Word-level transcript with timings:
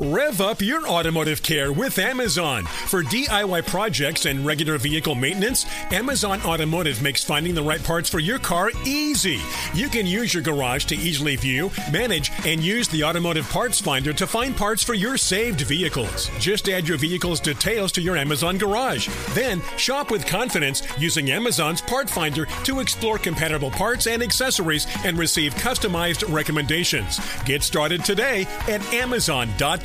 Rev 0.00 0.40
up 0.40 0.60
your 0.60 0.88
automotive 0.88 1.40
care 1.40 1.72
with 1.72 2.00
Amazon. 2.00 2.64
For 2.64 3.04
DIY 3.04 3.64
projects 3.68 4.26
and 4.26 4.44
regular 4.44 4.76
vehicle 4.76 5.14
maintenance, 5.14 5.66
Amazon 5.92 6.42
Automotive 6.42 7.00
makes 7.00 7.22
finding 7.22 7.54
the 7.54 7.62
right 7.62 7.80
parts 7.80 8.10
for 8.10 8.18
your 8.18 8.40
car 8.40 8.72
easy. 8.84 9.38
You 9.72 9.88
can 9.88 10.04
use 10.04 10.34
your 10.34 10.42
garage 10.42 10.86
to 10.86 10.96
easily 10.96 11.36
view, 11.36 11.70
manage, 11.92 12.32
and 12.44 12.60
use 12.60 12.88
the 12.88 13.04
automotive 13.04 13.48
parts 13.50 13.80
finder 13.80 14.12
to 14.14 14.26
find 14.26 14.56
parts 14.56 14.82
for 14.82 14.94
your 14.94 15.16
saved 15.16 15.60
vehicles. 15.60 16.28
Just 16.40 16.68
add 16.68 16.88
your 16.88 16.98
vehicle's 16.98 17.38
details 17.38 17.92
to 17.92 18.02
your 18.02 18.16
Amazon 18.16 18.58
garage. 18.58 19.08
Then 19.30 19.62
shop 19.76 20.10
with 20.10 20.26
confidence 20.26 20.82
using 20.98 21.30
Amazon's 21.30 21.80
part 21.80 22.10
finder 22.10 22.46
to 22.64 22.80
explore 22.80 23.16
compatible 23.16 23.70
parts 23.70 24.08
and 24.08 24.24
accessories 24.24 24.88
and 25.04 25.16
receive 25.16 25.54
customized 25.54 26.28
recommendations. 26.34 27.20
Get 27.44 27.62
started 27.62 28.04
today 28.04 28.48
at 28.66 28.82
Amazon.com. 28.92 29.83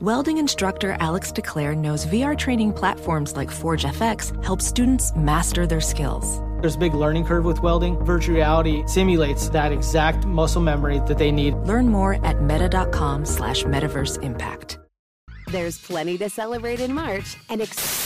Welding 0.00 0.38
instructor 0.38 0.96
Alex 1.00 1.32
DeClaire 1.32 1.76
knows 1.76 2.06
VR 2.06 2.36
training 2.36 2.72
platforms 2.72 3.36
like 3.36 3.50
Forge 3.50 3.84
FX 3.84 4.32
help 4.44 4.60
students 4.60 5.14
master 5.14 5.66
their 5.66 5.80
skills. 5.80 6.40
There's 6.60 6.76
a 6.76 6.78
big 6.78 6.94
learning 6.94 7.24
curve 7.26 7.44
with 7.44 7.62
welding. 7.62 7.98
Virtual 8.04 8.36
reality 8.36 8.82
simulates 8.86 9.50
that 9.50 9.72
exact 9.72 10.24
muscle 10.26 10.62
memory 10.62 11.00
that 11.06 11.18
they 11.18 11.30
need. 11.30 11.54
Learn 11.66 11.88
more 11.88 12.24
at 12.24 12.42
meta.com 12.42 13.26
slash 13.26 13.64
metaverse 13.64 14.22
impact. 14.22 14.78
There's 15.48 15.78
plenty 15.78 16.18
to 16.18 16.28
celebrate 16.30 16.80
in 16.80 16.92
March 16.92 17.36
and 17.48 17.60
ex- 17.60 18.05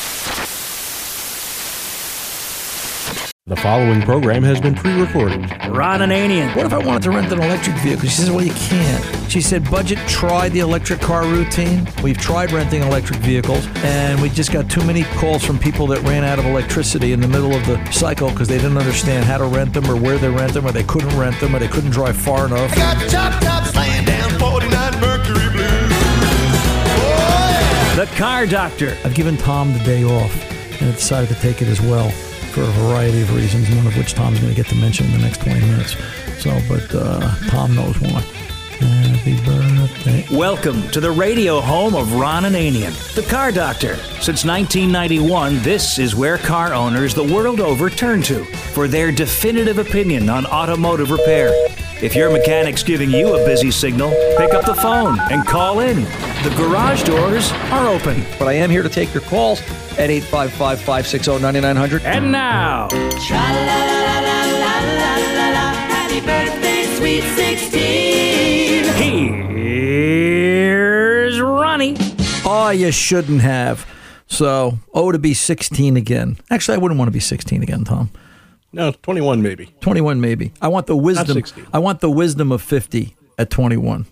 The 3.51 3.57
following 3.57 4.01
program 4.01 4.43
has 4.43 4.61
been 4.61 4.73
pre-recorded. 4.73 5.41
Ron 5.67 5.99
Ananian. 5.99 6.55
What 6.55 6.65
if 6.65 6.71
I 6.71 6.77
wanted 6.77 7.03
to 7.03 7.11
rent 7.11 7.33
an 7.33 7.41
electric 7.41 7.75
vehicle? 7.79 8.07
She 8.07 8.15
says, 8.15 8.31
well, 8.31 8.45
you 8.45 8.53
can't. 8.53 9.29
She 9.29 9.41
said, 9.41 9.69
budget, 9.69 9.97
try 10.07 10.47
the 10.47 10.59
electric 10.59 11.01
car 11.01 11.25
routine. 11.25 11.85
We've 12.01 12.17
tried 12.17 12.53
renting 12.53 12.81
electric 12.81 13.19
vehicles, 13.19 13.67
and 13.83 14.21
we 14.21 14.29
just 14.29 14.53
got 14.53 14.69
too 14.69 14.81
many 14.85 15.03
calls 15.03 15.43
from 15.43 15.59
people 15.59 15.85
that 15.87 16.01
ran 16.03 16.23
out 16.23 16.39
of 16.39 16.45
electricity 16.45 17.11
in 17.11 17.19
the 17.19 17.27
middle 17.27 17.53
of 17.53 17.65
the 17.65 17.91
cycle 17.91 18.29
because 18.29 18.47
they 18.47 18.55
didn't 18.55 18.77
understand 18.77 19.25
how 19.25 19.37
to 19.37 19.43
rent 19.43 19.73
them 19.73 19.85
or 19.91 19.97
where 19.97 20.17
they 20.17 20.29
rent 20.29 20.53
them 20.53 20.65
or 20.65 20.71
they 20.71 20.83
couldn't 20.83 21.19
rent 21.19 21.37
them 21.41 21.53
or 21.53 21.59
they 21.59 21.67
couldn't 21.67 21.91
drive 21.91 22.15
far 22.15 22.45
enough. 22.45 22.71
I 22.71 22.75
got 22.77 23.09
chop 23.09 23.43
tops 23.43 23.75
laying 23.75 24.05
down 24.05 24.29
49 24.39 25.01
Mercury 25.01 25.49
Blues. 25.51 25.91
Oh, 27.03 27.93
The 27.97 28.05
Car 28.15 28.45
Doctor. 28.45 28.97
I've 29.03 29.13
given 29.13 29.35
Tom 29.35 29.73
the 29.73 29.79
day 29.79 30.05
off, 30.05 30.33
and 30.79 30.89
I 30.89 30.93
decided 30.93 31.27
to 31.35 31.41
take 31.41 31.61
it 31.61 31.67
as 31.67 31.81
well 31.81 32.13
for 32.51 32.61
a 32.63 32.71
variety 32.87 33.21
of 33.21 33.33
reasons, 33.33 33.69
none 33.69 33.87
of 33.87 33.95
which 33.97 34.13
Tom's 34.13 34.39
going 34.39 34.53
to 34.53 34.55
get 34.55 34.67
to 34.69 34.75
mention 34.75 35.05
in 35.05 35.13
the 35.13 35.19
next 35.19 35.39
20 35.41 35.59
minutes. 35.61 35.95
So, 36.39 36.59
but 36.67 36.93
uh, 36.93 37.33
Tom 37.47 37.73
knows 37.73 37.99
why. 38.01 38.19
Happy 38.81 39.35
birthday. 39.45 40.25
Welcome 40.35 40.89
to 40.89 40.99
the 40.99 41.11
radio 41.11 41.61
home 41.61 41.95
of 41.95 42.13
Ron 42.13 42.43
Ananian, 42.43 43.15
the 43.15 43.21
Car 43.21 43.53
Doctor. 43.53 43.95
Since 44.19 44.43
1991, 44.43 45.59
this 45.59 45.97
is 45.97 46.13
where 46.13 46.37
car 46.37 46.73
owners 46.73 47.13
the 47.13 47.23
world 47.23 47.61
over 47.61 47.89
turn 47.89 48.21
to 48.23 48.43
for 48.43 48.89
their 48.89 49.13
definitive 49.13 49.77
opinion 49.77 50.29
on 50.29 50.45
automotive 50.45 51.09
repair. 51.09 51.53
If 52.01 52.15
your 52.15 52.31
mechanic's 52.31 52.81
giving 52.81 53.11
you 53.11 53.35
a 53.35 53.45
busy 53.45 53.69
signal, 53.69 54.09
pick 54.35 54.55
up 54.55 54.65
the 54.65 54.73
phone 54.73 55.19
and 55.29 55.45
call 55.45 55.81
in. 55.81 56.03
The 56.43 56.51
garage 56.57 57.03
doors 57.03 57.51
are 57.69 57.87
open. 57.87 58.25
But 58.39 58.47
I 58.47 58.53
am 58.53 58.71
here 58.71 58.81
to 58.81 58.89
take 58.89 59.13
your 59.13 59.21
calls 59.21 59.61
at 59.99 60.09
855 60.09 60.79
560 60.79 61.39
9900. 61.39 62.01
And 62.01 62.31
now, 62.31 62.87
Happy 65.91 66.21
birthday, 66.21 66.85
sweet 66.97 67.21
16. 67.21 68.83
here's 69.53 71.39
Ronnie. 71.39 71.97
Oh, 72.43 72.71
you 72.71 72.91
shouldn't 72.91 73.41
have. 73.41 73.85
So, 74.25 74.79
oh, 74.91 75.11
to 75.11 75.19
be 75.19 75.35
16 75.35 75.97
again. 75.97 76.37
Actually, 76.49 76.75
I 76.75 76.77
wouldn't 76.79 76.97
want 76.97 77.09
to 77.09 77.13
be 77.13 77.19
16 77.19 77.61
again, 77.61 77.83
Tom. 77.83 78.09
No, 78.73 78.91
21 78.91 79.41
maybe. 79.41 79.73
21 79.81 80.21
maybe. 80.21 80.53
I 80.61 80.67
want 80.69 80.87
the 80.87 80.95
wisdom. 80.95 81.27
16. 81.35 81.67
I 81.73 81.79
want 81.79 81.99
the 81.99 82.09
wisdom 82.09 82.51
of 82.51 82.61
50 82.61 83.15
at 83.37 83.49
21. 83.49 84.05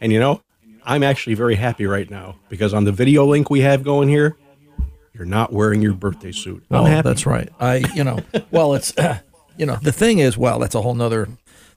And 0.00 0.12
you 0.12 0.20
know, 0.20 0.42
I'm 0.84 1.02
actually 1.02 1.34
very 1.34 1.54
happy 1.54 1.86
right 1.86 2.10
now 2.10 2.36
because 2.50 2.74
on 2.74 2.84
the 2.84 2.92
video 2.92 3.24
link 3.24 3.48
we 3.48 3.60
have 3.62 3.82
going 3.82 4.08
here, 4.08 4.36
you're 5.14 5.24
not 5.24 5.52
wearing 5.52 5.80
your 5.80 5.94
birthday 5.94 6.32
suit. 6.32 6.64
I'm 6.70 6.82
Oh, 6.82 6.84
happy. 6.84 7.08
that's 7.08 7.24
right. 7.24 7.48
I, 7.60 7.76
you 7.94 8.04
know, 8.04 8.18
well, 8.50 8.74
it's, 8.74 8.92
you 9.56 9.64
know, 9.64 9.76
the 9.80 9.92
thing 9.92 10.18
is, 10.18 10.36
well, 10.36 10.58
that's 10.58 10.74
a 10.74 10.82
whole 10.82 10.94
nother, 10.94 11.28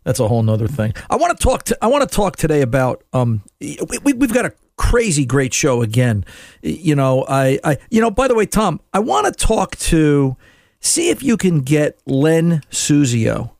that's 0.04 0.20
a 0.20 0.28
whole 0.28 0.44
nother 0.44 0.68
thing. 0.68 0.94
I 1.10 1.16
want 1.18 1.38
to 1.38 1.42
talk 1.44 1.64
to, 1.66 1.78
I 1.82 1.88
want 1.88 2.10
to 2.10 2.14
talk 2.14 2.36
today 2.36 2.62
about, 2.62 3.04
um, 3.14 3.44
we, 3.62 3.78
we, 4.04 4.14
we've 4.14 4.34
got 4.34 4.46
a 4.46 4.54
crazy 4.76 5.24
great 5.26 5.54
show 5.54 5.82
again. 5.84 6.26
You 6.64 6.96
know, 6.96 7.26
I, 7.30 7.60
I, 7.64 7.78
you 7.90 8.02
know, 8.02 8.12
by 8.12 8.28
the 8.28 8.36
way, 8.36 8.46
Tom, 8.48 8.82
I 8.94 9.00
want 9.00 9.28
to 9.28 9.32
talk 9.32 9.76
to, 9.78 10.36
see 10.80 11.10
if 11.10 11.24
you 11.24 11.38
can 11.38 11.62
get 11.62 12.00
Len 12.06 12.62
Suzio. 12.72 13.52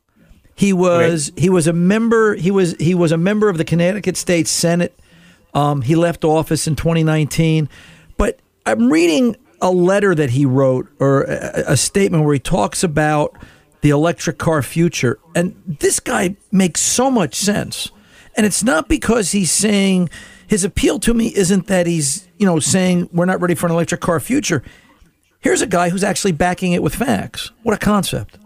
He 0.54 0.72
was, 0.72 1.30
he 1.36 1.48
was 1.48 1.66
a 1.68 1.72
member, 1.72 2.34
he 2.34 2.50
was, 2.50 2.74
he 2.80 2.94
was 2.94 3.12
a 3.12 3.16
member 3.16 3.48
of 3.48 3.58
the 3.58 3.64
Connecticut 3.64 4.16
State 4.16 4.48
Senate. 4.48 4.98
Um, 5.54 5.82
he 5.82 5.94
left 5.94 6.24
office 6.24 6.66
in 6.66 6.74
2019, 6.74 7.68
but 8.16 8.40
I'm 8.66 8.90
reading 8.90 9.36
a 9.60 9.70
letter 9.70 10.14
that 10.14 10.30
he 10.30 10.46
wrote 10.46 10.88
or 10.98 11.22
a, 11.22 11.72
a 11.72 11.76
statement 11.76 12.24
where 12.24 12.34
he 12.34 12.40
talks 12.40 12.82
about 12.82 13.36
the 13.80 13.90
electric 13.90 14.38
car 14.38 14.62
future. 14.62 15.18
And 15.34 15.60
this 15.80 16.00
guy 16.00 16.36
makes 16.50 16.80
so 16.80 17.10
much 17.10 17.34
sense. 17.34 17.90
And 18.36 18.46
it's 18.46 18.62
not 18.62 18.88
because 18.88 19.32
he's 19.32 19.50
saying 19.50 20.10
his 20.46 20.64
appeal 20.64 20.98
to 21.00 21.14
me 21.14 21.34
isn't 21.34 21.66
that 21.66 21.86
he's, 21.86 22.28
you 22.38 22.46
know, 22.46 22.58
saying 22.58 23.08
we're 23.12 23.24
not 23.24 23.40
ready 23.40 23.54
for 23.54 23.66
an 23.66 23.72
electric 23.72 24.00
car 24.00 24.20
future. 24.20 24.62
Here's 25.40 25.62
a 25.62 25.66
guy 25.66 25.88
who's 25.90 26.02
actually 26.04 26.32
backing 26.32 26.72
it 26.72 26.82
with 26.82 26.94
facts. 26.94 27.52
What 27.62 27.74
a 27.74 27.78
concept. 27.78 28.38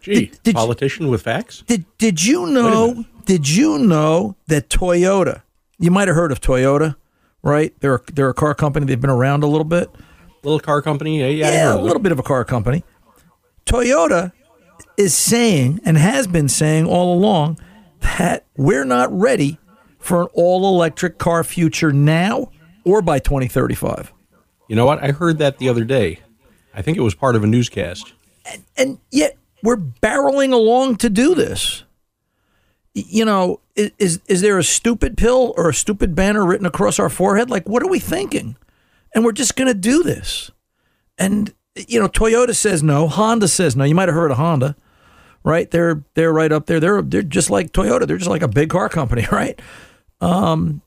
Gee, 0.00 0.14
Did- 0.14 0.30
did 0.42 0.46
you- 0.48 0.52
politician 0.54 1.08
with 1.08 1.22
facts? 1.22 1.62
Did 1.66 1.84
did 1.98 2.24
you 2.24 2.46
know? 2.46 3.04
Did 3.24 3.48
you 3.48 3.78
know 3.78 4.36
that 4.46 4.68
Toyota? 4.70 5.42
You 5.78 5.90
might 5.90 6.08
have 6.08 6.16
heard 6.16 6.32
of 6.32 6.40
Toyota, 6.40 6.96
right? 7.42 7.74
They're 7.80 7.96
a, 7.96 8.00
they're 8.12 8.30
a 8.30 8.34
car 8.34 8.54
company. 8.54 8.86
They've 8.86 9.00
been 9.00 9.10
around 9.10 9.42
a 9.42 9.46
little 9.46 9.64
bit. 9.64 9.90
Little 10.42 10.60
car 10.60 10.80
company? 10.82 11.20
Yeah, 11.20 11.26
yeah, 11.26 11.52
Yeah, 11.52 11.74
a 11.74 11.80
little 11.82 12.00
bit 12.00 12.12
of 12.12 12.18
a 12.18 12.22
car 12.22 12.44
company. 12.44 12.84
Toyota 13.66 14.32
is 14.96 15.14
saying 15.14 15.80
and 15.84 15.98
has 15.98 16.26
been 16.26 16.48
saying 16.48 16.86
all 16.86 17.14
along 17.14 17.58
that 18.00 18.44
we're 18.56 18.84
not 18.84 19.12
ready 19.12 19.58
for 19.98 20.22
an 20.22 20.28
all 20.32 20.66
electric 20.74 21.18
car 21.18 21.44
future 21.44 21.92
now 21.92 22.50
or 22.84 23.02
by 23.02 23.18
2035. 23.18 24.12
You 24.68 24.76
know 24.76 24.86
what? 24.86 25.02
I 25.02 25.12
heard 25.12 25.38
that 25.38 25.58
the 25.58 25.68
other 25.68 25.84
day. 25.84 26.20
I 26.74 26.82
think 26.82 26.96
it 26.96 27.02
was 27.02 27.14
part 27.14 27.34
of 27.34 27.42
a 27.42 27.46
newscast. 27.46 28.12
and, 28.50 28.64
and 28.76 28.98
yet 29.10 29.36
we're 29.62 29.76
barreling 29.76 30.52
along 30.52 30.96
to 30.96 31.10
do 31.10 31.34
this. 31.34 31.84
You 32.94 33.24
know, 33.24 33.60
is 33.74 34.20
is 34.26 34.40
there 34.40 34.58
a 34.58 34.64
stupid 34.64 35.16
pill 35.16 35.54
or 35.56 35.68
a 35.68 35.74
stupid 35.74 36.14
banner 36.14 36.44
written 36.44 36.66
across 36.66 36.98
our 36.98 37.08
forehead? 37.08 37.48
Like, 37.50 37.68
what 37.68 37.82
are 37.82 37.88
we 37.88 37.98
thinking? 37.98 38.56
And 39.14 39.24
we're 39.24 39.32
just 39.32 39.56
going 39.56 39.68
to 39.68 39.74
do 39.74 40.02
this. 40.02 40.50
And 41.16 41.54
you 41.86 42.00
know, 42.00 42.08
Toyota 42.08 42.54
says 42.54 42.82
no, 42.82 43.06
Honda 43.08 43.48
says 43.48 43.76
no. 43.76 43.84
You 43.84 43.94
might 43.94 44.08
have 44.08 44.16
heard 44.16 44.30
of 44.30 44.36
Honda, 44.36 44.74
right? 45.44 45.70
They're 45.70 46.02
they're 46.14 46.32
right 46.32 46.50
up 46.50 46.66
there. 46.66 46.80
They're 46.80 47.02
they're 47.02 47.22
just 47.22 47.50
like 47.50 47.72
Toyota. 47.72 48.06
They're 48.06 48.18
just 48.18 48.30
like 48.30 48.42
a 48.42 48.48
big 48.48 48.70
car 48.70 48.88
company, 48.88 49.26
right? 49.32 49.60
Um, 50.20 50.82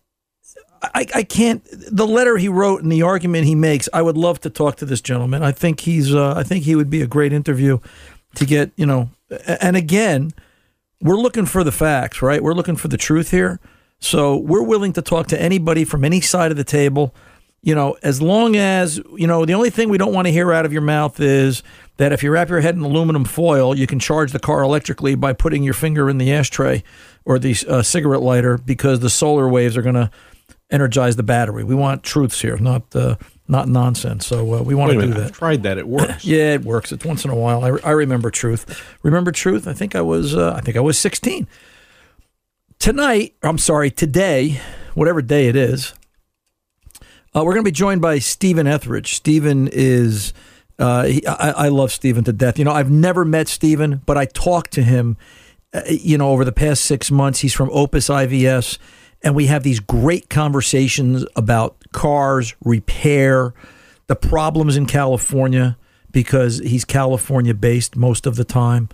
I, 0.81 1.05
I 1.13 1.23
can't. 1.23 1.63
The 1.71 2.07
letter 2.07 2.37
he 2.37 2.47
wrote 2.47 2.81
and 2.81 2.91
the 2.91 3.03
argument 3.03 3.45
he 3.45 3.55
makes. 3.55 3.87
I 3.93 4.01
would 4.01 4.17
love 4.17 4.41
to 4.41 4.49
talk 4.49 4.77
to 4.77 4.85
this 4.85 5.01
gentleman. 5.01 5.43
I 5.43 5.51
think 5.51 5.81
he's. 5.81 6.13
Uh, 6.13 6.33
I 6.35 6.43
think 6.43 6.63
he 6.63 6.75
would 6.75 6.89
be 6.89 7.01
a 7.01 7.07
great 7.07 7.33
interview 7.33 7.79
to 8.35 8.45
get. 8.45 8.71
You 8.75 8.85
know, 8.85 9.09
and 9.61 9.75
again, 9.75 10.31
we're 11.01 11.17
looking 11.17 11.45
for 11.45 11.63
the 11.63 11.71
facts, 11.71 12.21
right? 12.21 12.41
We're 12.41 12.53
looking 12.53 12.75
for 12.75 12.87
the 12.87 12.97
truth 12.97 13.31
here. 13.31 13.59
So 13.99 14.35
we're 14.37 14.63
willing 14.63 14.93
to 14.93 15.01
talk 15.01 15.27
to 15.27 15.39
anybody 15.39 15.85
from 15.85 16.03
any 16.03 16.21
side 16.21 16.49
of 16.49 16.57
the 16.57 16.63
table. 16.63 17.13
You 17.61 17.75
know, 17.75 17.95
as 18.01 18.19
long 18.19 18.55
as 18.55 18.99
you 19.15 19.27
know, 19.27 19.45
the 19.45 19.53
only 19.53 19.69
thing 19.69 19.89
we 19.89 19.99
don't 19.99 20.13
want 20.13 20.25
to 20.25 20.31
hear 20.31 20.51
out 20.51 20.65
of 20.65 20.73
your 20.73 20.81
mouth 20.81 21.19
is 21.19 21.61
that 21.97 22.11
if 22.11 22.23
you 22.23 22.31
wrap 22.31 22.49
your 22.49 22.61
head 22.61 22.73
in 22.73 22.81
aluminum 22.81 23.23
foil, 23.23 23.77
you 23.77 23.85
can 23.85 23.99
charge 23.99 24.31
the 24.31 24.39
car 24.39 24.63
electrically 24.63 25.13
by 25.13 25.33
putting 25.33 25.61
your 25.61 25.75
finger 25.75 26.09
in 26.09 26.17
the 26.17 26.33
ashtray 26.33 26.83
or 27.23 27.37
the 27.37 27.55
uh, 27.67 27.83
cigarette 27.83 28.23
lighter 28.23 28.57
because 28.57 29.01
the 29.01 29.09
solar 29.11 29.47
waves 29.47 29.77
are 29.77 29.83
going 29.83 29.93
to 29.93 30.09
energize 30.71 31.15
the 31.15 31.23
battery. 31.23 31.63
We 31.63 31.75
want 31.75 32.03
truths 32.03 32.41
here, 32.41 32.57
not 32.57 32.95
uh, 32.95 33.17
not 33.47 33.67
nonsense. 33.67 34.25
So 34.25 34.55
uh, 34.55 34.61
we 34.61 34.73
want 34.73 34.89
Wait 34.89 34.95
to 34.95 35.01
do 35.01 35.07
minute, 35.09 35.19
that. 35.19 35.27
I've 35.27 35.37
tried 35.37 35.63
that. 35.63 35.77
It 35.77 35.87
works. 35.87 36.25
Yeah, 36.25 36.53
it 36.53 36.63
works. 36.63 36.91
It's 36.91 37.05
once 37.05 37.25
in 37.25 37.31
a 37.31 37.35
while. 37.35 37.63
I, 37.63 37.77
I 37.83 37.91
remember 37.91 38.31
truth. 38.31 38.81
Remember 39.03 39.31
truth. 39.31 39.67
I 39.67 39.73
think 39.73 39.95
I 39.95 40.01
was. 40.01 40.35
Uh, 40.35 40.53
I 40.55 40.61
think 40.61 40.77
I 40.77 40.79
was 40.79 40.97
16. 40.97 41.47
Tonight, 42.79 43.35
I'm 43.43 43.59
sorry, 43.59 43.91
today, 43.91 44.59
whatever 44.95 45.21
day 45.21 45.47
it 45.47 45.55
is, 45.55 45.93
uh, 47.35 47.43
we're 47.43 47.53
going 47.53 47.63
to 47.63 47.67
be 47.67 47.71
joined 47.71 48.01
by 48.01 48.17
Steven 48.17 48.65
Ethridge. 48.65 49.13
Steven 49.13 49.69
is. 49.71 50.33
Uh, 50.79 51.03
he, 51.03 51.27
I, 51.27 51.51
I 51.51 51.67
love 51.67 51.91
Steven 51.91 52.23
to 52.23 52.33
death. 52.33 52.57
You 52.57 52.65
know, 52.65 52.71
I've 52.71 52.89
never 52.89 53.23
met 53.23 53.47
Steven, 53.47 54.01
but 54.05 54.17
I 54.17 54.25
talked 54.25 54.71
to 54.73 54.81
him. 54.81 55.17
Uh, 55.73 55.81
you 55.87 56.17
know, 56.17 56.29
over 56.29 56.43
the 56.43 56.51
past 56.51 56.83
six 56.83 57.11
months, 57.11 57.39
he's 57.39 57.53
from 57.53 57.69
Opus 57.71 58.09
IVS, 58.09 58.77
and 59.23 59.35
we 59.35 59.47
have 59.47 59.63
these 59.63 59.79
great 59.79 60.29
conversations 60.29 61.25
about 61.35 61.77
cars, 61.91 62.55
repair, 62.63 63.53
the 64.07 64.15
problems 64.15 64.77
in 64.77 64.85
California 64.85 65.77
because 66.11 66.59
he's 66.59 66.85
California 66.85 67.53
based 67.53 67.95
most 67.95 68.25
of 68.25 68.35
the 68.35 68.43
time. 68.43 68.89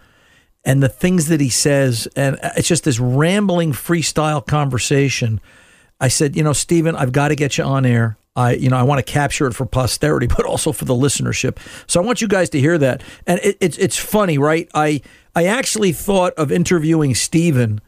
And 0.64 0.84
the 0.84 0.90
things 0.90 1.28
that 1.28 1.40
he 1.40 1.50
says 1.50 2.08
and 2.16 2.38
it's 2.56 2.68
just 2.68 2.84
this 2.84 3.00
rambling 3.00 3.72
freestyle 3.72 4.46
conversation. 4.46 5.40
I 6.00 6.10
said 6.10 6.36
you 6.36 6.44
know 6.44 6.54
steven 6.54 6.96
i've 6.96 7.12
got 7.12 7.30
to 7.30 7.36
get 7.36 7.58
you 7.58 7.64
on 7.64 7.86
air. 7.86 8.18
I 8.36 8.54
you 8.54 8.70
know 8.70 8.78
i 8.78 8.84
want 8.84 9.04
to 9.04 9.12
capture 9.12 9.48
it 9.48 9.54
for 9.54 9.66
posterity 9.66 10.28
but 10.38 10.46
also 10.46 10.72
for 10.72 10.86
the 10.86 10.94
listenership. 10.94 11.58
So 11.88 12.02
i 12.02 12.06
want 12.06 12.22
you 12.22 12.28
guys 12.28 12.50
to 12.52 12.60
hear 12.60 12.78
that. 12.78 13.02
And 13.26 13.40
it, 13.42 13.58
it's 13.62 13.78
it's 13.78 13.98
funny 13.98 14.38
right? 14.38 14.70
I 14.74 15.02
i 15.36 15.46
actually 15.46 15.94
thought 15.94 16.34
of 16.34 16.52
interviewing 16.52 17.16
steven 17.16 17.80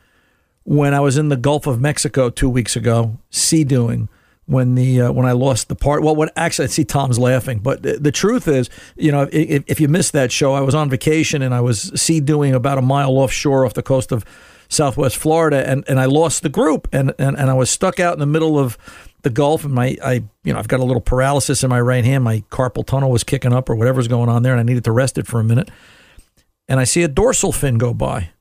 when 0.69 0.93
i 0.93 0.99
was 0.99 1.17
in 1.17 1.29
the 1.29 1.37
gulf 1.37 1.67
of 1.67 1.81
mexico 1.81 2.29
two 2.29 2.49
weeks 2.49 2.75
ago 2.75 3.17
sea 3.29 3.63
doing 3.63 4.07
when 4.49 4.73
the 4.73 5.01
uh, 5.01 5.11
when 5.11 5.27
I 5.27 5.33
lost 5.33 5.67
the 5.67 5.75
part. 5.75 6.01
Well, 6.01 6.15
when 6.15 6.29
actually 6.35 6.65
I 6.65 6.69
see 6.69 6.83
Tom's 6.83 7.19
laughing, 7.19 7.59
but 7.59 7.83
the, 7.83 7.97
the 7.97 8.11
truth 8.11 8.47
is, 8.47 8.67
you 8.95 9.11
know, 9.11 9.29
if, 9.31 9.63
if 9.67 9.79
you 9.79 9.87
missed 9.87 10.11
that 10.13 10.31
show, 10.31 10.53
I 10.53 10.61
was 10.61 10.73
on 10.73 10.89
vacation 10.89 11.43
and 11.43 11.53
I 11.53 11.61
was 11.61 11.91
sea 12.01 12.19
doing 12.19 12.55
about 12.55 12.79
a 12.79 12.81
mile 12.81 13.11
offshore 13.19 13.63
off 13.63 13.75
the 13.75 13.83
coast 13.83 14.11
of 14.11 14.25
Southwest 14.67 15.17
Florida, 15.17 15.67
and, 15.67 15.83
and 15.87 15.99
I 15.99 16.05
lost 16.05 16.41
the 16.41 16.49
group, 16.49 16.87
and, 16.91 17.13
and 17.19 17.37
and 17.37 17.49
I 17.49 17.53
was 17.53 17.69
stuck 17.69 17.99
out 17.99 18.13
in 18.13 18.19
the 18.19 18.25
middle 18.25 18.57
of 18.57 18.75
the 19.21 19.29
Gulf, 19.29 19.65
and 19.65 19.73
my 19.73 19.97
I 20.03 20.23
you 20.43 20.51
know 20.51 20.57
I've 20.57 20.67
got 20.67 20.79
a 20.79 20.85
little 20.85 21.01
paralysis 21.01 21.63
in 21.63 21.69
my 21.69 21.79
right 21.81 22.03
hand, 22.03 22.23
my 22.23 22.43
carpal 22.49 22.85
tunnel 22.85 23.11
was 23.11 23.23
kicking 23.23 23.53
up 23.53 23.69
or 23.69 23.75
whatever's 23.75 24.07
going 24.07 24.29
on 24.29 24.41
there, 24.41 24.53
and 24.53 24.59
I 24.59 24.63
needed 24.63 24.83
to 24.85 24.91
rest 24.91 25.19
it 25.19 25.27
for 25.27 25.39
a 25.39 25.43
minute, 25.43 25.69
and 26.67 26.79
I 26.79 26.85
see 26.85 27.03
a 27.03 27.07
dorsal 27.07 27.51
fin 27.51 27.77
go 27.77 27.93
by, 27.93 28.31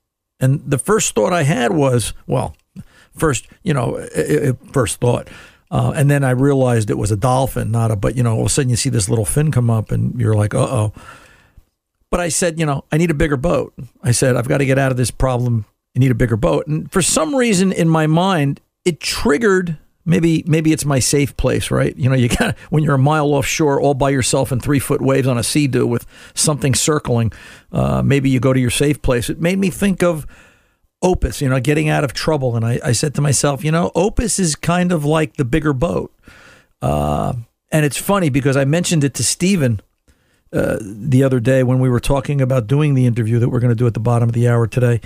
and 0.40 0.62
the 0.67 0.79
first 0.79 1.14
thought 1.14 1.32
I 1.32 1.43
had 1.43 1.73
was, 1.73 2.12
well, 2.26 2.56
first 3.17 3.46
you 3.62 3.75
know, 3.75 3.99
i- 4.17 4.49
i- 4.50 4.73
first 4.73 5.00
thought. 5.00 5.29
Uh, 5.70 5.93
and 5.94 6.11
then 6.11 6.25
I 6.25 6.31
realized 6.31 6.88
it 6.88 6.96
was 6.96 7.11
a 7.11 7.17
dolphin, 7.17 7.70
not 7.70 7.90
a. 7.90 7.96
But 7.96 8.17
you 8.17 8.23
know, 8.23 8.35
all 8.35 8.40
of 8.40 8.46
a 8.46 8.49
sudden 8.49 8.70
you 8.70 8.76
see 8.76 8.88
this 8.88 9.08
little 9.08 9.26
fin 9.26 9.50
come 9.52 9.69
up, 9.69 9.90
and 9.93 10.19
you're 10.19 10.35
like, 10.35 10.55
"Uh 10.55 10.61
oh." 10.70 10.93
But 12.11 12.20
I 12.20 12.31
said, 12.31 12.58
you 12.58 12.64
know, 12.64 12.85
I 12.90 12.96
need 12.96 13.11
a 13.11 13.14
bigger 13.14 13.37
boat. 13.37 13.75
I 14.02 14.12
said, 14.12 14.35
I've 14.35 14.49
got 14.49 14.58
to 14.58 14.64
get 14.67 14.79
out 14.79 14.90
of 14.90 14.96
this 14.96 15.11
problem. 15.11 15.67
I 15.94 15.99
need 15.99 16.11
a 16.11 16.14
bigger 16.14 16.38
boat. 16.38 16.67
And 16.67 16.90
for 16.90 17.02
some 17.02 17.35
reason 17.37 17.70
in 17.70 17.87
my 17.87 18.06
mind, 18.06 18.62
it 18.87 18.99
triggered. 18.99 19.76
Maybe 20.08 20.43
maybe 20.46 20.72
it's 20.72 20.87
my 20.87 21.00
safe 21.00 21.37
place, 21.37 21.70
right? 21.70 21.94
You 21.94 22.08
know, 22.08 22.16
you 22.16 22.28
got 22.31 22.56
when 22.70 22.82
you're 22.82 22.94
a 22.94 22.99
mile 22.99 23.34
offshore, 23.34 23.78
all 23.78 23.93
by 23.93 24.08
yourself 24.08 24.50
in 24.50 24.58
three 24.58 24.78
foot 24.78 25.02
waves 25.02 25.28
on 25.28 25.37
a 25.37 25.43
sea 25.43 25.66
doo 25.66 25.87
with 25.87 26.06
something 26.32 26.75
circling. 26.75 27.31
Uh, 27.70 28.00
maybe 28.00 28.31
you 28.31 28.40
go 28.40 28.55
to 28.55 28.58
your 28.58 28.70
safe 28.70 29.02
place. 29.02 29.28
It 29.28 29.38
made 29.38 29.58
me 29.58 29.69
think 29.69 30.02
of 30.02 30.26
Opus, 31.02 31.43
you 31.43 31.49
know, 31.50 31.60
getting 31.60 31.90
out 31.90 32.05
of 32.05 32.14
trouble. 32.14 32.56
And 32.56 32.64
I, 32.64 32.81
I 32.82 32.93
said 32.93 33.14
to 33.16 33.20
myself, 33.20 33.62
you 33.62 33.70
know, 33.70 33.93
Opus 33.94 34.38
is 34.38 34.56
kind 34.56 34.93
of 34.93 35.05
like 35.05 35.37
the 35.37 35.44
bigger 35.44 35.75
boat. 35.75 36.11
Uh, 36.81 37.34
and 37.70 37.84
it's 37.84 37.99
funny 37.99 38.31
because 38.31 38.56
I 38.56 38.64
mentioned 38.64 39.04
it 39.04 39.12
to 39.14 39.22
Steven 39.22 39.81
uh, 40.54 40.78
the 40.81 41.22
other 41.22 41.38
day 41.38 41.62
when 41.62 41.81
we 41.81 41.90
were 41.90 42.00
talking 42.00 42.40
about 42.40 42.66
doing 42.66 42.94
the 42.94 43.04
interview 43.04 43.38
that 43.40 43.50
we're 43.50 43.61
going 43.61 43.69
to 43.69 43.76
do 43.76 43.87
at 43.87 43.93
the 43.93 44.00
bottom 44.00 44.31
of 44.31 44.34
the 44.34 44.49
hour 44.49 44.66
today. 44.66 45.02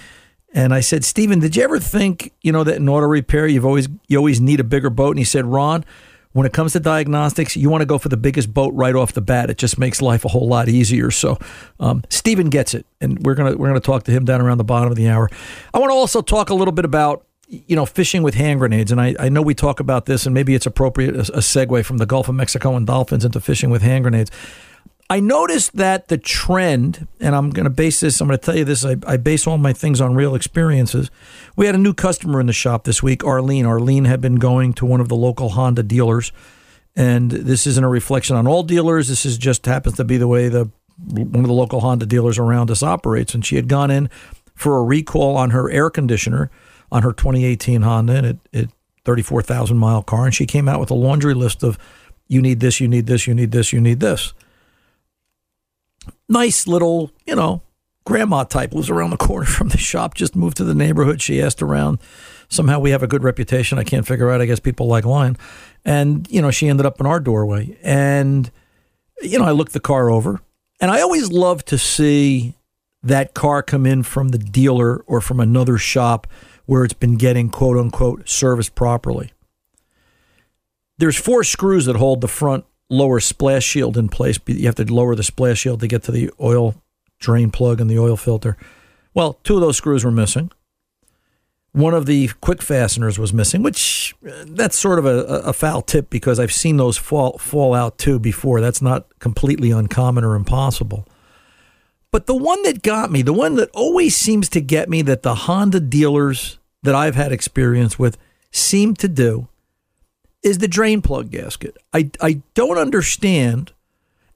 And 0.55 0.75
I 0.75 0.81
said, 0.81 1.05
Steven, 1.05 1.39
did 1.39 1.57
you 1.57 1.63
ever 1.63 1.79
think, 1.79 2.33
you 2.43 2.53
know, 2.53 2.63
that 2.65 2.77
in 2.77 2.89
auto 2.89 3.07
repair 3.07 3.47
you've 3.47 3.65
always 3.65 3.89
you 4.09 4.19
always 4.19 4.41
need 4.41 4.61
a 4.61 4.65
bigger 4.65 4.91
boat? 4.91 5.11
And 5.11 5.19
he 5.19 5.25
said, 5.25 5.47
Ron, 5.47 5.85
when 6.33 6.47
it 6.47 6.53
comes 6.53 6.73
to 6.73 6.81
diagnostics, 6.81 7.57
you 7.57 7.71
want 7.71 7.83
to 7.83 7.87
go 7.87 7.99
for 7.99 8.09
the 8.09 8.17
biggest 8.17 8.53
boat 8.53 8.73
right 8.75 8.95
off 8.95 9.13
the 9.13 9.21
bat. 9.21 9.51
It 9.51 9.59
just 9.59 9.79
makes 9.79 10.03
life 10.03 10.25
a 10.25 10.29
whole 10.29 10.47
lot 10.47 10.69
easier. 10.69 11.11
So, 11.11 11.39
um, 11.79 12.03
Steven 12.09 12.49
gets 12.49 12.75
it, 12.75 12.87
and 13.01 13.19
we're 13.25 13.35
gonna 13.35 13.57
we're 13.57 13.69
gonna 13.69 13.81
talk 13.81 14.05
to 14.05 14.13
him 14.13 14.25
down 14.25 14.41
around 14.41 14.59
the 14.59 14.65
bottom 14.65 14.91
of 14.91 14.97
the 14.97 15.09
hour. 15.09 15.31
I 15.73 15.79
want 15.79 15.91
to 15.91 15.95
also 15.95 16.23
talk 16.23 16.51
a 16.51 16.55
little 16.55 16.73
bit 16.73 16.85
about 16.85 17.27
you 17.49 17.77
know 17.77 17.87
fishing 17.87 18.23
with 18.23 18.35
hand 18.35 18.61
grenades, 18.61 18.91
and 18.91 19.01
I, 19.01 19.15
I 19.19 19.29
know 19.29 19.43
we 19.43 19.55
talk 19.55 19.81
about 19.81 20.07
this, 20.07 20.25
and 20.27 20.35
maybe 20.35 20.55
it's 20.55 20.67
appropriate 20.67 21.15
a, 21.15 21.21
a 21.21 21.41
segue 21.41 21.85
from 21.85 21.99
the 21.99 22.07
Gulf 22.07 22.29
of 22.29 22.35
Mexico 22.35 22.77
and 22.77 22.87
dolphins 22.87 23.25
into 23.25 23.41
fishing 23.41 23.71
with 23.71 23.83
hand 23.83 24.05
grenades. 24.05 24.31
I 25.13 25.21
noticed 25.21 25.77
that 25.77 26.09
the 26.09 26.17
trend, 26.17 27.07
and 27.21 27.37
I'm 27.37 27.51
going 27.51 27.65
to 27.65 27.71
base 27.71 28.01
this, 28.01 28.19
I'm 28.19 28.29
going 28.29 28.39
to 28.39 28.43
tell 28.43 28.57
you 28.57 28.65
this, 28.65 28.83
I, 28.83 28.97
I 29.07 29.19
base 29.19 29.47
all 29.47 29.59
my 29.59 29.75
things 29.75 30.01
on 30.01 30.15
real 30.15 30.35
experiences. 30.35 31.11
We 31.55 31.67
had 31.67 31.75
a 31.75 31.79
new 31.79 31.93
customer 31.93 32.41
in 32.41 32.47
the 32.47 32.55
shop 32.55 32.85
this 32.85 33.03
week, 33.03 33.23
Arlene. 33.23 33.67
Arlene 33.67 34.07
had 34.07 34.23
been 34.23 34.37
going 34.37 34.73
to 34.73 34.87
one 34.87 35.03
of 35.03 35.09
the 35.09 35.15
local 35.15 35.51
Honda 35.51 35.83
dealers, 35.83 36.33
and 36.97 37.31
this 37.31 37.67
isn't 37.67 37.85
a 37.85 37.91
reflection 37.91 38.37
on 38.37 38.47
all 38.47 38.63
dealers. 38.63 39.09
This 39.09 39.27
is 39.27 39.37
just 39.37 39.67
happens 39.67 39.99
to 39.99 40.05
be 40.05 40.17
the 40.17 40.27
way 40.27 40.49
the 40.49 40.71
one 40.97 41.45
of 41.45 41.49
the 41.49 41.53
local 41.53 41.81
Honda 41.81 42.07
dealers 42.07 42.39
around 42.39 42.71
us 42.71 42.83
operates. 42.83 43.35
And 43.35 43.45
she 43.45 43.57
had 43.57 43.69
gone 43.69 43.91
in 43.91 44.09
for 44.55 44.79
a 44.79 44.83
recall 44.83 45.37
on 45.37 45.51
her 45.51 45.71
air 45.71 45.91
conditioner 45.91 46.51
on 46.91 47.03
her 47.03 47.13
2018 47.13 47.83
Honda, 47.83 48.15
and 48.15 48.27
it, 48.27 48.39
it 48.51 48.71
34,000 49.05 49.77
mile 49.77 50.03
car, 50.03 50.25
and 50.25 50.35
she 50.35 50.47
came 50.47 50.71
out 50.71 50.81
with 50.81 50.91
a 50.91 50.95
laundry 50.95 51.35
list 51.35 51.63
of 51.63 51.77
you 52.29 52.41
need 52.41 52.61
this, 52.61 52.81
you 52.81 52.89
need 52.89 53.05
this, 53.05 53.27
you 53.27 53.35
need 53.35 53.51
this, 53.51 53.75
you 53.75 53.81
need 53.83 54.01
this 54.01 54.33
nice 56.33 56.67
little, 56.67 57.13
you 57.27 57.37
know, 57.37 57.63
grandma 58.05 58.45
type 58.45 58.73
lives 58.73 58.91
around 58.91 59.11
the 59.11 59.17
corner 59.17 59.47
from 59.47 59.69
the 59.69 59.79
shop, 59.79 60.15
just 60.15 60.35
moved 60.35 60.57
to 60.57 60.65
the 60.65 60.75
neighborhood. 60.75 61.21
She 61.21 61.41
asked 61.41 61.63
around. 61.63 61.99
Somehow 62.49 62.81
we 62.81 62.91
have 62.91 63.03
a 63.03 63.07
good 63.07 63.23
reputation. 63.23 63.79
I 63.79 63.85
can't 63.85 64.07
figure 64.07 64.31
out. 64.31 64.41
I 64.41 64.47
guess 64.47 64.61
people 64.61 64.87
like 64.87 65.05
lying. 65.05 65.37
And, 65.85 66.29
you 66.31 66.43
know, 66.43 66.51
she 66.51 66.69
ended 66.69 66.85
up 66.85 67.01
in 67.01 67.07
our 67.07 67.21
doorway. 67.21 67.79
And, 67.83 68.51
you 69.23 69.39
know, 69.39 69.45
I 69.45 69.53
looked 69.53 69.73
the 69.73 69.81
car 69.81 70.11
over. 70.11 70.41
And 70.81 70.91
I 70.91 71.01
always 71.01 71.31
love 71.31 71.65
to 71.67 71.79
see 71.79 72.55
that 73.03 73.35
car 73.35 73.63
come 73.63 73.87
in 73.87 74.03
from 74.03 74.29
the 74.29 74.39
dealer 74.39 74.99
or 75.07 75.21
from 75.21 75.41
another 75.41 75.79
shop 75.79 76.27
where 76.67 76.85
it's 76.85 76.95
been 76.95 77.17
getting 77.17 77.49
quote 77.49 77.79
unquote 77.79 78.29
serviced 78.29 78.75
properly. 78.75 79.33
There's 80.99 81.17
four 81.17 81.43
screws 81.45 81.87
that 81.87 81.97
hold 81.97 82.21
the 82.21 82.29
front 82.29 82.65
lower 82.93 83.21
splash 83.21 83.65
shield 83.65 83.97
in 83.97 84.09
place. 84.09 84.39
You 84.47 84.67
have 84.67 84.75
to 84.77 84.93
lower 84.93 85.15
the 85.15 85.23
splash 85.23 85.61
shield 85.61 85.81
to 85.81 85.89
get 85.89 86.03
to 86.05 86.13
the 86.13 86.31
oil 86.41 86.75
drain 87.19 87.51
plug 87.51 87.81
and 87.81 87.89
the 87.89 87.99
oil 87.99 88.17
filter. 88.17 88.57
Well, 89.15 89.39
two 89.45 89.55
of 89.55 89.61
those 89.61 89.77
screws 89.77 90.05
were 90.05 90.11
missing. 90.11 90.51
One 91.73 91.95
of 91.95 92.05
the 92.05 92.29
quick 92.43 92.61
fasteners 92.61 93.19
was 93.19 93.33
missing, 93.33 93.63
which 93.63 94.15
uh, 94.29 94.45
that's 94.47 94.79
sort 94.79 94.99
of 94.99 95.07
a, 95.07 95.25
a 95.27 95.53
foul 95.55 95.81
tip 95.81 96.11
because 96.11 96.39
I've 96.39 96.53
seen 96.53 96.77
those 96.77 96.99
fall 96.99 97.39
fall 97.39 97.73
out 97.73 97.97
too 97.97 98.19
before. 98.19 98.61
That's 98.61 98.83
not 98.83 99.19
completely 99.21 99.71
uncommon 99.71 100.23
or 100.23 100.35
impossible. 100.35 101.09
But 102.11 102.27
the 102.27 102.37
one 102.37 102.63
that 102.65 102.83
got 102.83 103.11
me, 103.11 103.23
the 103.23 103.33
one 103.33 103.55
that 103.55 103.71
always 103.73 104.15
seems 104.15 104.51
to 104.51 104.61
get 104.61 104.91
me 104.91 105.01
that 105.03 105.23
the 105.23 105.35
Honda 105.35 105.81
dealers 105.81 106.59
that 106.83 106.95
I've 106.95 107.15
had 107.15 107.33
experience 107.33 107.99
with 107.99 108.19
seem 108.51 108.95
to 108.97 109.09
do 109.09 109.49
is 110.43 110.59
the 110.59 110.69
drain 110.69 111.03
plug 111.03 111.31
gasket. 111.31 111.77
I, 111.93 112.11
I 112.21 112.43
don't 112.55 112.79
understand. 112.79 113.73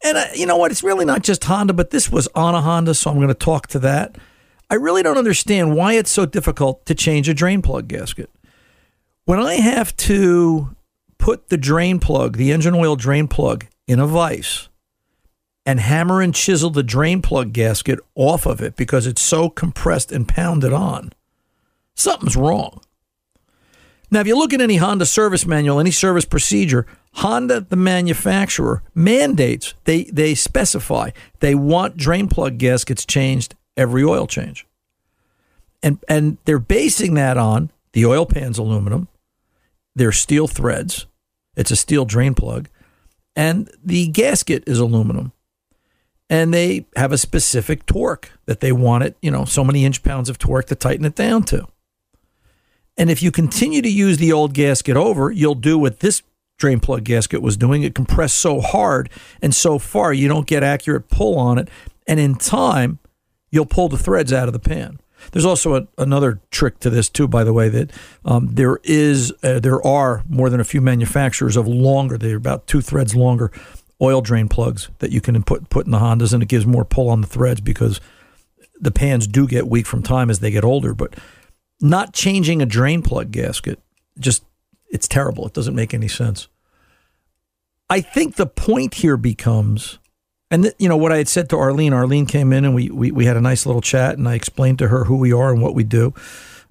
And 0.02 0.18
I, 0.18 0.32
you 0.34 0.46
know 0.46 0.56
what? 0.56 0.70
It's 0.70 0.82
really 0.82 1.04
not 1.04 1.22
just 1.22 1.44
Honda, 1.44 1.72
but 1.72 1.90
this 1.90 2.10
was 2.10 2.28
on 2.34 2.54
a 2.54 2.60
Honda, 2.60 2.94
so 2.94 3.10
I'm 3.10 3.16
going 3.16 3.28
to 3.28 3.34
talk 3.34 3.66
to 3.68 3.78
that. 3.80 4.16
I 4.70 4.74
really 4.74 5.02
don't 5.02 5.18
understand 5.18 5.74
why 5.76 5.94
it's 5.94 6.10
so 6.10 6.26
difficult 6.26 6.86
to 6.86 6.94
change 6.94 7.28
a 7.28 7.34
drain 7.34 7.62
plug 7.62 7.88
gasket. 7.88 8.30
When 9.24 9.40
I 9.40 9.54
have 9.54 9.96
to 9.98 10.74
put 11.18 11.48
the 11.48 11.56
drain 11.56 11.98
plug, 11.98 12.36
the 12.36 12.52
engine 12.52 12.74
oil 12.74 12.96
drain 12.96 13.26
plug, 13.28 13.66
in 13.86 14.00
a 14.00 14.06
vise 14.06 14.68
and 15.64 15.80
hammer 15.80 16.20
and 16.20 16.34
chisel 16.34 16.70
the 16.70 16.82
drain 16.82 17.22
plug 17.22 17.52
gasket 17.52 17.98
off 18.14 18.46
of 18.46 18.60
it 18.60 18.76
because 18.76 19.06
it's 19.06 19.22
so 19.22 19.48
compressed 19.48 20.12
and 20.12 20.28
pounded 20.28 20.72
on, 20.72 21.12
something's 21.94 22.36
wrong. 22.36 22.80
Now, 24.10 24.20
if 24.20 24.26
you 24.26 24.36
look 24.36 24.52
at 24.52 24.60
any 24.60 24.76
Honda 24.76 25.06
service 25.06 25.46
manual, 25.46 25.80
any 25.80 25.90
service 25.90 26.24
procedure, 26.24 26.86
Honda, 27.14 27.60
the 27.60 27.76
manufacturer, 27.76 28.82
mandates, 28.94 29.74
they, 29.84 30.04
they 30.04 30.34
specify, 30.34 31.10
they 31.40 31.54
want 31.54 31.96
drain 31.96 32.28
plug 32.28 32.58
gaskets 32.58 33.04
changed 33.04 33.54
every 33.76 34.04
oil 34.04 34.26
change. 34.26 34.66
And, 35.82 35.98
and 36.08 36.38
they're 36.44 36.58
basing 36.58 37.14
that 37.14 37.36
on 37.36 37.70
the 37.92 38.06
oil 38.06 38.26
pan's 38.26 38.58
aluminum, 38.58 39.08
their 39.94 40.12
steel 40.12 40.46
threads, 40.46 41.06
it's 41.56 41.70
a 41.70 41.76
steel 41.76 42.04
drain 42.04 42.34
plug, 42.34 42.68
and 43.34 43.70
the 43.84 44.08
gasket 44.08 44.64
is 44.66 44.78
aluminum. 44.78 45.32
And 46.28 46.52
they 46.52 46.86
have 46.96 47.12
a 47.12 47.18
specific 47.18 47.86
torque 47.86 48.32
that 48.46 48.60
they 48.60 48.72
want 48.72 49.04
it, 49.04 49.16
you 49.22 49.30
know, 49.30 49.44
so 49.44 49.62
many 49.62 49.84
inch 49.84 50.02
pounds 50.02 50.28
of 50.28 50.38
torque 50.38 50.66
to 50.66 50.74
tighten 50.74 51.04
it 51.04 51.14
down 51.14 51.44
to. 51.44 51.66
And 52.96 53.10
if 53.10 53.22
you 53.22 53.30
continue 53.30 53.82
to 53.82 53.90
use 53.90 54.18
the 54.18 54.32
old 54.32 54.54
gasket 54.54 54.96
over, 54.96 55.30
you'll 55.30 55.54
do 55.54 55.78
what 55.78 56.00
this 56.00 56.22
drain 56.58 56.80
plug 56.80 57.04
gasket 57.04 57.42
was 57.42 57.56
doing. 57.56 57.82
It 57.82 57.94
compressed 57.94 58.36
so 58.36 58.60
hard 58.60 59.10
and 59.42 59.54
so 59.54 59.78
far, 59.78 60.12
you 60.12 60.28
don't 60.28 60.46
get 60.46 60.62
accurate 60.62 61.08
pull 61.08 61.38
on 61.38 61.58
it. 61.58 61.68
And 62.06 62.18
in 62.18 62.36
time, 62.36 62.98
you'll 63.50 63.66
pull 63.66 63.88
the 63.88 63.98
threads 63.98 64.32
out 64.32 64.48
of 64.48 64.52
the 64.52 64.58
pan. 64.58 64.98
There's 65.32 65.44
also 65.44 65.74
a, 65.74 65.88
another 65.98 66.40
trick 66.50 66.78
to 66.80 66.90
this 66.90 67.08
too, 67.08 67.26
by 67.26 67.44
the 67.44 67.52
way, 67.52 67.68
that 67.68 67.90
um, 68.24 68.48
there 68.54 68.78
is 68.84 69.32
uh, 69.42 69.60
there 69.60 69.84
are 69.84 70.22
more 70.28 70.50
than 70.50 70.60
a 70.60 70.64
few 70.64 70.80
manufacturers 70.80 71.56
of 71.56 71.66
longer. 71.66 72.16
They're 72.16 72.36
about 72.36 72.66
two 72.66 72.80
threads 72.80 73.14
longer 73.14 73.50
oil 74.00 74.20
drain 74.20 74.48
plugs 74.48 74.90
that 74.98 75.10
you 75.10 75.20
can 75.20 75.42
put 75.42 75.68
put 75.70 75.86
in 75.86 75.92
the 75.92 75.98
Hondas, 75.98 76.32
and 76.32 76.42
it 76.42 76.48
gives 76.48 76.66
more 76.66 76.84
pull 76.84 77.08
on 77.08 77.22
the 77.22 77.26
threads 77.26 77.60
because 77.60 78.00
the 78.78 78.90
pans 78.90 79.26
do 79.26 79.46
get 79.46 79.68
weak 79.68 79.86
from 79.86 80.02
time 80.02 80.30
as 80.30 80.40
they 80.40 80.50
get 80.50 80.64
older. 80.64 80.94
But 80.94 81.14
not 81.80 82.12
changing 82.12 82.62
a 82.62 82.66
drain 82.66 83.02
plug 83.02 83.30
gasket 83.30 83.80
just 84.18 84.44
it's 84.88 85.08
terrible. 85.08 85.46
It 85.46 85.52
doesn't 85.52 85.74
make 85.74 85.92
any 85.92 86.08
sense. 86.08 86.48
I 87.90 88.00
think 88.00 88.36
the 88.36 88.46
point 88.46 88.94
here 88.94 89.16
becomes 89.16 89.98
and 90.50 90.64
th- 90.64 90.74
you 90.78 90.88
know 90.88 90.96
what 90.96 91.12
I 91.12 91.18
had 91.18 91.28
said 91.28 91.50
to 91.50 91.56
Arlene. 91.56 91.92
Arlene 91.92 92.26
came 92.26 92.52
in 92.52 92.64
and 92.64 92.74
we, 92.74 92.90
we 92.90 93.10
we 93.10 93.24
had 93.24 93.36
a 93.36 93.40
nice 93.40 93.66
little 93.66 93.80
chat, 93.82 94.16
and 94.16 94.28
I 94.28 94.34
explained 94.34 94.78
to 94.78 94.88
her 94.88 95.04
who 95.04 95.16
we 95.16 95.32
are 95.32 95.52
and 95.52 95.60
what 95.60 95.74
we 95.74 95.84
do. 95.84 96.14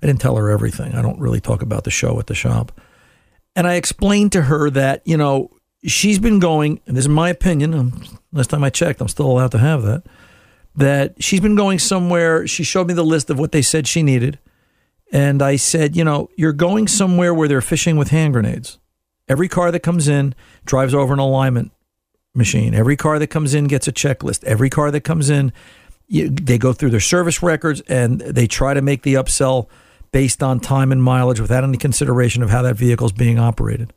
I 0.01 0.07
didn't 0.07 0.21
tell 0.21 0.35
her 0.37 0.49
everything. 0.49 0.93
I 0.95 1.01
don't 1.01 1.19
really 1.19 1.41
talk 1.41 1.61
about 1.61 1.83
the 1.83 1.91
show 1.91 2.19
at 2.19 2.27
the 2.27 2.35
shop. 2.35 2.71
And 3.55 3.67
I 3.67 3.75
explained 3.75 4.31
to 4.33 4.43
her 4.43 4.69
that 4.69 5.01
you 5.05 5.17
know 5.17 5.49
she's 5.85 6.19
been 6.19 6.39
going, 6.39 6.79
and 6.85 6.95
this 6.95 7.05
is 7.05 7.09
my 7.09 7.29
opinion. 7.29 7.73
um, 7.73 8.01
Last 8.31 8.49
time 8.49 8.63
I 8.63 8.69
checked, 8.69 9.01
I'm 9.01 9.07
still 9.07 9.27
allowed 9.27 9.51
to 9.51 9.59
have 9.59 9.83
that. 9.83 10.03
That 10.75 11.21
she's 11.23 11.39
been 11.39 11.55
going 11.55 11.79
somewhere. 11.79 12.47
She 12.47 12.63
showed 12.63 12.87
me 12.87 12.93
the 12.93 13.03
list 13.03 13.29
of 13.29 13.39
what 13.39 13.51
they 13.51 13.61
said 13.61 13.87
she 13.87 14.03
needed, 14.03 14.39
and 15.15 15.41
I 15.41 15.55
said, 15.55 15.95
you 15.95 16.03
know, 16.03 16.29
you're 16.35 16.51
going 16.51 16.89
somewhere 16.89 17.33
where 17.33 17.47
they're 17.47 17.61
fishing 17.61 17.95
with 17.95 18.09
hand 18.09 18.33
grenades. 18.33 18.79
Every 19.29 19.47
car 19.47 19.71
that 19.71 19.79
comes 19.79 20.09
in 20.09 20.35
drives 20.65 20.93
over 20.93 21.13
an 21.13 21.19
alignment 21.19 21.71
machine. 22.33 22.73
Every 22.73 22.97
car 22.97 23.17
that 23.17 23.27
comes 23.27 23.53
in 23.53 23.67
gets 23.67 23.87
a 23.87 23.93
checklist. 23.93 24.43
Every 24.43 24.69
car 24.69 24.91
that 24.91 25.05
comes 25.05 25.29
in, 25.29 25.53
you, 26.07 26.29
they 26.29 26.57
go 26.57 26.73
through 26.73 26.89
their 26.89 26.99
service 26.99 27.41
records 27.41 27.79
and 27.87 28.19
they 28.19 28.45
try 28.45 28.73
to 28.73 28.81
make 28.81 29.03
the 29.03 29.13
upsell 29.13 29.67
based 30.11 30.43
on 30.43 30.59
time 30.59 30.91
and 30.91 31.01
mileage 31.01 31.39
without 31.39 31.63
any 31.63 31.77
consideration 31.77 32.43
of 32.43 32.49
how 32.49 32.61
that 32.63 32.75
vehicle 32.75 33.05
is 33.05 33.13
being 33.13 33.39
operated. 33.39 33.93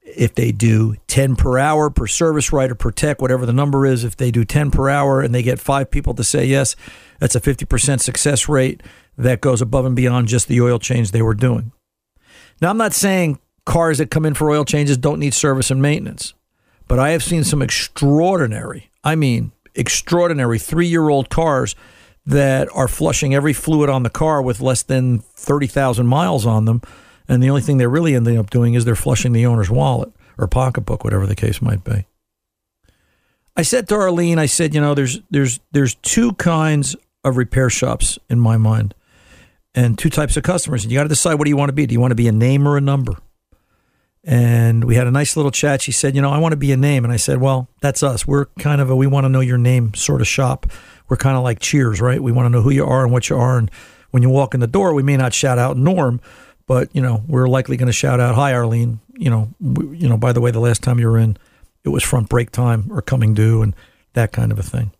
If 0.00 0.34
they 0.34 0.50
do 0.50 0.96
10 1.08 1.36
per 1.36 1.58
hour 1.58 1.90
per 1.90 2.06
service 2.06 2.54
right 2.54 2.70
or 2.70 2.74
per 2.74 2.90
tech, 2.90 3.20
whatever 3.20 3.44
the 3.44 3.52
number 3.52 3.84
is, 3.84 4.02
if 4.02 4.16
they 4.16 4.30
do 4.30 4.46
10 4.46 4.70
per 4.70 4.88
hour 4.88 5.20
and 5.20 5.34
they 5.34 5.42
get 5.42 5.60
five 5.60 5.90
people 5.90 6.14
to 6.14 6.24
say 6.24 6.46
yes, 6.46 6.74
that's 7.20 7.34
a 7.34 7.40
50% 7.40 8.00
success 8.00 8.48
rate 8.48 8.82
that 9.16 9.40
goes 9.40 9.62
above 9.62 9.84
and 9.84 9.96
beyond 9.96 10.28
just 10.28 10.48
the 10.48 10.60
oil 10.60 10.78
change 10.78 11.10
they 11.10 11.22
were 11.22 11.34
doing. 11.34 11.72
Now, 12.60 12.70
I'm 12.70 12.78
not 12.78 12.92
saying 12.92 13.38
cars 13.64 13.98
that 13.98 14.10
come 14.10 14.24
in 14.24 14.34
for 14.34 14.50
oil 14.50 14.64
changes 14.64 14.96
don't 14.96 15.18
need 15.18 15.34
service 15.34 15.70
and 15.70 15.82
maintenance 15.82 16.34
but 16.88 16.98
I 16.98 17.10
have 17.10 17.22
seen 17.22 17.44
some 17.44 17.62
extraordinary, 17.62 18.90
I 19.02 19.16
mean, 19.16 19.52
extraordinary 19.74 20.58
three 20.58 20.86
year 20.86 21.08
old 21.08 21.28
cars 21.28 21.74
that 22.24 22.68
are 22.74 22.88
flushing 22.88 23.34
every 23.34 23.52
fluid 23.52 23.88
on 23.88 24.02
the 24.02 24.10
car 24.10 24.42
with 24.42 24.60
less 24.60 24.82
than 24.82 25.20
30,000 25.20 26.06
miles 26.06 26.44
on 26.44 26.64
them. 26.64 26.82
And 27.28 27.42
the 27.42 27.50
only 27.50 27.62
thing 27.62 27.78
they're 27.78 27.88
really 27.88 28.14
ending 28.14 28.38
up 28.38 28.50
doing 28.50 28.74
is 28.74 28.84
they're 28.84 28.96
flushing 28.96 29.32
the 29.32 29.46
owner's 29.46 29.70
wallet 29.70 30.12
or 30.38 30.46
pocketbook, 30.46 31.04
whatever 31.04 31.26
the 31.26 31.36
case 31.36 31.62
might 31.62 31.84
be. 31.84 32.06
I 33.56 33.62
said 33.62 33.88
to 33.88 33.94
Arlene, 33.94 34.38
I 34.38 34.46
said, 34.46 34.74
you 34.74 34.80
know, 34.80 34.94
there's 34.94 35.20
there's 35.30 35.60
there's 35.72 35.94
two 35.96 36.32
kinds 36.34 36.94
of 37.24 37.36
repair 37.36 37.70
shops 37.70 38.18
in 38.28 38.38
my 38.38 38.56
mind, 38.56 38.94
and 39.76 39.96
two 39.96 40.10
types 40.10 40.36
of 40.36 40.42
customers. 40.42 40.82
And 40.82 40.90
you 40.90 40.98
got 40.98 41.04
to 41.04 41.08
decide 41.08 41.34
what 41.34 41.44
do 41.44 41.50
you 41.50 41.56
want 41.56 41.68
to 41.68 41.74
be. 41.74 41.86
Do 41.86 41.92
you 41.92 42.00
want 42.00 42.10
to 42.10 42.16
be 42.16 42.26
a 42.26 42.32
name 42.32 42.66
or 42.66 42.76
a 42.76 42.80
number? 42.80 43.16
and 44.26 44.82
we 44.82 44.96
had 44.96 45.06
a 45.06 45.10
nice 45.12 45.36
little 45.36 45.52
chat. 45.52 45.80
She 45.80 45.92
said, 45.92 46.16
"You 46.16 46.20
know, 46.20 46.30
I 46.30 46.38
want 46.38 46.52
to 46.52 46.56
be 46.56 46.72
a 46.72 46.76
name," 46.76 47.04
and 47.04 47.12
I 47.12 47.16
said, 47.16 47.40
"Well, 47.40 47.68
that's 47.80 48.02
us. 48.02 48.26
We're 48.26 48.46
kind 48.58 48.80
of 48.80 48.90
a 48.90 48.96
we 48.96 49.06
want 49.06 49.24
to 49.24 49.28
know 49.28 49.40
your 49.40 49.56
name 49.56 49.94
sort 49.94 50.20
of 50.20 50.26
shop. 50.26 50.66
We're 51.08 51.16
kind 51.16 51.36
of 51.36 51.44
like 51.44 51.60
Cheers, 51.60 52.00
right? 52.00 52.20
We 52.20 52.32
want 52.32 52.46
to 52.46 52.50
know 52.50 52.60
who 52.60 52.70
you 52.70 52.84
are 52.84 53.04
and 53.04 53.12
what 53.12 53.30
you 53.30 53.36
are, 53.36 53.56
and 53.56 53.70
when 54.10 54.24
you 54.24 54.28
walk 54.28 54.52
in 54.52 54.60
the 54.60 54.66
door, 54.66 54.92
we 54.94 55.04
may 55.04 55.16
not 55.16 55.32
shout 55.32 55.58
out 55.58 55.76
Norm, 55.76 56.20
but 56.66 56.88
you 56.92 57.00
know, 57.00 57.22
we're 57.28 57.46
likely 57.46 57.76
going 57.76 57.86
to 57.86 57.92
shout 57.92 58.18
out, 58.18 58.34
"Hi, 58.34 58.52
Arlene." 58.52 58.98
You 59.16 59.30
know, 59.30 59.54
we, 59.60 59.96
you 59.98 60.08
know. 60.08 60.16
By 60.16 60.32
the 60.32 60.40
way, 60.40 60.50
the 60.50 60.60
last 60.60 60.82
time 60.82 60.98
you 60.98 61.06
were 61.06 61.18
in, 61.18 61.36
it 61.84 61.90
was 61.90 62.02
front 62.02 62.28
brake 62.28 62.50
time 62.50 62.88
or 62.90 63.02
coming 63.02 63.32
due, 63.32 63.62
and 63.62 63.76
that 64.14 64.32
kind 64.32 64.50
of 64.50 64.58
a 64.58 64.64
thing. 64.64 64.90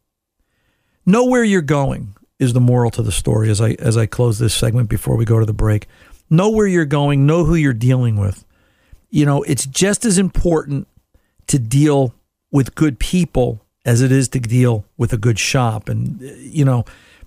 Know 1.05 1.25
where 1.25 1.45
you're 1.45 1.63
going 1.63 2.15
is 2.39 2.53
the 2.53 2.61
moral 2.61 2.91
to 2.93 3.03
the 3.03 3.13
story. 3.13 3.51
As 3.51 3.61
I 3.61 3.71
as 3.79 3.97
I 3.97 4.07
close 4.07 4.39
this 4.39 4.55
segment 4.55 4.89
before 4.89 5.17
we 5.17 5.25
go 5.25 5.39
to 5.39 5.47
the 5.47 5.53
break, 5.53 5.87
know 6.31 6.51
where 6.51 6.67
you're 6.67 6.85
going. 6.85 7.27
Know 7.27 7.45
who 7.45 7.55
you're 7.55 7.73
dealing 7.73 8.17
with 8.17 8.45
you 9.11 9.25
know, 9.25 9.43
it's 9.45 9.67
just 9.67 10.05
as 10.05 10.19
important 10.19 10.89
to 11.47 11.59
deal 11.59 12.15
with 12.51 12.75
good 12.75 12.99
people 12.99 13.63
as 13.85 14.03
it 14.03 14.11
is 14.11 14.29
to 14.29 14.41
deal 14.41 14.85
with 14.97 15.13
a 15.13 15.17
good 15.17 15.39
shop. 15.39 15.89
And, 15.89 16.21
you 16.21 16.65
know, 16.65 16.85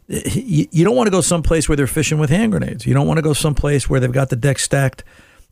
you, 0.07 0.67
you 0.71 0.83
don't 0.83 0.95
want 0.95 1.07
to 1.07 1.11
go 1.11 1.21
someplace 1.21 1.69
where 1.69 1.75
they're 1.75 1.87
fishing 1.87 2.19
with 2.19 2.29
hand 2.29 2.51
grenades. 2.51 2.85
You 2.85 2.93
don't 2.93 3.07
want 3.07 3.17
to 3.17 3.21
go 3.21 3.33
someplace 3.33 3.89
where 3.89 3.99
they've 3.99 4.11
got 4.11 4.29
the 4.29 4.35
deck 4.35 4.59
stacked 4.59 5.03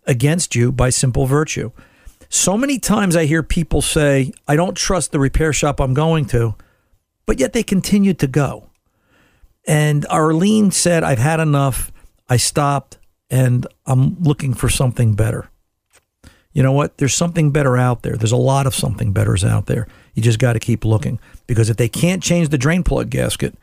against 0.06 0.54
you 0.54 0.72
by 0.72 0.90
simple 0.90 1.26
virtue. 1.26 1.72
So 2.30 2.58
many 2.58 2.78
times 2.78 3.16
I 3.16 3.26
hear 3.26 3.42
people 3.42 3.82
say, 3.82 4.34
I 4.48 4.56
don't 4.58 4.76
trust 4.76 5.12
the 5.12 5.20
repair 5.20 5.54
shop 5.54 5.80
I'm 5.80 5.94
going 5.94 6.26
to, 6.26 6.56
but 7.26 7.40
yet 7.40 7.54
they 7.54 7.64
continue 7.64 8.14
to 8.16 8.28
go. 8.28 8.66
And 9.67 10.05
Arlene 10.09 10.71
said, 10.71 11.03
I've 11.03 11.19
had 11.19 11.39
enough. 11.39 11.91
I 12.27 12.38
stopped 12.38 12.97
and 13.29 13.67
I'm 13.86 14.17
looking 14.21 14.53
for 14.53 14.69
something 14.69 15.13
better 15.13 15.50
you 16.57 16.63
know 16.63 16.71
what? 16.71 16.97
There's 16.97 17.13
something 17.13 17.51
better 17.51 17.77
out 17.77 18.01
there. 18.01 18.17
There's 18.17 18.31
a 18.31 18.36
lot 18.36 18.65
of 18.65 18.74
something 18.74 19.13
betters 19.13 19.45
out 19.45 19.67
there. 19.67 19.88
You 20.15 20.24
just 20.24 20.39
got 20.39 20.53
to 20.53 20.59
keep 20.59 20.83
looking 20.83 21.19
because 21.45 21.69
if 21.69 21.77
they 21.77 21.88
can't 21.88 22.24
change 22.24 22.50
the 22.50 22.57
drain 22.57 22.81
plug 22.81 23.12
gasket, 23.12 23.53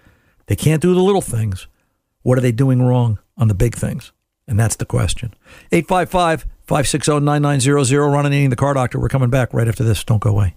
they 0.46 0.54
can't 0.54 0.80
do 0.80 0.94
the 0.94 1.02
little 1.02 1.20
things. 1.20 1.66
What 2.23 2.38
are 2.38 2.40
they 2.40 2.52
doing 2.52 2.80
wrong 2.80 3.18
on 3.37 3.49
the 3.49 3.54
big 3.54 3.75
things? 3.75 4.12
And 4.46 4.61
that's 4.61 4.76
the 4.76 4.84
question. 4.84 5.34
855 5.73 6.42
560 6.68 7.18
9900. 7.18 7.99
Ron 7.99 8.26
Ananian, 8.26 8.50
the 8.50 8.54
car 8.54 8.75
doctor. 8.75 9.00
We're 9.00 9.08
coming 9.08 9.28
back 9.28 9.52
right 9.52 9.66
after 9.66 9.82
this. 9.82 10.04
Don't 10.04 10.23
go 10.23 10.30
away. 10.30 10.56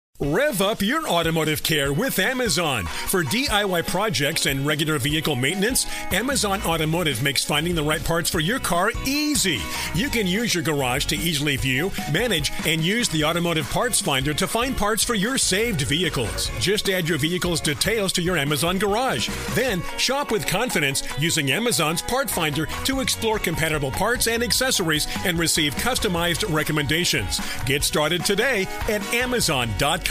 Rev 0.23 0.61
up 0.61 0.83
your 0.83 1.07
automotive 1.07 1.63
care 1.63 1.91
with 1.91 2.19
Amazon. 2.19 2.85
For 2.85 3.23
DIY 3.23 3.87
projects 3.87 4.45
and 4.45 4.67
regular 4.67 4.99
vehicle 4.99 5.35
maintenance, 5.35 5.87
Amazon 6.11 6.61
Automotive 6.61 7.23
makes 7.23 7.43
finding 7.43 7.73
the 7.73 7.81
right 7.81 8.03
parts 8.03 8.29
for 8.29 8.39
your 8.39 8.59
car 8.59 8.91
easy. 9.07 9.59
You 9.95 10.09
can 10.09 10.27
use 10.27 10.53
your 10.53 10.63
garage 10.63 11.05
to 11.05 11.15
easily 11.15 11.55
view, 11.57 11.91
manage, 12.11 12.51
and 12.67 12.83
use 12.83 13.09
the 13.09 13.23
automotive 13.23 13.67
parts 13.71 13.99
finder 13.99 14.31
to 14.35 14.47
find 14.47 14.77
parts 14.77 15.03
for 15.03 15.15
your 15.15 15.39
saved 15.39 15.81
vehicles. 15.81 16.51
Just 16.59 16.87
add 16.87 17.09
your 17.09 17.17
vehicle's 17.17 17.59
details 17.59 18.13
to 18.13 18.21
your 18.21 18.37
Amazon 18.37 18.77
garage. 18.77 19.27
Then 19.55 19.81
shop 19.97 20.31
with 20.31 20.45
confidence 20.45 21.01
using 21.17 21.51
Amazon's 21.51 22.03
part 22.03 22.29
finder 22.29 22.67
to 22.67 22.99
explore 22.99 23.39
compatible 23.39 23.89
parts 23.89 24.27
and 24.27 24.43
accessories 24.43 25.07
and 25.25 25.39
receive 25.39 25.73
customized 25.77 26.47
recommendations. 26.53 27.41
Get 27.65 27.83
started 27.83 28.23
today 28.23 28.67
at 28.87 29.01
Amazon.com. 29.15 30.10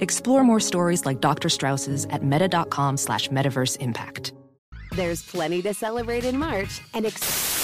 Explore 0.00 0.44
more 0.44 0.60
stories 0.60 1.04
like 1.04 1.20
Dr. 1.20 1.48
Strauss's 1.48 2.06
at 2.10 2.22
meta.com 2.22 2.96
slash 2.96 3.28
metaverse 3.28 3.76
impact. 3.78 4.32
There's 4.94 5.22
plenty 5.22 5.60
to 5.62 5.74
celebrate 5.74 6.24
in 6.24 6.38
March 6.38 6.80
and 6.94 7.06
ex- 7.06 7.63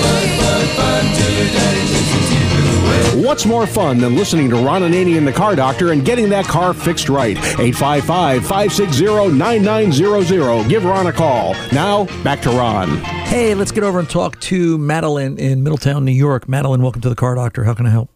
What's 3.31 3.45
more 3.45 3.65
fun 3.65 3.99
than 3.99 4.17
listening 4.17 4.49
to 4.49 4.57
Ron 4.57 4.81
Ananian 4.81 5.19
and 5.19 5.25
the 5.25 5.31
Car 5.31 5.55
Doctor 5.55 5.93
and 5.93 6.03
getting 6.03 6.27
that 6.31 6.43
car 6.43 6.73
fixed 6.73 7.07
right? 7.07 7.37
855 7.37 8.45
560 8.45 9.29
9900. 9.29 10.67
Give 10.67 10.83
Ron 10.83 11.07
a 11.07 11.13
call. 11.13 11.53
Now, 11.71 12.07
back 12.25 12.41
to 12.41 12.49
Ron. 12.49 12.97
Hey, 12.97 13.55
let's 13.55 13.71
get 13.71 13.85
over 13.85 13.99
and 13.99 14.09
talk 14.09 14.37
to 14.41 14.77
Madeline 14.77 15.37
in 15.37 15.63
Middletown, 15.63 16.03
New 16.03 16.11
York. 16.11 16.49
Madeline, 16.49 16.81
welcome 16.81 16.99
to 17.03 17.07
the 17.07 17.15
Car 17.15 17.35
Doctor. 17.35 17.63
How 17.63 17.73
can 17.73 17.85
I 17.85 17.91
help? 17.91 18.09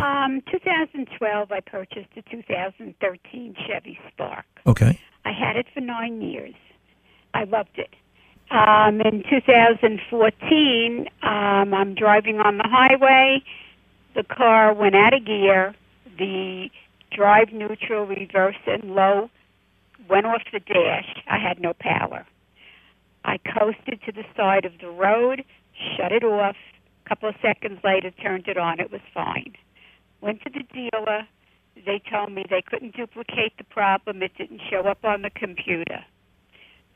Um, 0.00 0.40
2012, 0.48 1.50
I 1.50 1.58
purchased 1.66 2.10
a 2.16 2.22
2013 2.30 3.56
Chevy 3.66 3.98
Spark. 4.12 4.44
Okay. 4.68 5.00
I 5.24 5.32
had 5.32 5.56
it 5.56 5.66
for 5.74 5.80
nine 5.80 6.22
years. 6.22 6.54
I 7.34 7.42
loved 7.42 7.76
it. 7.76 7.92
Um, 8.52 9.00
in 9.00 9.24
2014, 9.30 11.08
um, 11.22 11.72
I'm 11.72 11.94
driving 11.94 12.38
on 12.38 12.58
the 12.58 12.68
highway. 12.68 13.42
The 14.14 14.24
car 14.24 14.74
went 14.74 14.94
out 14.94 15.14
of 15.14 15.24
gear. 15.24 15.74
The 16.18 16.68
drive 17.10 17.50
neutral, 17.54 18.04
reverse, 18.04 18.60
and 18.66 18.94
low 18.94 19.30
went 20.06 20.26
off 20.26 20.42
the 20.52 20.60
dash. 20.60 21.16
I 21.30 21.38
had 21.38 21.60
no 21.60 21.72
power. 21.80 22.26
I 23.24 23.38
coasted 23.38 24.00
to 24.04 24.12
the 24.12 24.24
side 24.36 24.66
of 24.66 24.72
the 24.82 24.90
road, 24.90 25.44
shut 25.96 26.12
it 26.12 26.22
off. 26.22 26.56
A 27.06 27.08
couple 27.08 27.30
of 27.30 27.36
seconds 27.40 27.80
later, 27.82 28.10
turned 28.10 28.48
it 28.48 28.58
on. 28.58 28.80
It 28.80 28.92
was 28.92 29.00
fine. 29.14 29.54
Went 30.20 30.42
to 30.42 30.50
the 30.50 30.64
dealer. 30.74 31.26
They 31.86 32.02
told 32.10 32.32
me 32.32 32.44
they 32.50 32.60
couldn't 32.60 32.96
duplicate 32.96 33.56
the 33.56 33.64
problem. 33.64 34.22
It 34.22 34.32
didn't 34.36 34.60
show 34.68 34.82
up 34.82 35.06
on 35.06 35.22
the 35.22 35.30
computer. 35.30 36.04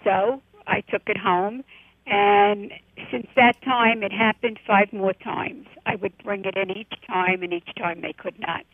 So 0.05 0.43
I 0.67 0.81
took 0.81 1.03
it 1.07 1.17
home, 1.17 1.65
and 2.07 2.73
since 3.11 3.27
that 3.37 3.61
time, 3.63 4.03
it 4.03 4.13
happened 4.13 4.59
five 4.67 4.93
more 4.93 5.13
times. 5.13 5.67
I 5.85 5.97
would 5.97 6.17
bring 6.23 6.45
it 6.45 6.57
in 6.57 6.71
each 6.71 6.95
time, 7.07 7.43
and 7.43 7.53
each 7.53 7.75
time 7.77 8.01
they 8.01 8.13
could 8.13 8.39
not 8.39 8.65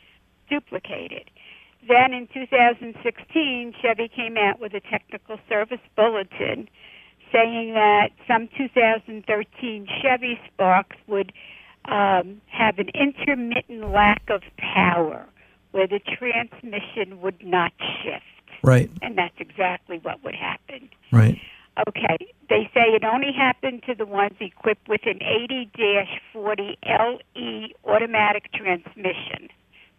duplicate 0.50 1.12
it. 1.12 1.28
Then 1.88 2.12
in 2.12 2.28
2016, 2.33 3.74
Chevy 3.81 4.09
came 4.09 4.37
out 4.37 4.61
with 4.61 4.74
a 4.74 4.81
technical 4.81 5.38
service 5.48 5.81
bulletin 5.96 6.68
saying 7.33 7.72
that 7.74 8.11
some 8.28 8.48
2013 8.57 9.87
Chevy 10.02 10.38
Sparks 10.46 10.96
would 11.09 11.33
um, 11.87 12.40
have 12.46 12.78
an 12.78 12.90
intermittent 12.94 13.90
lack 13.90 14.22
of 14.28 14.42
power 14.59 15.26
where 15.72 15.87
the 15.87 15.98
transmission 15.98 17.20
would 17.20 17.44
not 17.44 17.72
shift. 18.02 18.24
Right. 18.62 18.90
And 19.00 19.18
that's 19.18 19.35
exactly 19.38 19.98
what 20.02 20.22
would 20.22 20.35
happen. 20.37 20.88
Right. 21.11 21.40
Okay, 21.79 22.19
they 22.51 22.71
say 22.75 22.83
it 22.95 23.05
only 23.05 23.33
happened 23.33 23.83
to 23.87 23.95
the 23.95 24.05
ones 24.05 24.35
equipped 24.41 24.89
with 24.89 25.01
an 25.07 25.21
80-40 26.35 26.77
LE 26.87 27.69
automatic 27.91 28.53
transmission, 28.53 29.49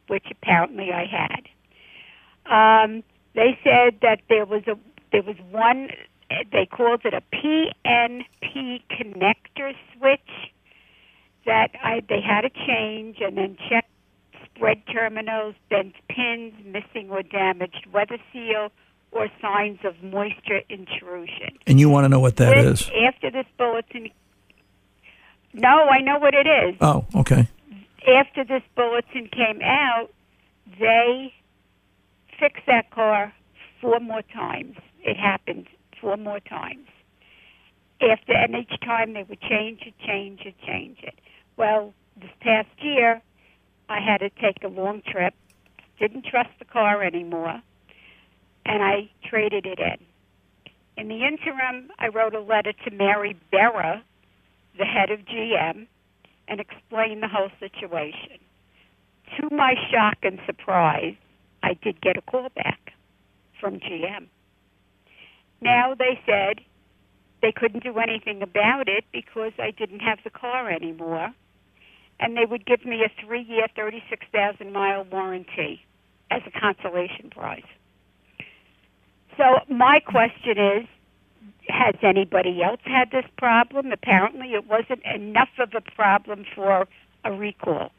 which 0.08 0.26
apparently 0.32 0.92
I 0.92 1.06
had. 1.06 1.48
Um, 2.46 3.04
they 3.36 3.58
said 3.64 4.00
that 4.02 4.22
there 4.30 4.46
was 4.46 4.64
a 4.68 4.78
there 5.12 5.24
was 5.24 5.36
one 5.52 5.90
they 6.52 6.66
called 6.66 7.02
it 7.06 7.14
a 7.14 7.22
PNP 7.36 8.82
connector 8.92 9.74
switch 9.98 10.52
that 11.46 11.70
I 11.84 12.02
they 12.08 12.22
had 12.22 12.42
to 12.42 12.50
change 12.68 13.18
and 13.22 13.38
then 13.38 13.58
check 13.70 13.86
spread 14.56 14.84
terminals, 14.92 15.56
bent 15.70 15.96
pins, 16.10 16.54
missing 16.66 17.10
or 17.10 17.24
damaged 17.24 17.88
weather 17.92 18.18
seal, 18.32 18.70
or 19.13 19.28
signs 19.41 19.80
of 19.84 20.02
moisture 20.04 20.62
intrusion. 20.69 21.58
And 21.67 21.80
you 21.80 21.89
want 21.89 22.06
to 22.06 22.10
know 22.10 22.19
what 22.19 22.38
that 22.38 22.56
This- 22.56 22.82
is? 22.82 22.91
After 23.08 23.30
this 23.32 23.45
bulletin, 23.58 24.10
no, 25.54 25.88
I 25.89 25.99
know 26.02 26.17
what 26.17 26.34
it 26.34 26.47
is. 26.47 26.76
Oh, 26.82 27.06
okay. 27.15 27.47
After 28.08 28.43
this 28.43 28.63
bulletin 28.76 29.28
came 29.28 29.62
out, 29.62 30.10
they 30.80 31.34
fixed 32.39 32.65
that 32.65 32.89
car 32.91 33.34
four 33.80 33.99
more 33.99 34.23
times. 34.23 34.76
It 35.02 35.17
happened 35.17 35.67
four 36.02 36.17
more 36.17 36.39
times. 36.39 36.88
After 38.02 38.34
and 38.34 38.56
each 38.56 38.80
time 38.82 39.13
they 39.13 39.23
would 39.23 39.39
change 39.41 39.84
it, 39.86 39.93
change 40.06 40.41
it, 40.41 40.56
change 40.65 40.97
it. 41.04 41.17
Well, 41.56 41.93
this 42.19 42.32
past 42.41 42.67
year, 42.82 43.21
I 43.88 43.99
had 44.02 44.17
to 44.17 44.30
take 44.30 44.63
a 44.63 44.67
long 44.67 45.02
trip. 45.02 45.34
Didn't 45.99 46.26
trust 46.26 46.49
the 46.60 46.65
car 46.65 47.04
anymore, 47.04 47.62
and 48.65 48.84
I 48.84 49.10
traded 49.30 49.65
it 49.65 49.80
in. 49.80 49.97
In 50.95 51.08
the 51.08 51.26
interim, 51.26 51.89
I 51.99 52.08
wrote 52.08 52.36
a 52.36 52.39
letter 52.39 52.73
to 52.86 52.91
Mary 52.91 53.36
Barra, 53.52 54.04
the 54.78 54.86
head 54.86 55.10
of 55.10 55.19
GM, 55.21 55.88
and 56.47 56.60
explained 56.60 57.23
the 57.23 57.28
whole 57.28 57.49
situation. 57.60 58.39
To 59.39 59.56
my 59.56 59.73
shock 59.91 60.17
and 60.23 60.39
surprise, 60.45 61.15
I 61.63 61.73
did 61.82 62.02
get 62.02 62.17
a 62.17 62.21
call 62.21 62.49
back 62.56 62.93
from 63.60 63.80
GM. 63.80 64.28
Now 65.62 65.95
they 65.97 66.19
said 66.26 66.60
they 67.41 67.52
couldn't 67.52 67.84
do 67.84 67.97
anything 67.97 68.41
about 68.41 68.88
it 68.88 69.06
because 69.12 69.54
I 69.58 69.71
didn't 69.71 70.02
have 70.02 70.19
the 70.23 70.30
car 70.30 70.69
anymore, 70.69 71.34
and 72.19 72.38
they 72.38 72.45
would 72.45 72.65
give 72.65 72.86
me 72.86 73.04
a 73.04 73.26
three-year, 73.26 73.67
thirty-six 73.76 74.26
thousand 74.32 74.73
mile 74.73 75.06
warranty 75.06 75.82
as 76.30 76.41
a 76.45 76.60
consolation 76.60 77.30
prize. 77.32 77.63
So 79.38 79.60
my 79.69 80.00
question 80.00 80.58
is, 80.58 80.88
has 81.69 81.96
anybody 82.02 82.62
else 82.62 82.82
had 82.84 83.12
this 83.12 83.26
problem? 83.38 83.91
Apparently, 83.91 84.54
it 84.54 84.67
wasn't 84.67 85.02
enough 85.06 85.50
of 85.60 85.74
a 85.74 85.82
problem 85.82 86.46
for 86.54 86.88
a 87.24 87.32
recall, 87.32 87.91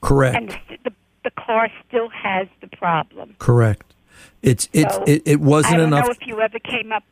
Correct. 0.00 0.36
and 0.36 0.48
the, 0.68 0.90
the 0.90 0.92
the 1.24 1.30
car 1.30 1.68
still 1.88 2.08
has 2.10 2.48
the 2.60 2.66
problem. 2.76 3.34
Correct. 3.38 3.94
It's 4.42 4.68
it's 4.72 4.94
So, 4.94 5.04
it, 5.06 5.22
it 5.24 5.40
wasn't 5.40 5.74
I 5.74 5.76
don't 5.78 5.86
enough. 5.88 6.06
know 6.06 6.10
if 6.12 6.26
you 6.26 6.40
ever 6.40 6.58
came 6.58 6.92
up. 6.92 7.02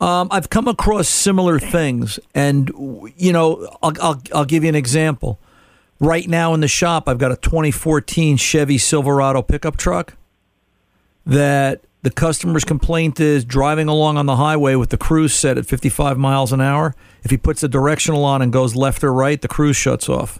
Um, 0.00 0.28
I've 0.30 0.50
come 0.50 0.66
across 0.68 1.08
similar 1.08 1.58
things, 1.58 2.18
and 2.34 2.70
you 3.16 3.32
know, 3.32 3.68
I'll, 3.82 3.92
I'll 4.00 4.22
I'll 4.34 4.44
give 4.44 4.62
you 4.64 4.68
an 4.68 4.74
example. 4.74 5.38
Right 6.00 6.28
now 6.28 6.52
in 6.54 6.60
the 6.60 6.68
shop, 6.68 7.08
I've 7.08 7.18
got 7.18 7.30
a 7.32 7.36
2014 7.36 8.36
Chevy 8.36 8.78
Silverado 8.78 9.40
pickup 9.42 9.76
truck 9.76 10.14
that 11.24 11.80
the 12.04 12.10
customer's 12.10 12.64
complaint 12.64 13.18
is 13.18 13.46
driving 13.46 13.88
along 13.88 14.18
on 14.18 14.26
the 14.26 14.36
highway 14.36 14.74
with 14.74 14.90
the 14.90 14.98
cruise 14.98 15.34
set 15.34 15.56
at 15.56 15.64
55 15.64 16.18
miles 16.18 16.52
an 16.52 16.60
hour. 16.60 16.94
If 17.22 17.30
he 17.30 17.38
puts 17.38 17.62
the 17.62 17.68
directional 17.68 18.26
on 18.26 18.42
and 18.42 18.52
goes 18.52 18.76
left 18.76 19.02
or 19.02 19.10
right, 19.10 19.40
the 19.40 19.48
cruise 19.48 19.76
shuts 19.76 20.06
off. 20.06 20.38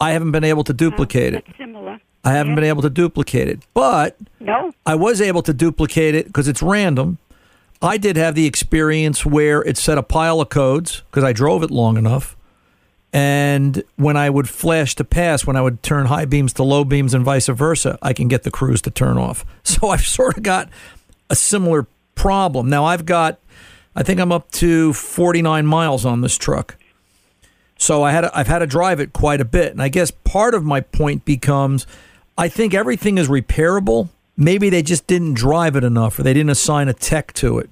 I 0.00 0.12
haven't 0.12 0.30
been 0.30 0.44
able 0.44 0.62
to 0.62 0.72
oh, 0.72 0.76
duplicate 0.76 1.34
it. 1.34 1.44
Similar. 1.58 2.00
I 2.22 2.32
haven't 2.34 2.54
been 2.54 2.62
able 2.62 2.82
to 2.82 2.90
duplicate 2.90 3.48
it, 3.48 3.58
but 3.74 4.16
No. 4.38 4.72
I 4.86 4.94
was 4.94 5.20
able 5.20 5.42
to 5.42 5.52
duplicate 5.52 6.14
it 6.14 6.26
because 6.26 6.46
it's 6.46 6.62
random. 6.62 7.18
I 7.82 7.96
did 7.96 8.16
have 8.16 8.36
the 8.36 8.46
experience 8.46 9.26
where 9.26 9.62
it 9.62 9.76
set 9.76 9.98
a 9.98 10.04
pile 10.04 10.40
of 10.40 10.50
codes 10.50 11.02
because 11.10 11.24
I 11.24 11.32
drove 11.32 11.64
it 11.64 11.72
long 11.72 11.96
enough. 11.96 12.36
And 13.12 13.82
when 13.96 14.16
I 14.16 14.28
would 14.28 14.48
flash 14.48 14.94
to 14.96 15.04
pass, 15.04 15.46
when 15.46 15.56
I 15.56 15.62
would 15.62 15.82
turn 15.82 16.06
high 16.06 16.26
beams 16.26 16.52
to 16.54 16.62
low 16.62 16.84
beams 16.84 17.14
and 17.14 17.24
vice 17.24 17.46
versa, 17.46 17.98
I 18.02 18.12
can 18.12 18.28
get 18.28 18.42
the 18.42 18.50
cruise 18.50 18.82
to 18.82 18.90
turn 18.90 19.16
off. 19.16 19.44
So 19.64 19.90
I've 19.90 20.06
sort 20.06 20.36
of 20.36 20.42
got 20.42 20.68
a 21.30 21.36
similar 21.36 21.86
problem. 22.14 22.68
Now 22.68 22.84
I've 22.84 23.06
got, 23.06 23.38
I 23.94 24.02
think 24.02 24.18
I'm 24.18 24.32
up 24.32 24.50
to 24.52 24.92
49 24.92 25.66
miles 25.66 26.04
on 26.04 26.20
this 26.22 26.36
truck. 26.36 26.76
So 27.78 28.02
I 28.02 28.10
had 28.10 28.24
I've 28.24 28.48
had 28.48 28.58
to 28.58 28.66
drive 28.66 28.98
it 28.98 29.12
quite 29.12 29.40
a 29.40 29.44
bit, 29.44 29.70
and 29.70 29.80
I 29.80 29.88
guess 29.88 30.10
part 30.10 30.54
of 30.54 30.64
my 30.64 30.80
point 30.80 31.24
becomes, 31.24 31.86
I 32.36 32.48
think 32.48 32.74
everything 32.74 33.18
is 33.18 33.28
repairable. 33.28 34.08
Maybe 34.36 34.68
they 34.68 34.82
just 34.82 35.06
didn't 35.06 35.34
drive 35.34 35.76
it 35.76 35.84
enough, 35.84 36.18
or 36.18 36.24
they 36.24 36.34
didn't 36.34 36.50
assign 36.50 36.88
a 36.88 36.92
tech 36.92 37.32
to 37.34 37.60
it. 37.60 37.70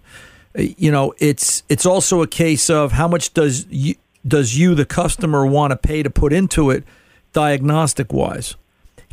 You 0.54 0.92
know, 0.92 1.12
it's 1.18 1.64
it's 1.68 1.84
also 1.84 2.22
a 2.22 2.28
case 2.28 2.70
of 2.70 2.92
how 2.92 3.08
much 3.08 3.34
does 3.34 3.66
you 3.68 3.96
does 4.26 4.56
you 4.58 4.74
the 4.74 4.84
customer 4.84 5.46
want 5.46 5.70
to 5.70 5.76
pay 5.76 6.02
to 6.02 6.10
put 6.10 6.32
into 6.32 6.70
it, 6.70 6.84
diagnostic 7.32 8.12
wise. 8.12 8.56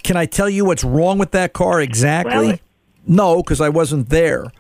Can 0.04 0.18
I 0.18 0.26
tell 0.26 0.50
you 0.50 0.66
what's 0.66 0.84
wrong 0.84 1.18
with 1.18 1.32
that 1.32 1.54
car 1.54 1.80
exactly? 1.82 2.48
Well, 2.48 2.60
no, 3.06 3.38
because 3.44 3.62
I 3.62 3.70
wasn't 3.70 4.10
there, 4.10 4.52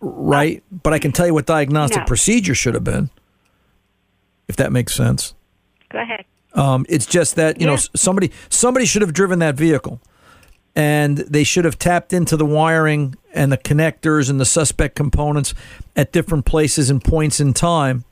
right? 0.00 0.62
But 0.70 0.92
I 0.92 0.98
can 0.98 1.12
tell 1.12 1.26
you 1.26 1.34
what 1.34 1.46
diagnostic 1.46 2.00
No. 2.00 2.04
procedure 2.06 2.54
should 2.54 2.74
have 2.74 2.84
been, 2.84 3.10
if 4.48 4.56
that 4.56 4.72
makes 4.72 4.94
sense. 4.94 5.34
Go 5.90 5.98
ahead. 6.00 6.24
Um, 6.54 6.86
it's 6.88 7.06
just 7.06 7.36
that 7.36 7.60
you 7.60 7.66
know 7.66 7.72
Yeah. 7.72 7.78
s- 7.78 7.90
somebody 7.94 8.30
somebody 8.48 8.86
should 8.86 9.02
have 9.02 9.12
driven 9.12 9.38
that 9.40 9.56
vehicle, 9.56 10.00
and 10.74 11.18
they 11.18 11.44
should 11.44 11.64
have 11.64 11.78
tapped 11.78 12.12
into 12.12 12.36
the 12.36 12.46
wiring 12.46 13.14
and 13.34 13.52
the 13.52 13.58
connectors 13.58 14.30
and 14.30 14.40
the 14.40 14.44
suspect 14.46 14.94
components 14.96 15.52
at 15.94 16.12
different 16.12 16.44
places 16.44 16.88
and 16.90 17.04
points 17.04 17.40
in 17.40 17.52
time, 17.52 18.04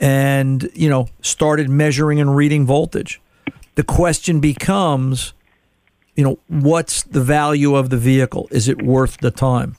and 0.00 0.68
you 0.74 0.88
know 0.88 1.06
started 1.20 1.68
measuring 1.68 2.20
and 2.20 2.34
reading 2.34 2.66
voltage. 2.66 3.20
The 3.76 3.84
question 3.84 4.40
becomes, 4.40 5.32
you 6.16 6.24
know, 6.24 6.38
what's 6.48 7.02
the 7.04 7.20
value 7.20 7.76
of 7.76 7.90
the 7.90 7.96
vehicle? 7.96 8.48
Is 8.50 8.68
it 8.68 8.82
worth 8.82 9.18
the 9.18 9.30
time? 9.30 9.76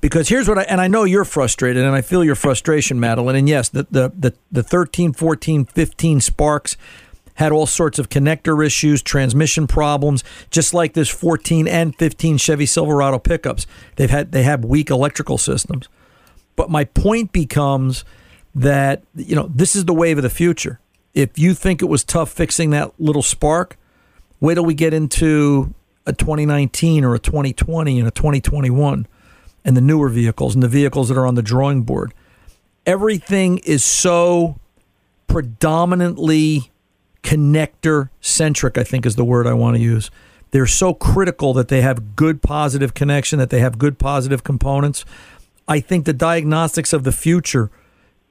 because 0.00 0.28
here's 0.28 0.48
what 0.48 0.58
I 0.58 0.62
and 0.62 0.80
I 0.80 0.88
know 0.88 1.04
you're 1.04 1.24
frustrated 1.24 1.84
and 1.84 1.94
I 1.94 2.00
feel 2.00 2.24
your 2.24 2.34
frustration 2.34 3.00
Madeline 3.00 3.36
and 3.36 3.48
yes 3.48 3.68
the 3.68 3.86
the 3.90 4.12
the, 4.16 4.34
the 4.52 4.62
13 4.62 5.12
14 5.12 5.64
15 5.64 6.20
sparks 6.20 6.76
had 7.34 7.52
all 7.52 7.66
sorts 7.66 7.98
of 7.98 8.08
connector 8.08 8.64
issues 8.64 9.02
transmission 9.02 9.66
problems 9.66 10.22
just 10.50 10.72
like 10.72 10.92
this 10.92 11.08
14 11.08 11.66
and 11.66 11.96
15 11.96 12.38
Chevy 12.38 12.66
Silverado 12.66 13.18
pickups 13.18 13.66
they've 13.96 14.10
had 14.10 14.32
they 14.32 14.42
have 14.42 14.64
weak 14.64 14.90
electrical 14.90 15.38
systems 15.38 15.88
but 16.56 16.70
my 16.70 16.84
point 16.84 17.32
becomes 17.32 18.04
that 18.56 19.02
you 19.14 19.36
know 19.36 19.48
this 19.54 19.76
is 19.76 19.84
the 19.84 19.94
wave 19.94 20.16
of 20.16 20.22
the 20.22 20.30
future 20.30 20.80
if 21.14 21.38
you 21.38 21.54
think 21.54 21.82
it 21.82 21.86
was 21.86 22.02
tough 22.02 22.30
fixing 22.30 22.70
that 22.70 22.90
little 22.98 23.22
spark 23.22 23.76
wait 24.40 24.54
till 24.54 24.64
we 24.64 24.74
get 24.74 24.92
into 24.92 25.72
a 26.06 26.12
2019 26.12 27.04
or 27.04 27.14
a 27.14 27.18
2020 27.18 27.98
and 27.98 28.08
a 28.08 28.10
2021 28.10 29.06
and 29.64 29.76
the 29.76 29.80
newer 29.80 30.08
vehicles 30.08 30.54
and 30.54 30.62
the 30.62 30.68
vehicles 30.68 31.08
that 31.08 31.18
are 31.18 31.26
on 31.26 31.34
the 31.34 31.42
drawing 31.42 31.82
board. 31.82 32.14
Everything 32.86 33.58
is 33.58 33.84
so 33.84 34.58
predominantly 35.26 36.70
connector 37.24 38.10
centric, 38.20 38.78
I 38.78 38.84
think 38.84 39.04
is 39.04 39.16
the 39.16 39.24
word 39.24 39.46
I 39.46 39.54
want 39.54 39.76
to 39.76 39.82
use. 39.82 40.10
They're 40.52 40.68
so 40.68 40.94
critical 40.94 41.52
that 41.54 41.66
they 41.66 41.82
have 41.82 42.14
good 42.14 42.40
positive 42.40 42.94
connection, 42.94 43.40
that 43.40 43.50
they 43.50 43.58
have 43.58 43.76
good 43.76 43.98
positive 43.98 44.44
components. 44.44 45.04
I 45.66 45.80
think 45.80 46.04
the 46.04 46.12
diagnostics 46.12 46.92
of 46.92 47.02
the 47.02 47.10
future 47.10 47.72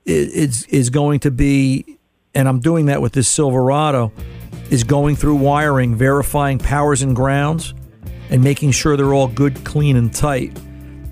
is 0.05 0.65
is 0.67 0.89
going 0.89 1.19
to 1.21 1.31
be, 1.31 1.97
and 2.33 2.47
I'm 2.47 2.59
doing 2.59 2.87
that 2.87 3.01
with 3.01 3.13
this 3.13 3.27
Silverado, 3.27 4.11
is 4.69 4.83
going 4.83 5.15
through 5.15 5.35
wiring, 5.35 5.95
verifying 5.95 6.59
powers 6.59 7.01
and 7.01 7.15
grounds, 7.15 7.73
and 8.29 8.43
making 8.43 8.71
sure 8.71 8.97
they're 8.97 9.13
all 9.13 9.27
good, 9.27 9.63
clean, 9.63 9.95
and 9.95 10.13
tight. 10.13 10.57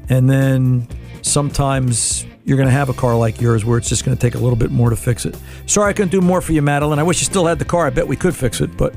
And 0.10 0.30
then 0.30 0.88
sometimes 1.22 2.26
you're 2.46 2.58
going 2.58 2.68
to 2.68 2.74
have 2.74 2.90
a 2.90 2.94
car 2.94 3.16
like 3.16 3.40
yours 3.40 3.64
where 3.64 3.78
it's 3.78 3.88
just 3.88 4.04
going 4.04 4.16
to 4.18 4.22
take 4.22 4.36
a 4.36 4.40
little 4.40 4.58
bit 4.58 4.70
more 4.70 4.90
to 4.90 4.96
fix 4.96 5.26
it. 5.26 5.36
Sorry 5.66 5.90
I 5.90 5.94
couldn't 5.94 6.12
do 6.12 6.22
more 6.22 6.42
for 6.42 6.52
you, 6.52 6.62
Madeline. 6.62 7.00
I 7.00 7.04
wish 7.04 7.22
you 7.22 7.26
still 7.26 7.46
had 7.46 7.58
the 7.58 7.66
car. 7.66 7.88
I 7.88 7.90
bet 7.90 8.08
we 8.08 8.18
could 8.18 8.36
fix 8.36 8.60
it, 8.62 8.76
but 8.78 8.94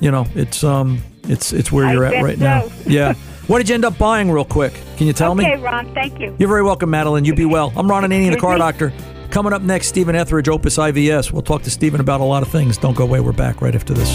you 0.00 0.10
know, 0.10 0.26
it's 0.34 0.62
um, 0.62 1.00
it's 1.24 1.52
it's 1.52 1.72
where 1.72 1.86
I 1.86 1.92
you're 1.92 2.04
at 2.04 2.22
right 2.22 2.38
now. 2.38 2.68
Yeah. 2.86 3.14
What 3.48 3.58
did 3.58 3.68
you 3.68 3.74
end 3.74 3.84
up 3.84 3.98
buying, 3.98 4.30
real 4.30 4.44
quick? 4.44 4.72
Can 4.96 5.08
you 5.08 5.12
tell 5.12 5.32
okay, 5.32 5.40
me? 5.40 5.52
Okay, 5.54 5.62
Ron. 5.62 5.92
Thank 5.94 6.20
you. 6.20 6.34
You're 6.38 6.48
very 6.48 6.62
welcome, 6.62 6.90
Madeline. 6.90 7.24
You 7.24 7.34
be 7.34 7.44
well. 7.44 7.72
I'm 7.76 7.90
Ron 7.90 8.04
Ananian, 8.04 8.30
the 8.32 8.38
car 8.38 8.56
doctor. 8.56 8.92
Coming 9.32 9.54
up 9.54 9.62
next, 9.62 9.86
Steven 9.86 10.14
Ethridge, 10.14 10.46
Opus 10.46 10.76
IVS. 10.76 11.32
We'll 11.32 11.40
talk 11.40 11.62
to 11.62 11.70
Steven 11.70 12.02
about 12.02 12.20
a 12.20 12.24
lot 12.24 12.42
of 12.42 12.50
things. 12.50 12.76
Don't 12.76 12.94
go 12.94 13.04
away. 13.04 13.18
We're 13.18 13.32
back 13.32 13.62
right 13.62 13.74
after 13.74 13.94
this. 13.94 14.12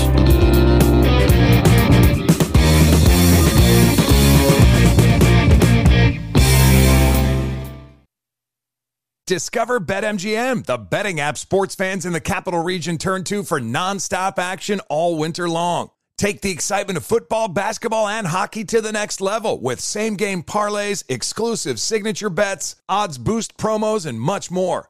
Discover 9.26 9.80
BetMGM, 9.80 10.68
the 10.68 10.78
betting 10.78 11.20
app 11.20 11.40
sports 11.40 11.74
fans 11.74 12.06
in 12.06 12.14
the 12.14 12.22
capital 12.22 12.64
region 12.64 13.00
turn 13.00 13.24
to 13.24 13.42
for 13.42 13.60
nonstop 13.60 14.38
action 14.38 14.80
all 14.88 15.18
winter 15.18 15.50
long. 15.50 15.90
Take 16.20 16.42
the 16.42 16.52
excitement 16.52 16.96
of 16.96 17.04
football, 17.04 17.48
basketball, 17.48 18.08
and 18.08 18.28
hockey 18.28 18.64
to 18.66 18.82
the 18.82 18.92
next 18.92 19.20
level 19.20 19.60
with 19.60 19.80
same 19.80 20.16
game 20.16 20.44
parlays, 20.44 21.04
exclusive 21.10 21.80
signature 21.80 22.30
bets, 22.30 22.76
odds 22.88 23.18
boost 23.18 23.58
promos, 23.58 24.06
and 24.06 24.22
much 24.22 24.52
more. 24.52 24.90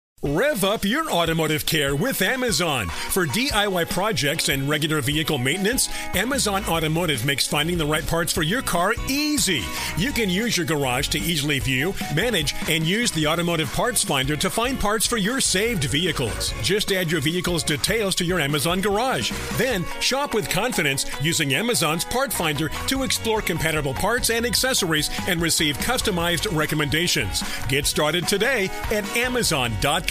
Rev 0.23 0.63
up 0.63 0.85
your 0.85 1.09
automotive 1.09 1.65
care 1.65 1.95
with 1.95 2.21
Amazon. 2.21 2.85
For 2.85 3.25
DIY 3.25 3.89
projects 3.89 4.49
and 4.49 4.69
regular 4.69 5.01
vehicle 5.01 5.39
maintenance, 5.39 5.89
Amazon 6.13 6.63
Automotive 6.65 7.25
makes 7.25 7.47
finding 7.47 7.79
the 7.79 7.87
right 7.87 8.05
parts 8.05 8.31
for 8.31 8.43
your 8.43 8.61
car 8.61 8.93
easy. 9.09 9.63
You 9.97 10.11
can 10.11 10.29
use 10.29 10.55
your 10.55 10.67
garage 10.67 11.07
to 11.09 11.19
easily 11.19 11.57
view, 11.57 11.95
manage, 12.15 12.53
and 12.69 12.85
use 12.85 13.09
the 13.09 13.25
automotive 13.25 13.73
parts 13.73 14.03
finder 14.03 14.35
to 14.35 14.51
find 14.51 14.79
parts 14.79 15.07
for 15.07 15.17
your 15.17 15.41
saved 15.41 15.85
vehicles. 15.85 16.53
Just 16.61 16.91
add 16.91 17.09
your 17.09 17.21
vehicle's 17.21 17.63
details 17.63 18.13
to 18.13 18.23
your 18.23 18.39
Amazon 18.39 18.79
garage. 18.79 19.31
Then 19.53 19.83
shop 20.01 20.35
with 20.35 20.51
confidence 20.51 21.07
using 21.23 21.55
Amazon's 21.55 22.05
part 22.05 22.31
finder 22.31 22.69
to 22.85 23.01
explore 23.01 23.41
compatible 23.41 23.95
parts 23.95 24.29
and 24.29 24.45
accessories 24.45 25.09
and 25.27 25.41
receive 25.41 25.79
customized 25.79 26.55
recommendations. 26.55 27.41
Get 27.67 27.87
started 27.87 28.27
today 28.27 28.69
at 28.91 29.17
Amazon.com. 29.17 30.10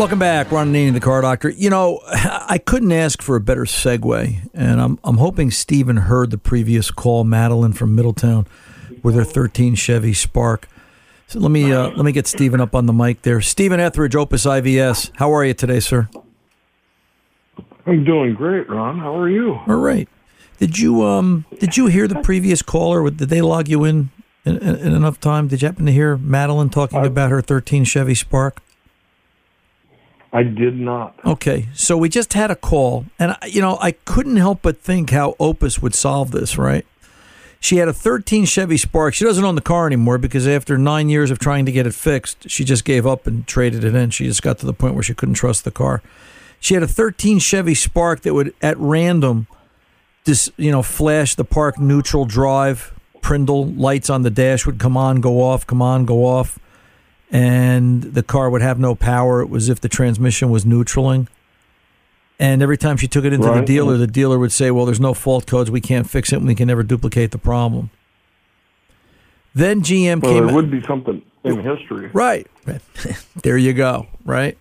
Welcome 0.00 0.18
back, 0.18 0.50
Ron 0.50 0.72
Ananian, 0.72 0.94
the 0.94 1.00
Car 1.00 1.20
Doctor. 1.20 1.50
You 1.50 1.68
know, 1.68 2.00
I 2.06 2.56
couldn't 2.56 2.90
ask 2.90 3.20
for 3.20 3.36
a 3.36 3.40
better 3.40 3.64
segue, 3.64 4.48
and 4.54 4.80
I'm 4.80 4.98
I'm 5.04 5.18
hoping 5.18 5.50
Steven 5.50 5.98
heard 5.98 6.30
the 6.30 6.38
previous 6.38 6.90
call, 6.90 7.22
Madeline 7.22 7.74
from 7.74 7.94
Middletown, 7.94 8.46
with 9.02 9.14
her 9.14 9.24
13 9.24 9.74
Chevy 9.74 10.14
Spark. 10.14 10.70
So 11.26 11.38
let 11.38 11.50
me 11.50 11.70
uh, 11.70 11.90
let 11.90 12.06
me 12.06 12.12
get 12.12 12.26
Steven 12.26 12.62
up 12.62 12.74
on 12.74 12.86
the 12.86 12.94
mic 12.94 13.20
there. 13.20 13.42
Steven 13.42 13.78
Ethridge, 13.78 14.16
Opus 14.16 14.46
IVS. 14.46 15.10
How 15.16 15.34
are 15.34 15.44
you 15.44 15.52
today, 15.52 15.80
sir? 15.80 16.08
I'm 17.84 18.02
doing 18.02 18.32
great, 18.32 18.70
Ron. 18.70 18.98
How 19.00 19.14
are 19.14 19.28
you? 19.28 19.60
All 19.66 19.76
right. 19.76 20.08
Did 20.56 20.78
you 20.78 21.02
um 21.02 21.44
did 21.58 21.76
you 21.76 21.88
hear 21.88 22.08
the 22.08 22.22
previous 22.22 22.62
caller? 22.62 23.10
Did 23.10 23.28
they 23.28 23.42
log 23.42 23.68
you 23.68 23.84
in 23.84 24.08
in, 24.46 24.56
in, 24.56 24.76
in 24.76 24.92
enough 24.94 25.20
time? 25.20 25.48
Did 25.48 25.60
you 25.60 25.68
happen 25.68 25.84
to 25.84 25.92
hear 25.92 26.16
Madeline 26.16 26.70
talking 26.70 27.04
about 27.04 27.30
her 27.30 27.42
13 27.42 27.84
Chevy 27.84 28.14
Spark? 28.14 28.62
I 30.32 30.44
did 30.44 30.78
not. 30.78 31.18
Okay, 31.24 31.68
so 31.74 31.96
we 31.96 32.08
just 32.08 32.34
had 32.34 32.50
a 32.50 32.56
call, 32.56 33.06
and 33.18 33.36
you 33.46 33.60
know 33.60 33.78
I 33.80 33.92
couldn't 33.92 34.36
help 34.36 34.62
but 34.62 34.78
think 34.78 35.10
how 35.10 35.34
Opus 35.40 35.82
would 35.82 35.94
solve 35.94 36.30
this. 36.30 36.56
Right? 36.56 36.86
She 37.58 37.76
had 37.76 37.88
a 37.88 37.92
13 37.92 38.46
Chevy 38.46 38.78
Spark. 38.78 39.12
She 39.12 39.24
doesn't 39.24 39.44
own 39.44 39.54
the 39.54 39.60
car 39.60 39.86
anymore 39.86 40.16
because 40.16 40.48
after 40.48 40.78
nine 40.78 41.10
years 41.10 41.30
of 41.30 41.38
trying 41.38 41.66
to 41.66 41.72
get 41.72 41.86
it 41.86 41.94
fixed, 41.94 42.48
she 42.48 42.64
just 42.64 42.86
gave 42.86 43.06
up 43.06 43.26
and 43.26 43.46
traded 43.46 43.84
it 43.84 43.94
in. 43.94 44.10
She 44.10 44.24
just 44.24 44.42
got 44.42 44.58
to 44.60 44.66
the 44.66 44.72
point 44.72 44.94
where 44.94 45.02
she 45.02 45.12
couldn't 45.12 45.34
trust 45.34 45.64
the 45.64 45.70
car. 45.70 46.02
She 46.58 46.72
had 46.74 46.82
a 46.82 46.88
13 46.88 47.38
Chevy 47.38 47.74
Spark 47.74 48.22
that 48.22 48.32
would, 48.32 48.54
at 48.62 48.78
random, 48.78 49.46
just 50.24 50.52
you 50.56 50.70
know, 50.70 50.82
flash 50.82 51.34
the 51.34 51.44
park 51.44 51.78
neutral 51.78 52.24
drive. 52.24 52.94
Prindle 53.20 53.66
lights 53.66 54.08
on 54.08 54.22
the 54.22 54.30
dash 54.30 54.64
would 54.64 54.78
come 54.78 54.96
on, 54.96 55.20
go 55.20 55.42
off, 55.42 55.66
come 55.66 55.82
on, 55.82 56.06
go 56.06 56.24
off 56.24 56.58
and 57.30 58.02
the 58.02 58.22
car 58.22 58.50
would 58.50 58.62
have 58.62 58.78
no 58.78 58.94
power. 58.94 59.40
It 59.40 59.48
was 59.48 59.68
if 59.68 59.80
the 59.80 59.88
transmission 59.88 60.50
was 60.50 60.64
neutraling. 60.66 61.28
And 62.38 62.62
every 62.62 62.78
time 62.78 62.96
she 62.96 63.06
took 63.06 63.24
it 63.26 63.32
into 63.34 63.46
the 63.52 63.60
dealer, 63.60 63.98
the 63.98 64.06
dealer 64.06 64.38
would 64.38 64.52
say, 64.52 64.70
"Well, 64.70 64.86
there's 64.86 65.00
no 65.00 65.12
fault 65.12 65.46
codes. 65.46 65.70
We 65.70 65.82
can't 65.82 66.08
fix 66.08 66.32
it, 66.32 66.36
and 66.36 66.46
we 66.46 66.54
can 66.54 66.68
never 66.68 66.82
duplicate 66.82 67.32
the 67.32 67.38
problem." 67.38 67.90
Then 69.54 69.82
GM 69.82 70.20
Well, 70.22 70.32
came. 70.32 70.46
there 70.46 70.54
would 70.54 70.70
be 70.70 70.80
something 70.86 71.22
in 71.44 71.60
history. 71.62 72.08
Right. 72.12 72.46
there 73.42 73.58
you 73.58 73.72
go. 73.74 74.06
Right. 74.24 74.56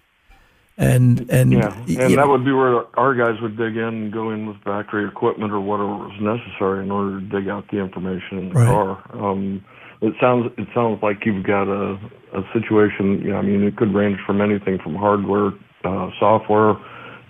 And 0.78 1.30
and 1.30 1.52
Yeah, 1.54 1.74
and 1.88 1.98
that 1.98 2.10
know, 2.16 2.30
would 2.30 2.46
be 2.46 2.52
where 2.54 2.84
our 2.98 3.14
guys 3.14 3.40
would 3.42 3.58
dig 3.58 3.76
in 3.76 3.84
and 3.84 4.12
go 4.14 4.32
in 4.32 4.46
with 4.48 4.58
factory 4.64 5.06
equipment 5.06 5.52
or 5.52 5.60
whatever 5.60 5.90
was 5.90 6.20
necessary 6.22 6.84
in 6.84 6.90
order 6.92 7.20
to 7.20 7.26
dig 7.26 7.50
out 7.50 7.66
the 7.70 7.78
information 7.80 8.40
in 8.40 8.50
the 8.50 8.56
Right. 8.56 8.68
car. 8.68 8.98
Um, 9.14 9.64
it 10.02 10.14
sounds 10.20 10.52
it 10.58 10.68
sounds 10.74 11.02
like 11.04 11.26
you've 11.26 11.44
got 11.44 11.68
a 11.68 11.98
a 12.34 12.44
situation. 12.54 13.22
You 13.22 13.32
know, 13.32 13.38
I 13.38 13.42
mean, 13.42 13.64
it 13.64 13.76
could 13.76 13.94
range 13.94 14.20
from 14.26 14.42
anything 14.42 14.80
from 14.80 14.96
hardware, 14.96 15.52
uh, 15.84 16.10
software, 16.20 16.76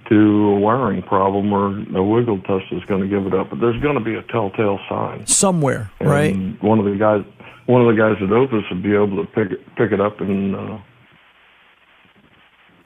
to 0.10 0.16
a 0.16 0.60
wiring 0.60 1.02
problem, 1.02 1.54
or 1.54 1.68
a 1.98 2.04
wiggle 2.04 2.40
test 2.42 2.66
is 2.72 2.84
going 2.86 3.02
to 3.02 3.08
give 3.08 3.26
it 3.26 3.34
up. 3.34 3.50
But 3.50 3.60
there's 3.60 3.82
going 3.82 3.96
to 3.98 4.04
be 4.04 4.16
a 4.16 4.24
telltale 4.24 4.80
sign 4.90 5.26
somewhere. 5.28 5.90
And 6.00 6.10
Right. 6.10 6.64
One 6.64 6.80
of 6.80 6.86
the 6.86 6.96
guys, 6.96 7.24
one 7.66 7.82
of 7.82 7.88
the 7.88 8.00
guys 8.00 8.22
at 8.22 8.32
Opus 8.32 8.64
would 8.70 8.84
be 8.84 8.94
able 8.94 9.24
to 9.24 9.26
pick 9.32 9.52
it, 9.52 9.76
pick 9.76 9.92
it 9.92 10.02
up 10.02 10.20
and 10.22 10.56
uh, 10.56 10.78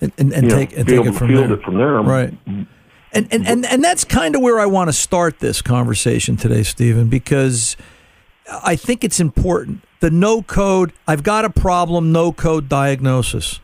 And 0.02 0.14
and, 0.18 0.34
and 0.34 0.44
you 0.44 0.50
know, 0.50 0.56
take 0.58 0.78
and 0.78 0.88
take 0.88 1.06
it 1.06 1.14
from 1.14 1.30
field 1.30 1.50
there. 1.50 1.58
it 1.58 1.64
from 1.64 1.78
there. 1.78 1.94
Right. 2.02 2.34
And, 3.16 3.28
and 3.32 3.48
and 3.48 3.66
and 3.66 3.84
that's 3.84 4.04
kind 4.04 4.36
of 4.36 4.42
where 4.42 4.60
I 4.60 4.66
want 4.66 4.90
to 4.90 4.94
start 4.94 5.40
this 5.40 5.62
conversation 5.62 6.36
today, 6.36 6.64
Steven, 6.64 7.10
because 7.10 7.78
I 8.64 8.76
think 8.76 9.04
it's 9.04 9.20
important. 9.20 9.84
The 10.00 10.12
no 10.12 10.42
code, 10.42 10.94
I've 11.08 11.24
got 11.24 11.46
a 11.46 11.50
problem, 11.50 12.12
no 12.12 12.32
code 12.32 12.68
diagnosis. 12.70 13.60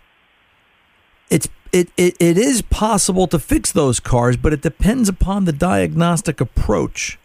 It's 1.30 1.48
it, 1.72 1.90
it, 1.98 2.16
it 2.20 2.38
is 2.38 2.62
possible 2.64 3.28
to 3.28 3.38
fix 3.38 3.72
those 3.72 4.00
cars, 4.00 4.38
but 4.38 4.54
it 4.54 4.62
depends 4.62 5.08
upon 5.08 5.46
the 5.46 5.54
diagnostic 5.54 6.42
approach. 6.42 7.20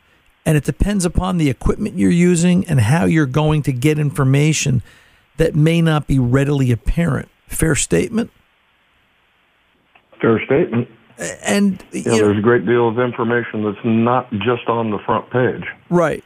And 0.44 0.58
it 0.58 0.64
depends 0.64 1.06
upon 1.06 1.38
the 1.38 1.48
equipment 1.48 1.98
you're 1.98 2.10
using 2.10 2.66
and 2.66 2.80
how 2.80 3.06
you're 3.06 3.24
going 3.24 3.62
to 3.62 3.72
get 3.72 3.98
information 3.98 4.82
that 5.38 5.54
may 5.54 5.80
not 5.80 6.06
be 6.06 6.18
readily 6.18 6.70
apparent. 6.70 7.28
Fair 7.48 7.74
statement? 7.74 8.30
Fair 10.20 10.44
statement. 10.44 10.88
And 11.42 11.82
Yeah, 11.92 12.02
there's 12.02 12.38
a 12.38 12.42
great 12.42 12.66
deal 12.66 12.88
of 12.88 12.98
information 12.98 13.64
that's 13.64 13.84
not 13.84 14.30
just 14.32 14.68
on 14.68 14.90
the 14.90 14.98
front 15.06 15.30
page. 15.30 15.64
Right. 15.88 16.22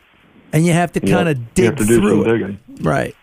And 0.52 0.64
you 0.64 0.72
have 0.72 0.92
to 0.92 1.00
kind 1.00 1.28
of 1.28 1.54
dig 1.54 1.66
have 1.66 1.76
to 1.76 1.84
do 1.84 2.00
through 2.00 2.22
it. 2.22 2.38
digging. 2.38 2.58
Right. 2.80 3.14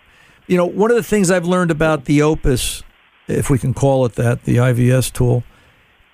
You 0.47 0.57
know, 0.57 0.65
one 0.65 0.91
of 0.91 0.97
the 0.97 1.03
things 1.03 1.31
I've 1.31 1.45
learned 1.45 1.71
about 1.71 2.05
the 2.05 2.21
Opus, 2.21 2.83
if 3.27 3.49
we 3.49 3.57
can 3.57 3.73
call 3.73 4.05
it 4.05 4.13
that, 4.13 4.43
the 4.43 4.57
IVS 4.57 5.11
tool, 5.11 5.43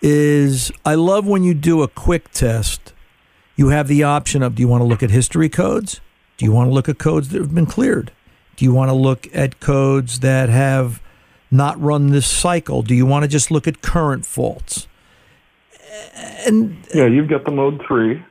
is 0.02 0.72
I 0.86 0.96
love 0.96 1.28
when 1.28 1.44
you 1.44 1.54
do 1.54 1.82
a 1.84 1.88
quick 1.88 2.32
test, 2.32 2.94
you 3.56 3.70
have 3.70 3.88
the 3.88 4.04
option 4.04 4.42
of 4.42 4.56
do 4.56 4.62
you 4.62 4.68
want 4.68 4.82
to 4.82 4.86
look 4.86 5.04
at 5.04 5.12
history 5.12 5.50
codes? 5.50 6.00
Do 6.38 6.46
you 6.46 6.52
want 6.52 6.70
to 6.70 6.74
look 6.74 6.88
at 6.88 6.98
codes 6.98 7.30
that 7.30 7.42
have 7.42 7.54
been 7.54 7.66
cleared? 7.66 8.12
Do 8.56 8.66
you 8.66 8.74
want 8.74 8.90
to 8.90 8.94
look 8.94 9.28
at 9.36 9.60
codes 9.60 10.22
that 10.22 10.50
have 10.50 11.02
not 11.52 11.80
run 11.80 12.08
this 12.08 12.26
cycle? 12.26 12.82
Do 12.82 12.96
you 12.96 13.06
want 13.06 13.24
to 13.24 13.28
just 13.28 13.52
look 13.52 13.68
at 13.68 13.82
current 13.82 14.26
faults? 14.26 14.88
And 16.46 16.78
Yeah, 16.94 17.06
you've 17.06 17.28
got 17.30 17.46
the 17.46 17.52
mode 17.52 17.84
three. 17.86 18.24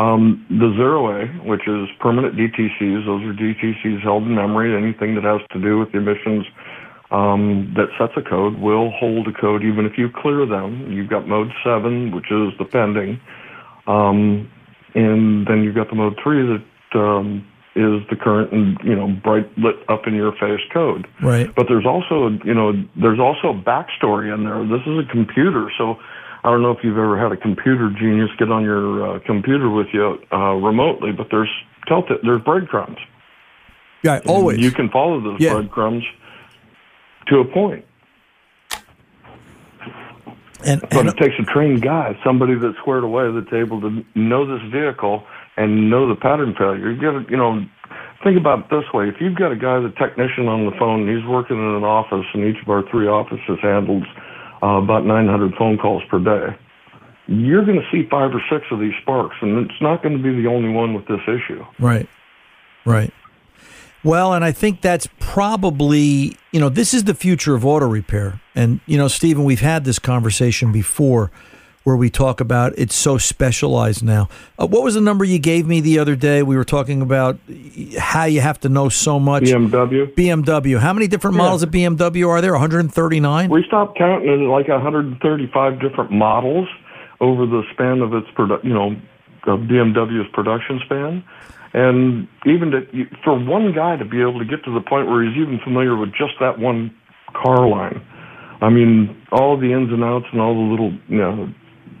Um, 0.00 0.46
the 0.48 0.72
zero 0.76 1.12
A, 1.12 1.26
which 1.44 1.68
is 1.68 1.88
permanent 2.00 2.34
DTCs, 2.34 3.04
those 3.04 3.22
are 3.22 3.34
DTCs 3.34 4.00
held 4.02 4.22
in 4.22 4.34
memory. 4.34 4.74
Anything 4.74 5.14
that 5.16 5.24
has 5.24 5.40
to 5.52 5.60
do 5.60 5.78
with 5.78 5.92
the 5.92 5.98
emissions 5.98 6.46
um, 7.10 7.74
that 7.76 7.88
sets 7.98 8.14
a 8.16 8.22
code 8.22 8.58
will 8.58 8.90
hold 8.92 9.28
a 9.28 9.32
code 9.32 9.62
even 9.62 9.84
if 9.84 9.98
you 9.98 10.08
clear 10.08 10.46
them. 10.46 10.90
You've 10.90 11.10
got 11.10 11.28
mode 11.28 11.50
seven, 11.62 12.12
which 12.12 12.30
is 12.30 12.56
the 12.58 12.64
pending. 12.64 13.20
Um, 13.86 14.50
and 14.94 15.46
then 15.46 15.62
you've 15.62 15.74
got 15.74 15.90
the 15.90 15.96
mode 15.96 16.18
three 16.22 16.46
that 16.46 16.98
um, 16.98 17.46
is 17.76 18.00
the 18.08 18.16
current 18.16 18.52
and, 18.52 18.78
you 18.82 18.96
know, 18.96 19.08
bright 19.22 19.46
lit 19.58 19.76
up 19.90 20.06
in 20.06 20.14
your 20.14 20.32
face 20.32 20.64
code. 20.72 21.06
Right. 21.22 21.54
But 21.54 21.66
there's 21.68 21.86
also, 21.86 22.30
you 22.42 22.54
know, 22.54 22.72
there's 22.96 23.20
also 23.20 23.48
a 23.48 23.54
backstory 23.54 24.32
in 24.32 24.44
there. 24.44 24.64
This 24.64 24.86
is 24.86 24.98
a 24.98 25.12
computer, 25.12 25.70
so 25.76 25.96
I 26.42 26.50
don't 26.50 26.62
know 26.62 26.70
if 26.70 26.78
you've 26.82 26.96
ever 26.96 27.18
had 27.18 27.32
a 27.32 27.36
computer 27.36 27.90
genius 27.90 28.30
get 28.38 28.50
on 28.50 28.64
your 28.64 29.16
uh, 29.16 29.18
computer 29.20 29.68
with 29.68 29.88
you 29.92 30.18
uh, 30.32 30.54
remotely, 30.54 31.12
but 31.12 31.26
there's 31.30 31.50
tell 31.86 32.04
there's 32.22 32.42
breadcrumbs. 32.42 32.98
Yeah, 34.02 34.20
always. 34.26 34.58
You 34.58 34.70
can 34.70 34.88
follow 34.88 35.20
those 35.20 35.40
Yeah. 35.40 35.54
breadcrumbs 35.54 36.04
to 37.26 37.40
a 37.40 37.44
point. 37.44 37.84
And, 40.64 40.80
but 40.90 41.06
it 41.06 41.16
takes 41.16 41.34
a 41.38 41.44
trained 41.44 41.80
guy, 41.80 42.18
somebody 42.22 42.54
that's 42.54 42.76
squared 42.78 43.04
away, 43.04 43.30
that's 43.32 43.52
able 43.52 43.80
to 43.80 44.04
know 44.14 44.44
this 44.46 44.60
vehicle 44.70 45.24
and 45.56 45.88
know 45.88 46.06
the 46.08 46.14
pattern 46.14 46.54
failure. 46.56 46.90
You 46.90 47.00
got 47.00 47.12
to, 47.12 47.30
you 47.30 47.36
know, 47.36 47.64
think 48.22 48.36
about 48.36 48.60
it 48.60 48.70
this 48.70 48.84
way: 48.92 49.08
if 49.08 49.20
you've 49.20 49.36
got 49.36 49.52
a 49.52 49.56
guy, 49.56 49.80
the 49.80 49.92
technician 49.98 50.48
on 50.48 50.66
the 50.66 50.72
phone, 50.78 51.08
and 51.08 51.16
he's 51.16 51.26
working 51.26 51.56
in 51.56 51.76
an 51.76 51.84
office, 51.84 52.26
and 52.34 52.44
each 52.44 52.60
of 52.62 52.68
our 52.68 52.82
three 52.90 53.06
offices 53.06 53.58
handles 53.62 54.04
uh, 54.62 54.82
about 54.82 55.04
900 55.06 55.54
phone 55.54 55.78
calls 55.78 56.02
per 56.10 56.18
day. 56.18 56.56
you're 57.26 57.64
going 57.64 57.78
to 57.78 57.86
see 57.92 58.08
five 58.10 58.32
or 58.34 58.42
six 58.50 58.66
of 58.70 58.80
these 58.80 58.92
sparks, 59.02 59.36
and 59.40 59.58
it's 59.58 59.80
not 59.80 60.02
going 60.02 60.16
to 60.16 60.22
be 60.22 60.42
the 60.42 60.48
only 60.48 60.70
one 60.70 60.94
with 60.94 61.06
this 61.06 61.20
issue. 61.26 61.64
Right. 61.78 62.08
Right. 62.84 63.12
Well, 64.02 64.32
and 64.32 64.44
I 64.44 64.52
think 64.52 64.80
that's 64.80 65.08
probably, 65.18 66.36
you 66.52 66.60
know, 66.60 66.70
this 66.70 66.94
is 66.94 67.04
the 67.04 67.14
future 67.14 67.54
of 67.54 67.66
auto 67.66 67.86
repair. 67.86 68.40
And, 68.54 68.80
you 68.86 68.96
know, 68.96 69.08
Steven, 69.08 69.44
we've 69.44 69.60
had 69.60 69.84
this 69.84 69.98
conversation 69.98 70.72
before 70.72 71.30
where 71.84 71.96
we 71.96 72.10
talk 72.10 72.40
about 72.40 72.72
it's 72.78 72.94
so 72.94 73.16
specialized 73.18 74.02
now. 74.04 74.28
Uh, 74.58 74.66
what 74.66 74.82
was 74.82 74.94
the 74.94 75.00
number 75.00 75.24
you 75.24 75.38
gave 75.38 75.66
me 75.66 75.80
the 75.80 75.98
other 75.98 76.14
day? 76.14 76.42
We 76.42 76.56
were 76.56 76.64
talking 76.64 77.00
about 77.02 77.38
how 77.98 78.24
you 78.24 78.40
have 78.42 78.60
to 78.60 78.68
know 78.68 78.88
so 78.88 79.18
much. 79.18 79.44
BMW. 79.44 80.12
BMW. 80.14 80.78
How 80.78 80.92
many 80.92 81.06
different 81.08 81.36
Yeah. 81.36 81.42
models 81.42 81.62
of 81.62 81.70
BMW 81.70 82.28
are 82.28 82.40
there? 82.40 82.52
139? 82.52 83.48
We 83.50 83.64
stopped 83.64 83.96
counting 83.96 84.28
at 84.28 84.38
like 84.48 84.68
135 84.68 85.80
different 85.80 86.10
models 86.10 86.68
over 87.20 87.46
the 87.46 87.62
span 87.72 88.00
of 88.00 88.12
its 88.14 88.26
produ- 88.36 88.62
you 88.64 88.74
know, 88.74 88.96
BMW's 89.46 90.28
production 90.32 90.80
span. 90.84 91.22
And 91.72 92.26
even 92.44 92.72
to, 92.72 93.06
for 93.24 93.38
one 93.38 93.72
guy 93.72 93.96
to 93.96 94.04
be 94.04 94.20
able 94.20 94.38
to 94.40 94.44
get 94.44 94.64
to 94.64 94.74
the 94.74 94.80
point 94.80 95.08
where 95.08 95.22
he's 95.22 95.36
even 95.36 95.60
familiar 95.62 95.96
with 95.96 96.10
just 96.10 96.32
that 96.40 96.58
one 96.58 96.90
car 97.32 97.68
line, 97.68 98.00
I 98.60 98.68
mean, 98.70 99.16
all 99.32 99.56
the 99.56 99.72
ins 99.72 99.90
and 99.92 100.02
outs 100.04 100.26
and 100.32 100.40
all 100.40 100.54
the 100.54 100.70
little, 100.70 100.92
you 101.08 101.18
know, 101.18 101.48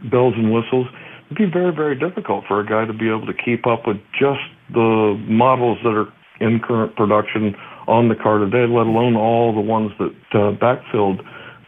bells 0.08 0.34
and 0.36 0.52
whistles, 0.52 0.86
it'd 1.26 1.38
be 1.38 1.50
very, 1.50 1.74
very 1.74 1.98
difficult 1.98 2.44
for 2.46 2.60
a 2.60 2.66
guy 2.66 2.84
to 2.84 2.92
be 2.92 3.08
able 3.08 3.26
to 3.26 3.34
keep 3.34 3.66
up 3.66 3.86
with 3.86 3.98
just 4.18 4.40
the 4.72 5.16
models 5.28 5.78
that 5.82 5.90
are 5.90 6.12
in 6.40 6.60
current 6.60 6.96
production 6.96 7.54
on 7.86 8.08
the 8.08 8.14
car 8.14 8.38
today, 8.38 8.66
let 8.66 8.86
alone 8.86 9.16
all 9.16 9.54
the 9.54 9.60
ones 9.60 9.92
that 9.98 10.14
uh, 10.32 10.56
backfilled 10.56 11.20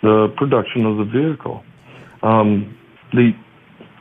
the 0.03 0.33
production 0.37 0.87
of 0.87 0.97
the 0.99 1.05
vehicle. 1.05 1.63
Um, 2.23 2.77
the 3.13 3.33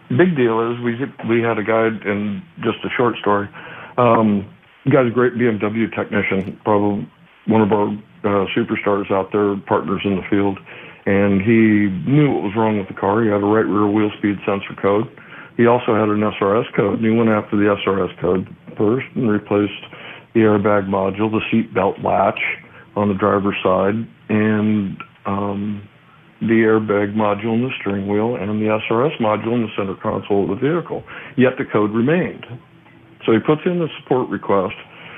big 0.09 0.35
deal 0.35 0.71
is 0.71 0.79
we 0.79 0.95
we 1.27 1.41
had 1.41 1.57
a 1.57 1.63
guy 1.63 1.87
in 1.87 2.41
just 2.63 2.77
a 2.83 2.89
short 2.95 3.15
story. 3.17 3.49
Um, 3.97 4.47
guy's 4.89 5.07
a 5.07 5.13
great 5.13 5.33
BMW 5.33 5.93
technician, 5.93 6.59
probably 6.63 7.09
one 7.47 7.61
of 7.61 7.71
our 7.71 7.87
uh, 8.23 8.45
superstars 8.55 9.11
out 9.11 9.31
there, 9.31 9.55
partners 9.67 10.01
in 10.05 10.15
the 10.15 10.23
field. 10.29 10.59
And 11.05 11.41
he 11.41 11.89
knew 12.05 12.29
what 12.29 12.43
was 12.43 12.53
wrong 12.55 12.77
with 12.77 12.87
the 12.87 12.93
car. 12.93 13.23
He 13.23 13.29
had 13.29 13.41
a 13.41 13.49
right 13.49 13.65
rear 13.65 13.87
wheel 13.87 14.11
speed 14.17 14.37
sensor 14.45 14.77
code. 14.79 15.09
He 15.57 15.65
also 15.65 15.93
had 15.93 16.09
an 16.09 16.21
SRS 16.21 16.73
code, 16.75 16.99
and 16.99 17.05
he 17.05 17.11
went 17.11 17.29
after 17.29 17.57
the 17.57 17.75
SRS 17.85 18.13
code 18.21 18.47
first 18.77 19.07
and 19.15 19.29
replaced 19.29 19.81
the 20.33 20.41
airbag 20.41 20.87
module, 20.87 21.29
the 21.29 21.41
seat 21.51 21.73
belt 21.73 21.99
latch 22.03 22.39
on 22.95 23.09
the 23.09 23.15
driver's 23.15 23.57
side, 23.63 23.95
and 24.29 24.97
um, 25.25 25.87
the 26.39 26.65
airbag 26.65 27.13
module 27.13 27.53
in 27.53 27.63
the 27.63 27.71
steering 27.79 28.07
wheel, 28.07 28.35
and 28.35 28.49
the 28.61 28.79
SRS 28.89 29.17
module 29.19 29.53
in 29.53 29.61
the 29.63 29.73
center 29.77 29.95
console 30.01 30.43
of 30.43 30.49
the 30.49 30.61
vehicle. 30.61 31.03
Yet 31.37 31.57
the 31.57 31.65
code 31.65 31.91
remained. 31.91 32.45
So 33.25 33.33
he 33.33 33.39
puts 33.39 33.61
in 33.65 33.79
the 33.79 33.87
support 34.01 34.29
request, 34.29 34.75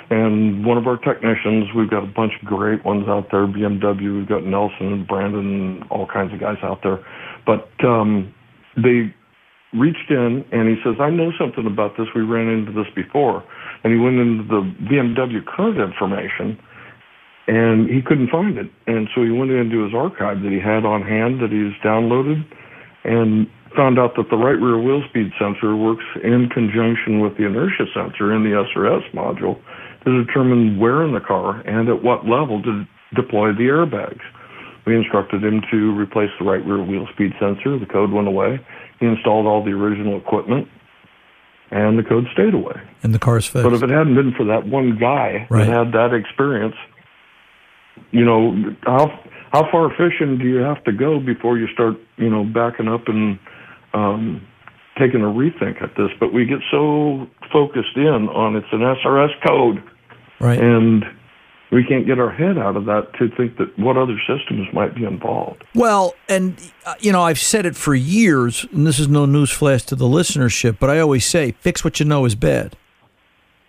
and 0.09 0.65
one 0.65 0.77
of 0.77 0.87
our 0.87 0.97
technicians, 0.97 1.73
we've 1.75 1.89
got 1.89 2.03
a 2.03 2.11
bunch 2.11 2.33
of 2.41 2.47
great 2.47 2.83
ones 2.85 3.05
out 3.07 3.27
there, 3.31 3.47
BMW, 3.47 4.17
we've 4.17 4.27
got 4.27 4.43
Nelson 4.43 4.91
and 4.93 5.07
Brandon, 5.07 5.39
and 5.39 5.83
all 5.89 6.07
kinds 6.07 6.33
of 6.33 6.39
guys 6.39 6.57
out 6.61 6.79
there. 6.83 7.03
But 7.45 7.69
um, 7.85 8.33
they 8.75 9.13
reached 9.73 10.09
in 10.09 10.45
and 10.51 10.69
he 10.69 10.75
says, 10.83 10.95
I 10.99 11.09
know 11.09 11.31
something 11.39 11.65
about 11.65 11.97
this. 11.97 12.07
We 12.15 12.21
ran 12.21 12.47
into 12.47 12.71
this 12.71 12.91
before. 12.95 13.43
And 13.83 13.91
he 13.91 13.99
went 13.99 14.17
into 14.17 14.43
the 14.43 14.61
BMW 14.85 15.45
current 15.45 15.79
information 15.79 16.59
and 17.47 17.89
he 17.89 18.01
couldn't 18.01 18.29
find 18.29 18.57
it. 18.57 18.71
And 18.87 19.09
so 19.13 19.23
he 19.23 19.31
went 19.31 19.51
into 19.51 19.83
his 19.83 19.93
archive 19.93 20.41
that 20.43 20.51
he 20.51 20.59
had 20.59 20.85
on 20.85 21.01
hand 21.01 21.41
that 21.41 21.51
he's 21.51 21.75
downloaded 21.83 22.45
and 23.03 23.47
found 23.75 23.99
out 23.99 24.15
that 24.15 24.29
the 24.29 24.37
right 24.37 24.59
rear 24.61 24.77
wheel 24.77 25.01
speed 25.09 25.33
sensor 25.39 25.75
works 25.75 26.05
in 26.23 26.47
conjunction 26.53 27.19
with 27.19 27.35
the 27.37 27.45
inertia 27.45 27.89
sensor 27.93 28.31
in 28.33 28.43
the 28.43 28.53
SRS 28.53 29.03
module 29.11 29.59
to 30.05 30.23
determine 30.25 30.79
where 30.79 31.03
in 31.03 31.13
the 31.13 31.19
car 31.19 31.61
and 31.61 31.89
at 31.89 32.03
what 32.03 32.25
level 32.25 32.61
to 32.63 32.85
deploy 33.15 33.53
the 33.53 33.63
airbags. 33.69 34.21
We 34.85 34.95
instructed 34.97 35.43
him 35.43 35.61
to 35.71 35.97
replace 35.97 36.29
the 36.39 36.45
right 36.45 36.63
rear 36.65 36.83
wheel 36.83 37.07
speed 37.13 37.31
sensor. 37.39 37.79
The 37.79 37.85
code 37.85 38.11
went 38.11 38.27
away. 38.27 38.59
He 38.99 39.05
installed 39.05 39.45
all 39.47 39.63
the 39.63 39.71
original 39.71 40.17
equipment, 40.17 40.67
and 41.71 41.97
the 41.97 42.03
code 42.03 42.25
stayed 42.33 42.53
away. 42.53 42.75
And 43.01 43.13
the 43.13 43.19
car's 43.19 43.45
fixed. 43.45 43.63
But 43.63 43.73
if 43.73 43.81
it 43.81 43.89
hadn't 43.89 44.15
been 44.15 44.33
for 44.35 44.45
that 44.45 44.67
one 44.67 44.97
guy 44.99 45.47
Right. 45.49 45.65
that 45.65 45.73
had 45.73 45.91
that 45.93 46.13
experience, 46.13 46.75
you 48.11 48.25
know, 48.25 48.75
how 48.83 49.07
how 49.51 49.69
far 49.71 49.89
fishing 49.91 50.37
do 50.37 50.45
you 50.45 50.57
have 50.57 50.83
to 50.83 50.91
go 50.91 51.19
before 51.19 51.57
you 51.57 51.67
start, 51.67 51.95
you 52.17 52.29
know, 52.29 52.43
backing 52.43 52.87
up 52.87 53.07
and 53.07 53.39
um, 53.93 54.41
taking 54.99 55.21
a 55.21 55.25
rethink 55.31 55.81
at 55.81 55.95
this? 55.95 56.09
But 56.19 56.33
we 56.33 56.45
get 56.45 56.59
so 56.71 57.27
focused 57.51 57.95
in 57.95 58.27
on 58.29 58.55
it's 58.55 58.67
an 58.71 58.79
SRS 58.79 59.29
code, 59.47 59.83
Right. 60.43 60.59
and 60.59 61.05
we 61.73 61.83
can't 61.83 62.05
get 62.05 62.19
our 62.19 62.29
head 62.29 62.57
out 62.57 62.77
of 62.77 62.85
that 62.85 63.13
to 63.17 63.29
think 63.35 63.57
that 63.57 63.77
what 63.79 63.97
other 63.97 64.17
systems 64.27 64.67
might 64.73 64.93
be 64.93 65.05
involved. 65.05 65.63
Well, 65.73 66.13
and 66.29 66.55
uh, 66.85 66.93
you 66.99 67.11
know, 67.11 67.23
I've 67.23 67.39
said 67.39 67.65
it 67.65 67.75
for 67.75 67.95
years, 67.95 68.65
and 68.71 68.85
this 68.85 68.99
is 68.99 69.07
no 69.07 69.25
newsflash 69.25 69.85
to 69.87 69.95
the 69.95 70.05
listenership, 70.05 70.77
but 70.79 70.91
I 70.91 70.99
always 70.99 71.25
say, 71.25 71.51
fix 71.59 71.83
what 71.83 71.99
you 71.99 72.05
know 72.05 72.25
is 72.25 72.35
bad. 72.35 72.75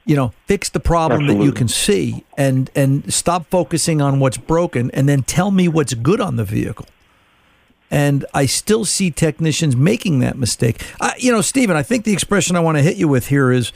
You 0.04 0.16
know, 0.16 0.32
fix 0.44 0.68
the 0.68 0.80
problem 0.80 1.28
that 1.28 1.42
you 1.42 1.50
can 1.50 1.66
see, 1.66 2.24
and 2.36 2.70
and 2.74 3.10
stop 3.12 3.46
focusing 3.48 4.02
on 4.02 4.20
what's 4.20 4.36
broken, 4.36 4.90
and 4.90 5.08
then 5.08 5.22
tell 5.22 5.50
me 5.50 5.66
what's 5.66 5.94
good 5.94 6.20
on 6.20 6.36
the 6.36 6.44
vehicle. 6.44 6.86
And 7.90 8.26
I 8.34 8.44
still 8.44 8.84
see 8.84 9.10
technicians 9.10 9.76
making 9.76 10.18
that 10.18 10.36
mistake. 10.36 10.84
I, 11.00 11.14
you 11.16 11.32
know, 11.32 11.40
Steven, 11.40 11.74
I 11.74 11.82
think 11.82 12.04
the 12.04 12.12
expression 12.12 12.54
I 12.54 12.60
want 12.60 12.76
to 12.76 12.82
hit 12.82 12.96
you 12.96 13.08
with 13.08 13.28
here 13.28 13.50
is, 13.50 13.72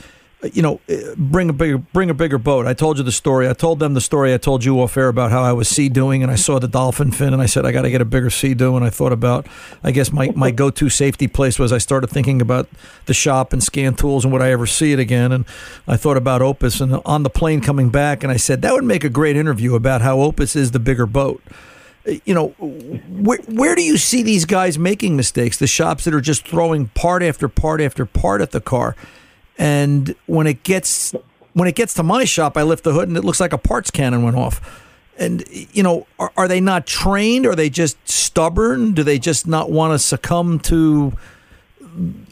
you 0.53 0.61
know, 0.61 0.79
uh, 0.89 1.15
bring 1.17 1.49
a 1.49 1.53
bigger 1.53 1.77
bring 1.77 2.09
a 2.09 2.13
bigger 2.13 2.37
boat. 2.37 2.65
I 2.65 2.73
told 2.73 2.97
you 2.97 3.03
the 3.03 3.11
story. 3.11 3.49
I 3.49 3.53
told 3.53 3.79
them 3.79 3.93
the 3.93 4.01
story 4.01 4.33
I 4.33 4.37
told 4.37 4.63
you 4.63 4.81
off 4.81 4.95
air 4.95 5.09
about 5.09 5.31
how 5.31 5.41
I 5.41 5.51
was 5.51 5.67
sea 5.67 5.89
doing 5.89 6.23
and 6.23 6.31
I 6.31 6.35
saw 6.35 6.59
the 6.59 6.67
dolphin 6.67 7.11
fin 7.11 7.33
and 7.33 7.41
I 7.41 7.45
said 7.45 7.65
I 7.65 7.71
got 7.73 7.81
to 7.81 7.91
get 7.91 7.99
a 7.99 8.05
bigger 8.05 8.29
sea 8.29 8.53
doo 8.53 8.75
and 8.77 8.85
I 8.85 8.89
thought 8.89 9.11
about 9.11 9.47
I 9.83 9.91
guess 9.91 10.13
my 10.13 10.31
my 10.35 10.51
go 10.51 10.69
to 10.69 10.89
safety 10.89 11.27
place 11.27 11.59
was 11.59 11.73
I 11.73 11.77
started 11.77 12.09
thinking 12.09 12.41
about 12.41 12.69
the 13.05 13.13
shop 13.13 13.51
and 13.51 13.61
scan 13.61 13.95
tools 13.95 14.23
and 14.23 14.31
would 14.31 14.41
I 14.41 14.51
ever 14.51 14.65
see 14.65 14.93
it 14.93 14.99
again 14.99 15.33
and 15.33 15.45
I 15.87 15.97
thought 15.97 16.17
about 16.17 16.41
Opus 16.41 16.79
and 16.79 17.01
on 17.05 17.23
the 17.23 17.29
plane 17.29 17.59
coming 17.59 17.89
back 17.89 18.23
and 18.23 18.31
I 18.31 18.37
said 18.37 18.61
that 18.61 18.73
would 18.73 18.85
make 18.85 19.03
a 19.03 19.09
great 19.09 19.35
interview 19.35 19.75
about 19.75 20.01
how 20.01 20.21
Opus 20.21 20.55
is 20.55 20.71
the 20.71 20.79
bigger 20.79 21.05
boat 21.05 21.41
you 22.25 22.33
know, 22.33 22.47
where 22.57 23.39
where 23.47 23.75
do 23.75 23.83
you 23.83 23.97
see 23.97 24.23
these 24.23 24.45
guys 24.45 24.79
making 24.79 25.15
mistakes? 25.15 25.57
The 25.57 25.67
shops 25.67 26.05
that 26.05 26.13
are 26.13 26.21
just 26.21 26.47
throwing 26.47 26.87
part 26.87 27.21
after 27.21 27.47
part 27.47 27.81
after 27.81 28.05
part 28.05 28.41
at 28.41 28.51
the 28.51 28.61
car, 28.61 28.95
and 29.59 30.15
when 30.25 30.47
it 30.47 30.63
gets 30.63 31.13
when 31.53 31.67
it 31.67 31.75
gets 31.75 31.93
to 31.95 32.03
my 32.03 32.23
shop, 32.23 32.55
I 32.57 32.63
lift 32.63 32.85
the 32.85 32.93
hood 32.93 33.09
and 33.09 33.17
it 33.17 33.25
looks 33.25 33.41
like 33.41 33.51
a 33.51 33.57
parts 33.57 33.91
cannon 33.91 34.23
went 34.23 34.37
off. 34.37 34.87
And 35.17 35.43
you 35.49 35.83
know, 35.83 36.07
are, 36.17 36.31
are 36.37 36.47
they 36.47 36.61
not 36.61 36.87
trained? 36.87 37.45
Are 37.45 37.55
they 37.55 37.69
just 37.69 37.97
stubborn? 38.07 38.93
Do 38.93 39.03
they 39.03 39.19
just 39.19 39.45
not 39.45 39.69
want 39.69 39.93
to 39.93 39.99
succumb 39.99 40.59
to, 40.59 41.11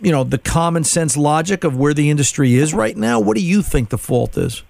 you 0.02 0.12
know, 0.12 0.24
the 0.24 0.38
common 0.38 0.86
sense 0.86 1.18
logic 1.18 1.66
of 1.66 1.76
where 1.76 1.94
the 1.94 2.10
industry 2.10 2.56
is 2.56 2.74
right 2.74 2.96
now? 2.96 3.20
What 3.20 3.36
do 3.36 3.44
you 3.44 3.62
think 3.62 3.90
the 3.90 3.98
fault 3.98 4.38
is? 4.38 4.64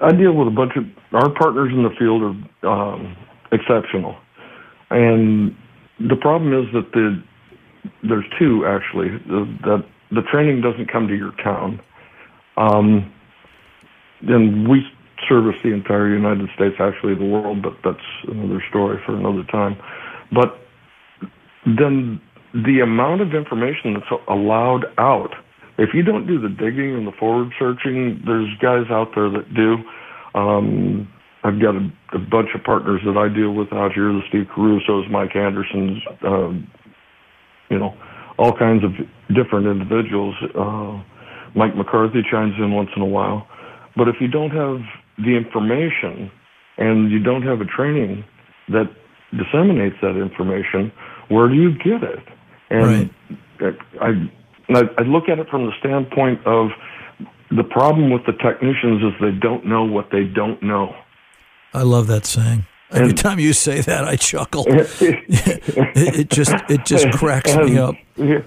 I 0.00 0.10
deal 0.10 0.32
with 0.32 0.48
a 0.48 0.50
bunch 0.50 0.72
of 0.76 0.84
our 1.12 1.30
partners 1.30 1.70
in 1.72 1.84
the 1.84 1.90
field 1.90 2.36
are 2.64 2.68
um, 2.68 3.16
exceptional, 3.52 4.16
and 4.90 5.56
the 6.00 6.16
problem 6.16 6.52
is 6.52 6.72
that 6.72 6.90
the 6.92 7.22
there's 8.02 8.24
two 8.38 8.66
actually 8.66 9.10
that 9.28 9.84
the 10.10 10.22
training 10.22 10.60
doesn't 10.60 10.90
come 10.90 11.08
to 11.08 11.16
your 11.16 11.32
town, 11.42 11.80
um, 12.56 13.12
and 14.22 14.68
we 14.68 14.82
service 15.28 15.56
the 15.62 15.72
entire 15.72 16.08
United 16.08 16.48
States, 16.54 16.76
actually 16.78 17.14
the 17.14 17.24
world, 17.24 17.62
but 17.62 17.72
that's 17.84 18.06
another 18.28 18.62
story 18.68 18.98
for 19.04 19.16
another 19.16 19.44
time. 19.44 19.76
But 20.32 20.58
then 21.64 22.20
the 22.52 22.80
amount 22.80 23.20
of 23.22 23.34
information 23.34 23.94
that's 23.94 24.22
allowed 24.28 24.84
out 24.98 25.34
if 25.78 25.90
you 25.92 26.02
don't 26.02 26.26
do 26.26 26.40
the 26.40 26.48
digging 26.48 26.94
and 26.94 27.06
the 27.06 27.12
forward 27.12 27.52
searching, 27.58 28.22
there's 28.24 28.48
guys 28.60 28.90
out 28.90 29.08
there 29.14 29.28
that 29.28 29.52
do. 29.54 29.76
Um, 30.38 31.08
I've 31.44 31.60
got 31.60 31.76
a, 31.76 31.92
a 32.14 32.18
bunch 32.18 32.48
of 32.54 32.64
partners 32.64 33.02
that 33.04 33.16
I 33.16 33.28
deal 33.28 33.52
with 33.52 33.72
out 33.72 33.92
here. 33.92 34.12
The 34.12 34.22
Steve 34.28 34.46
Caruso's, 34.54 35.06
Mike 35.10 35.36
Anderson's, 35.36 36.02
um, 36.22 36.70
you 37.68 37.78
know, 37.78 37.94
all 38.38 38.56
kinds 38.56 38.84
of 38.84 38.90
different 39.34 39.66
individuals. 39.66 40.34
Uh, 40.54 41.02
Mike 41.54 41.76
McCarthy 41.76 42.22
chimes 42.30 42.54
in 42.58 42.72
once 42.72 42.90
in 42.96 43.02
a 43.02 43.06
while. 43.06 43.46
But 43.96 44.08
if 44.08 44.16
you 44.20 44.28
don't 44.28 44.50
have 44.50 44.80
the 45.18 45.36
information 45.36 46.30
and 46.76 47.10
you 47.10 47.18
don't 47.18 47.42
have 47.42 47.60
a 47.60 47.64
training 47.64 48.24
that 48.68 48.90
disseminates 49.32 49.96
that 50.02 50.20
information, 50.20 50.92
where 51.28 51.48
do 51.48 51.54
you 51.54 51.72
get 51.72 52.02
it? 52.02 52.20
And 52.68 53.10
I, 53.60 54.08
I, 54.70 54.80
I 54.98 55.02
look 55.02 55.28
at 55.28 55.38
it 55.38 55.48
from 55.48 55.66
the 55.66 55.72
standpoint 55.78 56.46
of 56.46 56.68
the 57.50 57.64
problem 57.64 58.10
with 58.10 58.22
the 58.26 58.32
technicians 58.32 59.02
is 59.02 59.12
they 59.20 59.30
don't 59.30 59.64
know 59.66 59.84
what 59.84 60.08
they 60.10 60.24
don't 60.24 60.62
know. 60.62 60.94
I 61.72 61.82
love 61.82 62.06
that 62.08 62.26
saying. 62.26 62.66
Every 62.92 63.08
And- 63.08 63.18
time 63.18 63.38
you 63.40 63.52
say 63.52 63.80
that, 63.80 64.04
I 64.04 64.16
chuckle. 64.16 64.64
it, 64.68 65.20
it 66.20 66.30
just 66.30 66.54
it 66.68 66.84
just 66.84 67.10
cracks 67.12 67.54
me 67.56 67.78
up. 67.78 67.94
Yeah. 68.16 68.42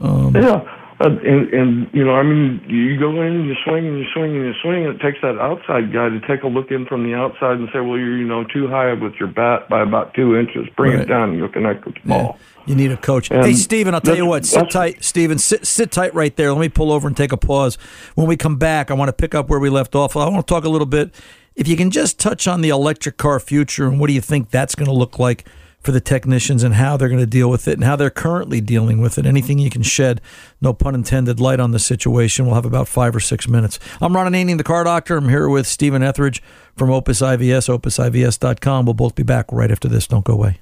Um, 0.00 0.34
yeah. 0.34 0.76
Uh, 1.02 1.08
and, 1.24 1.48
and, 1.54 1.90
you 1.94 2.04
know, 2.04 2.14
I 2.14 2.22
mean, 2.22 2.62
you 2.68 2.98
go 3.00 3.08
in 3.22 3.32
and 3.36 3.46
you 3.46 3.54
swing 3.64 3.86
and 3.86 3.98
you 3.98 4.04
swing 4.12 4.36
and 4.36 4.44
you 4.44 4.52
swing, 4.60 4.84
and 4.84 4.96
it 4.96 5.00
takes 5.00 5.16
that 5.22 5.38
outside 5.38 5.94
guy 5.94 6.10
to 6.10 6.20
take 6.28 6.42
a 6.42 6.46
look 6.46 6.70
in 6.70 6.84
from 6.84 7.04
the 7.04 7.14
outside 7.14 7.52
and 7.56 7.70
say, 7.72 7.80
well, 7.80 7.96
you're, 7.96 8.18
you 8.18 8.26
know, 8.26 8.44
too 8.44 8.68
high 8.68 8.92
with 8.92 9.14
your 9.14 9.28
bat 9.28 9.66
by 9.70 9.80
about 9.80 10.12
two 10.12 10.36
inches. 10.36 10.66
Bring 10.76 10.92
Right. 10.92 11.00
it 11.00 11.06
down 11.08 11.30
and 11.30 11.38
you'll 11.38 11.48
connect 11.48 11.86
with 11.86 11.94
the 11.94 12.00
ball. 12.06 12.38
You 12.66 12.74
need 12.74 12.92
a 12.92 12.98
coach. 12.98 13.30
And 13.30 13.42
hey, 13.46 13.54
Steven, 13.54 13.94
I'll 13.94 14.02
tell 14.02 14.14
you 14.16 14.26
what. 14.26 14.44
Sit 14.44 14.68
tight, 14.70 15.02
Steven. 15.02 15.38
Sit, 15.38 15.66
sit 15.66 15.90
tight 15.90 16.14
right 16.14 16.36
there. 16.36 16.52
Let 16.52 16.60
me 16.60 16.68
pull 16.68 16.92
over 16.92 17.08
and 17.08 17.16
take 17.16 17.32
a 17.32 17.38
pause. 17.38 17.78
When 18.14 18.26
we 18.28 18.36
come 18.36 18.56
back, 18.58 18.90
I 18.90 18.94
want 18.94 19.08
to 19.08 19.14
pick 19.14 19.34
up 19.34 19.48
where 19.48 19.58
we 19.58 19.70
left 19.70 19.94
off. 19.94 20.16
I 20.16 20.28
want 20.28 20.46
to 20.46 20.54
talk 20.54 20.64
a 20.64 20.68
little 20.68 20.86
bit. 20.86 21.14
If 21.54 21.68
you 21.68 21.76
can 21.76 21.90
just 21.90 22.18
touch 22.18 22.46
on 22.46 22.60
the 22.60 22.68
electric 22.68 23.16
car 23.16 23.40
future 23.40 23.86
and 23.86 24.00
what 24.00 24.06
do 24.06 24.12
you 24.12 24.20
think 24.20 24.50
that's 24.50 24.74
going 24.74 24.88
to 24.88 24.94
look 24.94 25.18
like 25.18 25.46
for 25.80 25.92
the 25.92 26.00
technicians 26.00 26.62
and 26.62 26.74
how 26.74 26.96
they're 26.96 27.08
going 27.08 27.20
to 27.20 27.26
deal 27.26 27.48
with 27.48 27.66
it 27.66 27.74
and 27.74 27.84
how 27.84 27.96
they're 27.96 28.10
currently 28.10 28.60
dealing 28.60 29.00
with 29.00 29.18
it. 29.18 29.24
Anything 29.24 29.58
you 29.58 29.70
can 29.70 29.82
shed, 29.82 30.20
no 30.60 30.72
pun 30.74 30.94
intended, 30.94 31.40
light 31.40 31.58
on 31.58 31.70
the 31.70 31.78
situation. 31.78 32.44
We'll 32.44 32.54
have 32.54 32.66
about 32.66 32.86
five 32.86 33.16
or 33.16 33.20
six 33.20 33.48
minutes. 33.48 33.78
I'm 34.00 34.14
Ron 34.14 34.30
Ananian, 34.30 34.58
the 34.58 34.64
car 34.64 34.84
doctor. 34.84 35.16
I'm 35.16 35.28
here 35.28 35.48
with 35.48 35.66
Steven 35.66 36.02
Ethridge 36.02 36.42
from 36.76 36.90
Opus 36.90 37.20
IVS, 37.22 37.74
opusivs.com. 37.74 38.84
We'll 38.84 38.94
both 38.94 39.14
be 39.14 39.22
back 39.22 39.46
right 39.50 39.70
after 39.70 39.88
this. 39.88 40.06
Don't 40.06 40.24
go 40.24 40.34
away. 40.34 40.60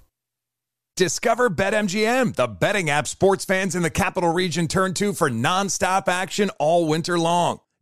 Discover 0.97 1.51
BetMGM, 1.51 2.35
the 2.35 2.49
betting 2.49 2.91
app 2.91 3.07
sports 3.07 3.45
fans 3.45 3.77
in 3.77 3.83
the 3.83 3.91
capital 3.91 4.33
region 4.33 4.67
turn 4.67 4.95
to 4.95 5.13
for 5.13 5.31
nonstop 5.31 6.09
action 6.09 6.51
all 6.59 6.89
winter 6.89 7.19
long. 7.19 7.61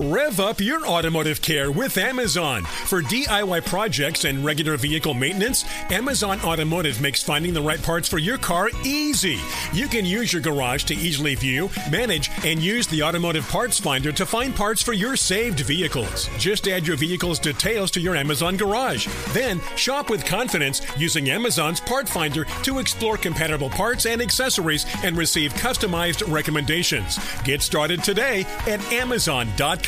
Rev 0.00 0.38
up 0.38 0.60
your 0.60 0.86
automotive 0.86 1.42
care 1.42 1.72
with 1.72 1.98
Amazon. 1.98 2.62
For 2.62 3.02
DIY 3.02 3.66
projects 3.66 4.22
and 4.22 4.44
regular 4.44 4.76
vehicle 4.76 5.12
maintenance, 5.12 5.64
Amazon 5.90 6.40
Automotive 6.42 7.00
makes 7.00 7.20
finding 7.20 7.52
the 7.52 7.62
right 7.62 7.82
parts 7.82 8.06
for 8.06 8.18
your 8.18 8.38
car 8.38 8.70
easy. 8.84 9.40
You 9.72 9.88
can 9.88 10.06
use 10.06 10.32
your 10.32 10.40
garage 10.40 10.84
to 10.84 10.94
easily 10.94 11.34
view, 11.34 11.68
manage, 11.90 12.30
and 12.44 12.62
use 12.62 12.86
the 12.86 13.02
automotive 13.02 13.48
parts 13.48 13.80
finder 13.80 14.12
to 14.12 14.24
find 14.24 14.54
parts 14.54 14.82
for 14.82 14.92
your 14.92 15.16
saved 15.16 15.58
vehicles. 15.60 16.30
Just 16.38 16.68
add 16.68 16.86
your 16.86 16.96
vehicle's 16.96 17.40
details 17.40 17.90
to 17.90 18.00
your 18.00 18.14
Amazon 18.14 18.56
garage. 18.56 19.08
Then 19.30 19.60
shop 19.74 20.10
with 20.10 20.24
confidence 20.24 20.80
using 20.96 21.28
Amazon's 21.30 21.80
part 21.80 22.08
finder 22.08 22.44
to 22.62 22.78
explore 22.78 23.16
compatible 23.16 23.68
parts 23.68 24.06
and 24.06 24.22
accessories 24.22 24.86
and 25.02 25.16
receive 25.16 25.52
customized 25.54 26.22
recommendations. 26.32 27.18
Get 27.42 27.62
started 27.62 28.04
today 28.04 28.46
at 28.68 28.80
Amazon.com. 28.92 29.87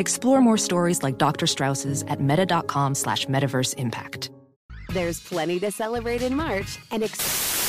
Explore 0.00 0.40
more 0.40 0.56
stories 0.56 1.02
like 1.02 1.18
Dr. 1.18 1.46
Strauss's 1.46 2.02
at 2.08 2.20
meta.com 2.20 2.94
slash 2.94 3.26
metaverse 3.26 3.74
impact. 3.76 4.30
There's 4.88 5.20
plenty 5.20 5.60
to 5.60 5.70
celebrate 5.70 6.22
in 6.22 6.34
March 6.34 6.78
and 6.90 7.04
ex- 7.04 7.59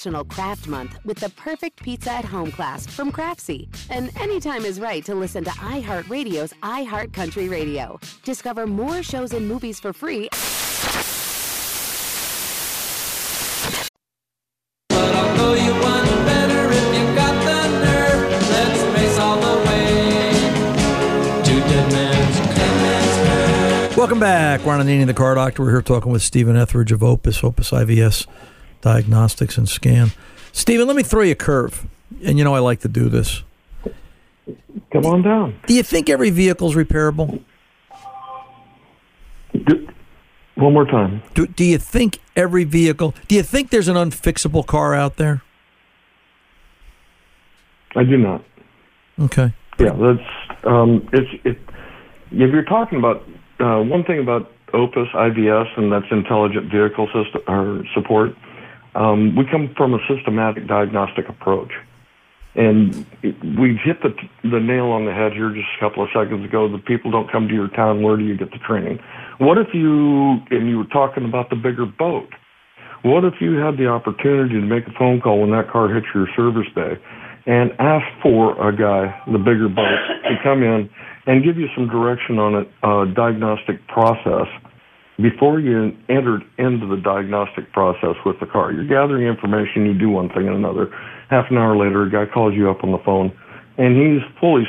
National 0.00 0.24
Craft 0.24 0.66
Month 0.66 0.98
with 1.04 1.18
the 1.18 1.28
perfect 1.30 1.82
pizza 1.82 2.10
at 2.10 2.24
home 2.24 2.50
class 2.50 2.86
from 2.86 3.12
Craftsy. 3.12 3.68
And 3.90 4.10
anytime 4.18 4.64
is 4.64 4.80
right 4.80 5.04
to 5.04 5.14
listen 5.14 5.44
to 5.44 5.50
iHeartRadio's 5.50 6.54
iHeartCountry 6.62 7.50
Radio. 7.50 8.00
Discover 8.24 8.66
more 8.66 9.02
shows 9.02 9.34
and 9.34 9.46
movies 9.46 9.78
for 9.78 9.92
free 9.92 10.30
Although 14.90 15.52
you 15.52 15.72
want 15.72 16.08
better 16.24 16.70
if 16.70 16.86
you 16.96 17.04
the 17.14 17.68
nerve, 17.84 18.30
let's 18.48 18.82
race 18.98 19.18
all 19.18 19.36
the 19.36 19.58
way 19.68 20.30
to 21.44 21.60
Dead 21.68 21.92
Man's 21.92 23.88
Curve. 23.90 23.96
Welcome 23.98 24.18
back. 24.18 24.64
Ron 24.64 24.80
Ananian, 24.80 25.08
the 25.08 25.12
car 25.12 25.34
doctor. 25.34 25.62
We're 25.62 25.72
here 25.72 25.82
talking 25.82 26.10
with 26.10 26.22
Steven 26.22 26.56
Ethridge 26.56 26.90
of 26.90 27.04
Opus, 27.04 27.44
Opus 27.44 27.70
IVS 27.70 28.26
Diagnostics 28.80 29.58
and 29.58 29.68
Scan. 29.68 30.12
Steven, 30.52 30.86
let 30.86 30.96
me 30.96 31.02
throw 31.02 31.22
you 31.22 31.32
a 31.32 31.36
curve. 31.36 31.86
And 32.24 32.38
you 32.38 32.44
know 32.44 32.54
I 32.54 32.58
like 32.58 32.80
to 32.80 32.88
do 32.88 33.08
this. 33.08 33.42
Come 34.92 35.06
on 35.06 35.22
down. 35.22 35.58
Do 35.66 35.74
you 35.74 35.82
think 35.82 36.08
every 36.08 36.30
vehicle's 36.30 36.74
repairable? 36.74 37.42
One 40.54 40.74
more 40.74 40.84
time. 40.84 41.22
Do, 41.34 41.46
do 41.46 41.64
you 41.64 41.78
think 41.78 42.18
every 42.36 42.64
vehicle, 42.64 43.14
do 43.28 43.34
you 43.34 43.42
think 43.42 43.70
there's 43.70 43.88
an 43.88 43.96
unfixable 43.96 44.66
car 44.66 44.94
out 44.94 45.16
there? 45.16 45.42
I 47.96 48.04
do 48.04 48.16
not. 48.16 48.44
Okay. 49.18 49.52
Yeah, 49.78 49.92
that's 49.92 50.64
um, 50.64 51.08
it's 51.12 51.30
it. 51.44 51.58
If 52.30 52.52
you're 52.52 52.64
talking 52.64 52.98
about 52.98 53.22
uh, 53.58 53.82
one 53.82 54.04
thing 54.04 54.20
about 54.20 54.50
Opus 54.72 55.08
IVS, 55.14 55.78
and 55.78 55.90
that's 55.90 56.06
intelligent 56.10 56.70
vehicle 56.70 57.06
system 57.06 57.42
or 57.48 57.84
support, 57.94 58.34
um, 58.94 59.36
we 59.36 59.44
come 59.50 59.72
from 59.76 59.94
a 59.94 59.98
systematic 60.08 60.66
diagnostic 60.66 61.28
approach, 61.28 61.70
and 62.54 63.06
it, 63.22 63.36
we 63.58 63.78
hit 63.84 64.02
the 64.02 64.10
the 64.42 64.58
nail 64.58 64.86
on 64.86 65.04
the 65.06 65.12
head 65.12 65.32
here 65.32 65.50
just 65.50 65.68
a 65.76 65.80
couple 65.80 66.02
of 66.02 66.10
seconds 66.14 66.44
ago. 66.44 66.70
The 66.70 66.78
people 66.78 67.10
don't 67.10 67.30
come 67.30 67.48
to 67.48 67.54
your 67.54 67.68
town. 67.68 68.02
Where 68.02 68.16
do 68.16 68.24
you 68.24 68.36
get 68.36 68.50
the 68.50 68.58
training? 68.58 68.98
What 69.38 69.58
if 69.58 69.68
you 69.72 70.42
and 70.50 70.68
you 70.68 70.78
were 70.78 70.92
talking 70.92 71.24
about 71.24 71.50
the 71.50 71.56
bigger 71.56 71.86
boat? 71.86 72.28
What 73.02 73.24
if 73.24 73.34
you 73.40 73.54
had 73.54 73.78
the 73.78 73.86
opportunity 73.86 74.60
to 74.60 74.66
make 74.66 74.86
a 74.86 74.92
phone 74.98 75.20
call 75.20 75.40
when 75.40 75.50
that 75.52 75.70
car 75.70 75.88
hits 75.88 76.06
your 76.14 76.28
service 76.36 76.68
bay 76.74 76.98
and 77.46 77.72
ask 77.78 78.04
for 78.22 78.52
a 78.60 78.76
guy, 78.76 79.16
the 79.26 79.38
bigger 79.38 79.68
boat, 79.68 79.98
to 80.28 80.36
come 80.42 80.62
in 80.62 80.90
and 81.26 81.42
give 81.42 81.56
you 81.56 81.68
some 81.74 81.88
direction 81.88 82.38
on 82.38 82.54
a 82.54 82.86
uh, 82.86 83.04
diagnostic 83.14 83.86
process 83.88 84.46
before 85.22 85.60
you 85.60 85.92
entered 86.08 86.42
into 86.58 86.86
the 86.86 86.96
diagnostic 86.96 87.72
process 87.72 88.16
with 88.24 88.38
the 88.40 88.46
car? 88.46 88.72
You're 88.72 88.86
gathering 88.86 89.26
information, 89.26 89.86
you 89.86 89.94
do 89.94 90.08
one 90.08 90.28
thing 90.28 90.46
and 90.46 90.56
another. 90.56 90.86
Half 91.28 91.46
an 91.50 91.58
hour 91.58 91.76
later, 91.76 92.02
a 92.04 92.10
guy 92.10 92.32
calls 92.32 92.54
you 92.54 92.70
up 92.70 92.82
on 92.82 92.92
the 92.92 92.98
phone, 93.04 93.32
and 93.78 93.96
he's 93.96 94.22
fully, 94.40 94.64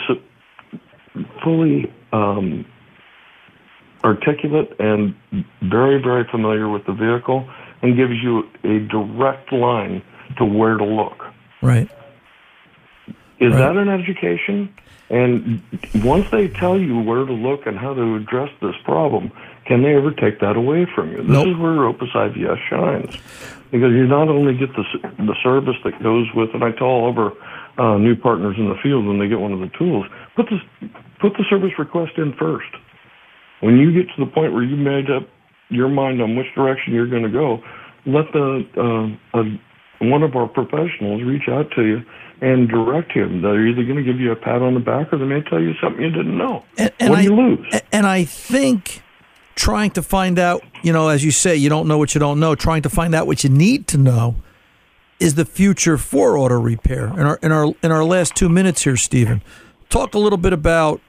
fully 1.44 1.94
um, 2.14 2.66
articulate 4.04 4.74
and 4.80 5.16
very, 5.62 6.02
very 6.02 6.26
familiar 6.32 6.70
with 6.70 6.86
the 6.86 6.94
vehicle 6.94 7.50
and 7.82 7.96
gives 7.96 8.14
you 8.22 8.44
a 8.64 8.80
direct 8.88 9.52
line 9.52 10.02
to 10.38 10.46
where 10.46 10.78
to 10.78 10.86
look. 10.86 11.24
Right. 11.62 11.90
Is 13.40 13.52
Right. 13.54 13.60
that 13.60 13.76
an 13.76 13.90
education? 13.90 14.70
And 15.12 15.62
once 15.96 16.30
they 16.32 16.48
tell 16.48 16.80
you 16.80 16.98
where 17.02 17.26
to 17.26 17.34
look 17.34 17.68
and 17.68 17.78
how 17.78 17.94
to 17.94 18.16
address 18.16 18.50
this 18.62 18.76
problem, 18.86 19.30
can 19.66 19.84
they 19.84 19.94
ever 19.94 20.12
take 20.12 20.40
that 20.40 20.56
away 20.56 20.88
from 20.96 21.12
you? 21.12 21.18
This 21.18 21.28
Nope. 21.28 21.48
is 21.48 21.58
where 21.58 21.84
Opus 21.84 22.10
IVS 22.16 22.58
shines. 22.70 23.18
Because 23.72 23.92
you 23.92 24.08
not 24.08 24.30
only 24.30 24.56
get 24.58 24.70
the, 24.74 24.84
the 25.20 25.36
service 25.44 25.76
that 25.84 26.02
goes 26.02 26.28
with, 26.34 26.52
and 26.54 26.64
I 26.64 26.72
tell 26.72 26.88
all 26.88 27.10
of 27.10 27.18
our 27.18 27.34
uh, 27.78 27.98
new 27.98 28.16
partners 28.16 28.56
in 28.58 28.70
the 28.70 28.76
field 28.82 29.06
when 29.06 29.20
they 29.20 29.28
get 29.28 29.40
one 29.40 29.52
of 29.52 29.60
the 29.60 29.70
tools, 29.78 30.06
put 30.38 30.48
the, 30.48 30.60
put 31.20 31.34
the 31.34 31.44
service 31.50 31.72
request 31.78 32.14
in 32.18 32.34
first. 32.40 32.70
When 33.60 33.78
you 33.78 33.92
get 33.92 34.08
to 34.16 34.26
the 34.26 34.32
point 34.32 34.54
where 34.54 34.64
you 34.64 34.78
made 34.78 35.12
up 35.12 35.28
your 35.68 35.90
mind 35.90 36.22
on 36.22 36.38
which 36.38 36.48
direction 36.56 36.94
you're 36.94 37.08
going 37.10 37.24
to 37.24 37.30
go, 37.30 37.62
let 38.06 38.32
the 38.32 38.66
uh, 39.34 39.38
uh, 39.38 39.44
one 40.02 40.24
of 40.24 40.36
our 40.36 40.48
professionals 40.48 41.24
reach 41.24 41.48
out 41.48 41.72
to 41.72 41.86
you 41.86 42.02
and 42.42 42.68
direct 42.68 43.12
him. 43.12 43.42
They're 43.42 43.68
either 43.68 43.84
going 43.84 43.98
to 43.98 44.04
give 44.04 44.20
you 44.20 44.32
a 44.32 44.36
pat 44.36 44.62
on 44.62 44.74
the 44.74 44.80
back 44.80 45.14
or 45.14 45.18
they 45.18 45.26
may 45.26 45.42
tell 45.42 45.62
you 45.62 45.74
something 45.82 46.02
you 46.02 46.10
didn't 46.10 46.38
know. 46.38 46.66
And, 46.78 46.92
and 47.00 47.10
what 47.12 47.20
I, 47.20 47.22
do 47.22 47.30
you 47.30 47.36
lose? 47.36 47.82
And 47.92 48.06
I 48.06 48.24
think 48.24 49.04
trying 49.56 49.92
to 49.92 50.02
find 50.02 50.40
out, 50.40 50.64
you 50.82 50.92
know, 50.92 51.10
as 51.10 51.24
you 51.24 51.32
say, 51.32 51.56
you 51.56 51.70
don't 51.70 51.88
know 51.88 51.98
what 51.98 52.16
you 52.16 52.20
don't 52.20 52.40
know. 52.40 52.56
Trying 52.56 52.82
to 52.82 52.90
find 52.90 53.14
out 53.14 53.28
what 53.28 53.44
you 53.44 53.50
need 53.50 53.88
to 53.88 53.98
know 53.98 54.36
is 55.20 55.36
the 55.36 55.46
future 55.46 55.98
for 55.98 56.36
auto 56.38 56.60
repair. 56.60 57.08
In 57.08 57.22
our 57.22 57.40
in 57.44 57.52
our 57.52 57.74
in 57.84 57.92
our 57.92 58.04
last 58.04 58.36
two 58.36 58.50
minutes 58.50 58.84
here, 58.84 58.98
Steven, 58.98 59.44
talk 59.90 60.16
a 60.16 60.20
little 60.20 60.38
bit 60.38 60.52
about 60.52 61.00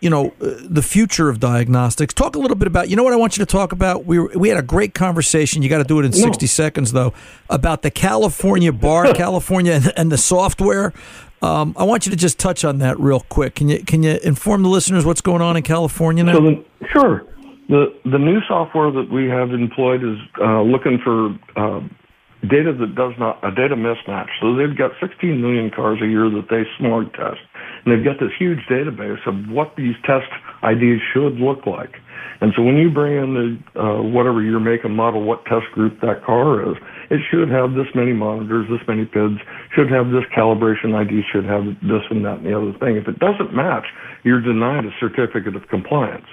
you 0.00 0.10
know 0.10 0.32
uh, 0.40 0.50
the 0.68 0.82
future 0.82 1.28
of 1.28 1.40
diagnostics. 1.40 2.14
Talk 2.14 2.36
a 2.36 2.38
little 2.38 2.56
bit 2.56 2.68
about 2.68 2.88
you 2.88 2.96
know 2.96 3.02
what 3.02 3.12
I 3.12 3.16
want 3.16 3.36
you 3.36 3.44
to 3.44 3.50
talk 3.50 3.72
about. 3.72 4.04
We 4.04 4.18
were, 4.18 4.30
we 4.34 4.48
had 4.48 4.58
a 4.58 4.62
great 4.62 4.94
conversation. 4.94 5.62
You 5.62 5.68
got 5.68 5.78
to 5.78 5.84
do 5.84 5.98
it 6.00 6.04
in 6.04 6.10
No. 6.12 6.16
sixty 6.18 6.46
seconds 6.46 6.92
though 6.92 7.12
about 7.50 7.82
the 7.82 7.90
California 7.90 8.72
bar, 8.72 9.12
California, 9.14 9.72
and, 9.72 9.92
and 9.96 10.12
the 10.12 10.18
software. 10.18 10.92
Um, 11.40 11.74
I 11.76 11.82
want 11.84 12.06
you 12.06 12.10
to 12.10 12.16
just 12.16 12.38
touch 12.38 12.64
on 12.64 12.78
that 12.78 13.00
real 13.00 13.20
quick. 13.28 13.56
Can 13.56 13.68
you 13.68 13.82
can 13.84 14.02
you 14.02 14.18
inform 14.22 14.62
the 14.62 14.68
listeners 14.68 15.04
what's 15.04 15.20
going 15.20 15.42
on 15.42 15.56
in 15.56 15.62
California 15.62 16.22
now? 16.22 16.34
So 16.34 16.40
the, 16.40 16.64
sure. 16.92 17.24
The 17.68 17.94
the 18.04 18.18
new 18.18 18.40
software 18.46 18.90
that 18.92 19.10
we 19.10 19.28
have 19.28 19.50
employed 19.52 20.04
is 20.04 20.18
uh, 20.40 20.62
looking 20.62 20.98
for 21.02 21.30
uh, 21.56 21.80
data 22.48 22.74
that 22.74 22.94
does 22.94 23.14
not 23.18 23.38
a 23.46 23.50
data 23.54 23.76
mismatch. 23.76 24.30
So 24.40 24.56
they've 24.56 24.76
got 24.76 24.92
16 25.00 25.40
million 25.40 25.70
cars 25.70 25.98
a 26.02 26.06
year 26.06 26.26
that 26.30 26.50
they 26.50 26.66
smog 26.78 27.12
test, 27.14 27.40
and 27.84 27.94
they've 27.94 28.04
got 28.04 28.18
this 28.18 28.34
huge 28.38 28.58
database 28.70 29.22
of 29.26 29.34
what 29.50 29.74
these 29.76 29.94
test 30.02 30.26
IDs 30.62 31.02
should 31.14 31.38
look 31.38 31.66
like. 31.66 31.94
And 32.42 32.52
so 32.56 32.62
when 32.62 32.74
you 32.74 32.90
bring 32.90 33.14
in 33.14 33.30
the 33.38 33.78
uh, 33.78 34.02
whatever 34.02 34.42
your 34.42 34.58
make 34.58 34.82
and 34.82 34.96
model, 34.96 35.22
what 35.22 35.44
test 35.44 35.70
group 35.74 36.00
that 36.00 36.24
car 36.26 36.58
is, 36.58 36.74
it 37.08 37.20
should 37.30 37.48
have 37.48 37.78
this 37.78 37.86
many 37.94 38.12
monitors, 38.12 38.66
this 38.66 38.82
many 38.88 39.06
PIDs, 39.06 39.38
should 39.70 39.86
have 39.90 40.10
this 40.10 40.26
calibration 40.34 40.90
ID, 40.90 41.22
should 41.30 41.44
have 41.46 41.62
this 41.86 42.02
and 42.10 42.24
that 42.26 42.42
and 42.42 42.46
the 42.46 42.58
other 42.58 42.74
thing. 42.82 42.98
If 42.98 43.06
it 43.06 43.22
doesn't 43.22 43.54
match, 43.54 43.86
you're 44.24 44.42
denied 44.42 44.84
a 44.84 44.90
certificate 44.98 45.54
of 45.54 45.68
compliance. 45.68 46.26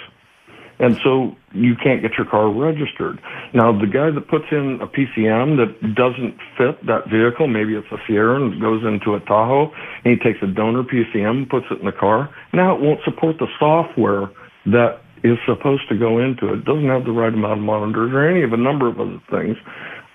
And 0.79 0.95
so 1.03 1.35
you 1.51 1.75
can't 1.75 2.01
get 2.01 2.11
your 2.17 2.25
car 2.25 2.49
registered. 2.49 3.19
Now, 3.53 3.77
the 3.77 3.85
guy 3.85 4.11
that 4.11 4.27
puts 4.29 4.45
in 4.49 4.79
a 4.81 4.87
PCM 4.87 5.59
that 5.59 5.75
doesn't 5.93 6.39
fit 6.57 6.79
that 6.87 7.11
vehicle, 7.11 7.47
maybe 7.47 7.75
it's 7.75 7.91
a 7.91 7.97
Sierra 8.07 8.39
and 8.39 8.61
goes 8.61 8.83
into 8.87 9.13
a 9.13 9.19
Tahoe, 9.19 9.71
and 10.05 10.15
he 10.15 10.15
takes 10.15 10.39
a 10.41 10.47
donor 10.47 10.83
PCM, 10.83 11.43
and 11.43 11.49
puts 11.49 11.65
it 11.69 11.79
in 11.79 11.85
the 11.85 11.91
car. 11.91 12.33
Now 12.53 12.75
it 12.75 12.81
won't 12.81 13.01
support 13.03 13.37
the 13.39 13.47
software 13.59 14.31
that 14.71 15.01
is 15.23 15.37
supposed 15.45 15.83
to 15.89 15.97
go 15.97 16.19
into 16.19 16.47
it. 16.53 16.59
It 16.59 16.65
doesn't 16.65 16.87
have 16.87 17.03
the 17.03 17.11
right 17.11 17.33
amount 17.33 17.59
of 17.59 17.65
monitors 17.65 18.11
or 18.13 18.23
any 18.23 18.43
of 18.43 18.53
a 18.53 18.57
number 18.57 18.87
of 18.87 18.99
other 18.99 19.19
things. 19.29 19.57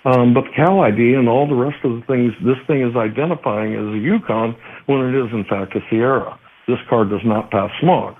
Um, 0.04 0.34
but 0.34 0.44
the 0.44 0.52
Cal 0.56 0.80
ID 0.80 1.14
and 1.14 1.28
all 1.28 1.48
the 1.48 1.54
rest 1.54 1.84
of 1.84 1.92
the 1.92 2.04
things 2.06 2.32
this 2.44 2.60
thing 2.66 2.82
is 2.82 2.96
identifying 2.96 3.74
as 3.74 3.94
a 3.94 3.98
Yukon 3.98 4.56
when 4.86 5.00
it 5.00 5.14
is 5.16 5.32
in 5.32 5.44
fact 5.44 5.76
a 5.76 5.80
Sierra. 5.90 6.38
This 6.68 6.78
car 6.88 7.04
does 7.04 7.24
not 7.24 7.50
pass 7.50 7.70
smog. 7.80 8.16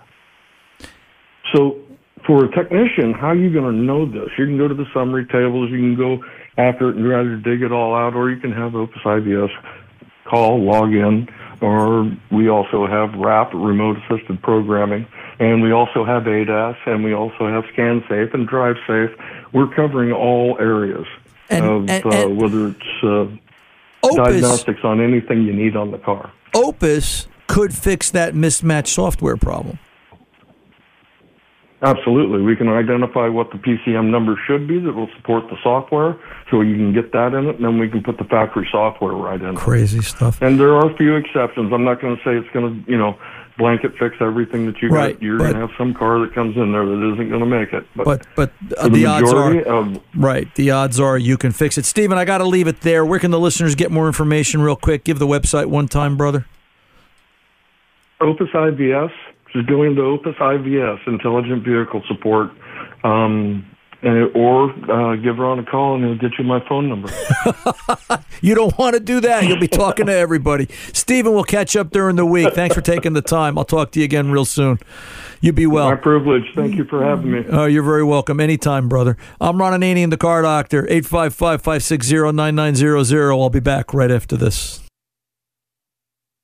So 1.54 1.83
for 2.26 2.44
a 2.44 2.50
technician, 2.50 3.12
how 3.12 3.28
are 3.28 3.34
you 3.34 3.52
going 3.52 3.74
to 3.74 3.78
know 3.80 4.06
this? 4.06 4.30
You 4.38 4.46
can 4.46 4.56
go 4.58 4.68
to 4.68 4.74
the 4.74 4.86
summary 4.94 5.26
tables, 5.26 5.70
you 5.70 5.78
can 5.78 5.96
go 5.96 6.24
after 6.56 6.90
it 6.90 6.96
and 6.96 7.04
try 7.04 7.22
to 7.22 7.36
dig 7.38 7.62
it 7.62 7.72
all 7.72 7.94
out, 7.94 8.14
or 8.14 8.30
you 8.30 8.40
can 8.40 8.52
have 8.52 8.74
Opus 8.74 9.02
IVS 9.04 9.50
call, 10.28 10.62
log 10.64 10.92
in, 10.94 11.28
or 11.60 12.10
we 12.30 12.48
also 12.48 12.86
have 12.86 13.14
RAP, 13.18 13.52
remote 13.52 13.96
assisted 14.08 14.40
programming, 14.42 15.06
and 15.38 15.62
we 15.62 15.72
also 15.72 16.04
have 16.04 16.22
ADAS, 16.26 16.76
and 16.86 17.04
we 17.04 17.12
also 17.12 17.48
have 17.48 17.64
Scan 17.72 18.02
Safe 18.08 18.32
and 18.32 18.48
Drive 18.48 18.76
Safe. 18.86 19.10
We're 19.52 19.68
covering 19.74 20.12
all 20.12 20.56
areas 20.60 21.06
And- 21.50 21.64
of 21.64 21.90
and- 21.90 22.06
uh, 22.06 22.28
whether 22.28 22.68
it's 22.68 23.02
uh, 23.04 23.26
Opus- 24.02 24.16
diagnostics 24.16 24.80
on 24.84 25.00
anything 25.00 25.42
you 25.42 25.52
need 25.52 25.76
on 25.76 25.90
the 25.90 25.98
car. 25.98 26.30
Opus 26.54 27.26
could 27.46 27.74
fix 27.74 28.10
that 28.10 28.34
mismatched 28.34 28.88
software 28.94 29.36
problem. 29.36 29.78
Absolutely. 31.84 32.42
We 32.42 32.56
can 32.56 32.68
identify 32.68 33.28
what 33.28 33.50
the 33.50 33.58
PCM 33.58 34.10
number 34.10 34.40
should 34.46 34.66
be 34.66 34.78
that 34.80 34.92
will 34.92 35.10
support 35.16 35.44
the 35.50 35.56
software 35.62 36.16
so 36.50 36.62
you 36.62 36.76
can 36.76 36.92
get 36.92 37.12
that 37.12 37.34
in 37.34 37.46
it, 37.46 37.56
and 37.56 37.64
then 37.64 37.78
we 37.78 37.88
can 37.88 38.02
put 38.02 38.18
the 38.18 38.24
factory 38.24 38.66
software 38.70 39.12
right 39.12 39.40
in 39.40 39.50
it. 39.50 39.56
Crazy 39.56 40.00
stuff. 40.00 40.40
And 40.40 40.58
there 40.58 40.74
are 40.74 40.90
a 40.90 40.96
few 40.96 41.16
exceptions. 41.16 41.72
I'm 41.72 41.84
not 41.84 42.00
going 42.00 42.16
to 42.16 42.22
say 42.24 42.36
it's 42.36 42.48
going 42.54 42.84
to, 42.84 42.90
you 42.90 42.96
know, 42.96 43.18
blanket 43.58 43.92
fix 43.98 44.16
everything 44.20 44.66
that 44.66 44.80
you 44.82 44.88
Right, 44.88 45.14
got. 45.14 45.22
You're 45.22 45.38
going 45.38 45.54
to 45.54 45.60
have 45.60 45.70
some 45.78 45.94
car 45.94 46.18
that 46.20 46.34
comes 46.34 46.56
in 46.56 46.72
there 46.72 46.84
that 46.84 47.12
isn't 47.12 47.28
going 47.28 47.40
to 47.40 47.46
make 47.46 47.72
it. 47.72 47.86
But, 47.94 48.04
But 48.04 48.26
but 48.34 48.52
uh, 48.78 48.84
the, 48.84 48.90
the 48.90 49.06
odds 49.06 49.32
are 49.32 49.60
of 49.60 50.00
right. 50.14 50.52
The 50.54 50.70
odds 50.70 50.98
are 50.98 51.18
you 51.18 51.36
can 51.36 51.52
fix 51.52 51.78
it. 51.78 51.84
Steven, 51.84 52.18
I 52.18 52.24
got 52.24 52.38
to 52.38 52.44
leave 52.44 52.66
it 52.66 52.80
there. 52.80 53.04
Where 53.04 53.18
can 53.18 53.30
the 53.30 53.40
listeners 53.40 53.74
get 53.74 53.90
more 53.90 54.06
information, 54.06 54.62
real 54.62 54.76
quick? 54.76 55.04
Give 55.04 55.18
the 55.18 55.26
website 55.26 55.66
one 55.66 55.88
time, 55.88 56.16
brother. 56.16 56.46
Opus 58.20 58.48
IVS, 58.50 59.12
just 59.54 59.68
go 59.68 59.82
into 59.82 60.02
Opus 60.02 60.34
IVS, 60.36 61.06
Intelligent 61.06 61.64
Vehicle 61.64 62.02
Support, 62.08 62.50
um, 63.04 63.64
or 64.34 64.70
uh, 64.90 65.16
give 65.16 65.38
Ron 65.38 65.58
a 65.60 65.64
call 65.64 65.94
and 65.94 66.04
he'll 66.04 66.18
get 66.18 66.38
you 66.38 66.44
my 66.44 66.66
phone 66.68 66.88
number. 66.88 67.08
You 68.44 68.54
don't 68.54 68.76
want 68.76 68.92
to 68.92 69.00
do 69.00 69.20
that. 69.20 69.44
You'll 69.44 69.58
be 69.58 69.68
talking 69.68 70.04
to 70.04 70.12
everybody. 70.12 70.68
Steven, 70.92 71.32
we'll 71.32 71.44
catch 71.44 71.76
up 71.76 71.90
during 71.90 72.16
the 72.16 72.26
week. 72.26 72.52
Thanks 72.52 72.74
for 72.74 72.82
taking 72.82 73.14
the 73.14 73.22
time. 73.22 73.56
I'll 73.56 73.64
talk 73.64 73.92
to 73.92 74.00
you 74.00 74.04
again 74.04 74.30
real 74.30 74.44
soon. 74.44 74.78
You 75.40 75.54
be 75.54 75.66
well. 75.66 75.88
My 75.88 75.96
privilege. 75.96 76.44
Thank 76.54 76.74
you 76.74 76.84
for 76.84 77.02
having 77.02 77.32
me. 77.32 77.46
Oh, 77.48 77.64
you're 77.64 77.82
very 77.82 78.04
welcome. 78.04 78.40
Anytime, 78.40 78.86
brother. 78.86 79.16
I'm 79.40 79.58
Ron 79.58 79.80
Ananian, 79.80 80.10
the 80.10 80.18
car 80.18 80.42
doctor. 80.42 80.84
855 80.90 81.62
560 81.62 82.32
9900. 82.32 83.32
I'll 83.32 83.48
be 83.48 83.60
back 83.60 83.94
right 83.94 84.10
after 84.10 84.36
this. 84.36 84.83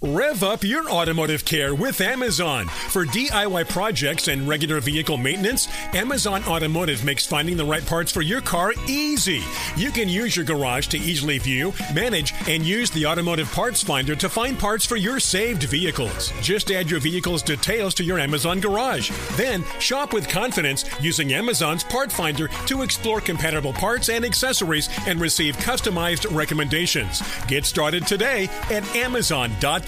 Rev 0.00 0.44
up 0.44 0.62
your 0.62 0.88
automotive 0.88 1.44
care 1.44 1.74
with 1.74 2.00
Amazon. 2.00 2.66
For 2.66 3.04
DIY 3.04 3.68
projects 3.68 4.28
and 4.28 4.46
regular 4.46 4.78
vehicle 4.78 5.16
maintenance, 5.16 5.66
Amazon 5.92 6.44
Automotive 6.44 7.04
makes 7.04 7.26
finding 7.26 7.56
the 7.56 7.64
right 7.64 7.84
parts 7.84 8.12
for 8.12 8.22
your 8.22 8.40
car 8.40 8.72
easy. 8.86 9.42
You 9.76 9.90
can 9.90 10.08
use 10.08 10.36
your 10.36 10.44
garage 10.44 10.86
to 10.88 10.98
easily 10.98 11.38
view, 11.38 11.72
manage, 11.92 12.32
and 12.46 12.64
use 12.64 12.90
the 12.90 13.06
automotive 13.06 13.50
parts 13.50 13.82
finder 13.82 14.14
to 14.14 14.28
find 14.28 14.56
parts 14.56 14.86
for 14.86 14.94
your 14.94 15.18
saved 15.18 15.64
vehicles. 15.64 16.32
Just 16.42 16.70
add 16.70 16.88
your 16.88 17.00
vehicle's 17.00 17.42
details 17.42 17.92
to 17.94 18.04
your 18.04 18.20
Amazon 18.20 18.60
garage. 18.60 19.10
Then 19.32 19.64
shop 19.80 20.12
with 20.12 20.28
confidence 20.28 20.84
using 21.00 21.32
Amazon's 21.32 21.82
part 21.82 22.12
finder 22.12 22.46
to 22.66 22.82
explore 22.82 23.20
compatible 23.20 23.72
parts 23.72 24.10
and 24.10 24.24
accessories 24.24 24.88
and 25.08 25.20
receive 25.20 25.56
customized 25.56 26.32
recommendations. 26.32 27.20
Get 27.48 27.66
started 27.66 28.06
today 28.06 28.44
at 28.70 28.86
Amazon.com. 28.94 29.87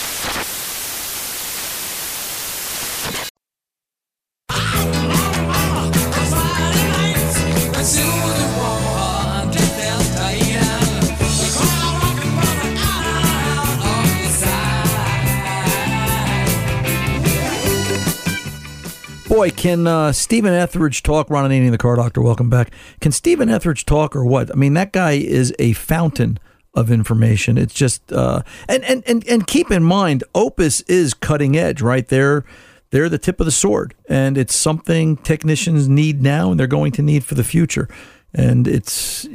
Boy, 19.41 19.49
can 19.49 19.87
uh, 19.87 20.11
Steven 20.11 20.53
Ethridge 20.53 21.01
talk? 21.01 21.27
Ron 21.31 21.49
Ananian, 21.49 21.71
the 21.71 21.79
car 21.79 21.95
doctor, 21.95 22.21
welcome 22.21 22.47
back. 22.47 22.69
Can 22.99 23.11
Steven 23.11 23.49
Ethridge 23.49 23.85
talk 23.85 24.15
or 24.15 24.23
what? 24.23 24.51
I 24.51 24.53
mean, 24.53 24.75
that 24.75 24.93
guy 24.93 25.13
is 25.13 25.51
a 25.57 25.73
fountain 25.73 26.37
of 26.75 26.91
information. 26.91 27.57
It's 27.57 27.73
just 27.73 28.13
uh, 28.13 28.43
and, 28.69 28.83
and 28.83 29.03
and 29.07 29.27
and 29.27 29.47
keep 29.47 29.71
in 29.71 29.83
mind, 29.83 30.23
Opus 30.35 30.81
is 30.81 31.15
cutting 31.15 31.57
edge, 31.57 31.81
right? 31.81 32.07
They're 32.07 32.45
they're 32.91 33.09
the 33.09 33.17
tip 33.17 33.39
of 33.39 33.47
the 33.47 33.51
sword, 33.51 33.95
and 34.07 34.37
it's 34.37 34.53
something 34.53 35.17
technicians 35.17 35.89
need 35.89 36.21
now, 36.21 36.51
and 36.51 36.59
they're 36.59 36.67
going 36.67 36.91
to 36.91 37.01
need 37.01 37.23
for 37.23 37.33
the 37.33 37.43
future. 37.43 37.89
And 38.35 38.67
it's 38.67 39.27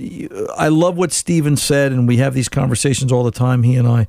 I 0.56 0.68
love 0.68 0.96
what 0.96 1.10
Steven 1.10 1.56
said, 1.56 1.90
and 1.90 2.06
we 2.06 2.18
have 2.18 2.32
these 2.32 2.48
conversations 2.48 3.10
all 3.10 3.24
the 3.24 3.32
time. 3.32 3.64
He 3.64 3.74
and 3.74 3.88
I, 3.88 4.06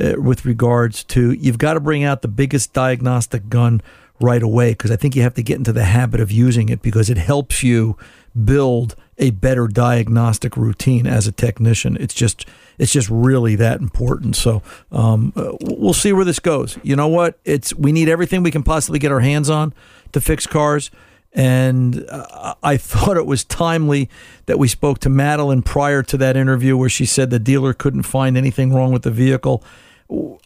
uh, 0.00 0.12
with 0.16 0.44
regards 0.44 1.02
to 1.06 1.32
you've 1.32 1.58
got 1.58 1.74
to 1.74 1.80
bring 1.80 2.04
out 2.04 2.22
the 2.22 2.28
biggest 2.28 2.72
diagnostic 2.72 3.48
gun 3.48 3.82
right 4.20 4.42
away 4.42 4.72
because 4.72 4.90
I 4.90 4.96
think 4.96 5.16
you 5.16 5.22
have 5.22 5.34
to 5.34 5.42
get 5.42 5.56
into 5.56 5.72
the 5.72 5.84
habit 5.84 6.20
of 6.20 6.30
using 6.30 6.68
it 6.68 6.82
because 6.82 7.08
it 7.10 7.16
helps 7.16 7.62
you 7.62 7.96
build 8.44 8.94
a 9.18 9.30
better 9.30 9.66
diagnostic 9.66 10.56
routine 10.56 11.06
as 11.06 11.26
a 11.26 11.32
technician. 11.32 11.96
It's 12.00 12.14
just 12.14 12.46
it's 12.78 12.92
just 12.92 13.08
really 13.10 13.56
that 13.56 13.80
important. 13.80 14.36
So 14.36 14.62
um, 14.90 15.32
uh, 15.36 15.52
we'll 15.60 15.92
see 15.92 16.12
where 16.12 16.24
this 16.24 16.38
goes. 16.38 16.78
You 16.82 16.96
know 16.96 17.08
what? 17.08 17.38
It's 17.44 17.74
we 17.74 17.92
need 17.92 18.08
everything 18.08 18.42
we 18.42 18.50
can 18.50 18.62
possibly 18.62 18.98
get 18.98 19.12
our 19.12 19.20
hands 19.20 19.50
on 19.50 19.74
to 20.12 20.20
fix 20.20 20.46
cars. 20.46 20.90
And 21.32 22.04
uh, 22.08 22.54
I 22.62 22.76
thought 22.78 23.16
it 23.16 23.26
was 23.26 23.44
timely 23.44 24.08
that 24.46 24.58
we 24.58 24.68
spoke 24.68 24.98
to 25.00 25.08
Madeline 25.08 25.62
prior 25.62 26.02
to 26.04 26.16
that 26.16 26.36
interview 26.36 26.76
where 26.76 26.88
she 26.88 27.06
said 27.06 27.30
the 27.30 27.38
dealer 27.38 27.72
couldn't 27.72 28.02
find 28.02 28.36
anything 28.36 28.72
wrong 28.72 28.92
with 28.92 29.02
the 29.02 29.10
vehicle. 29.10 29.62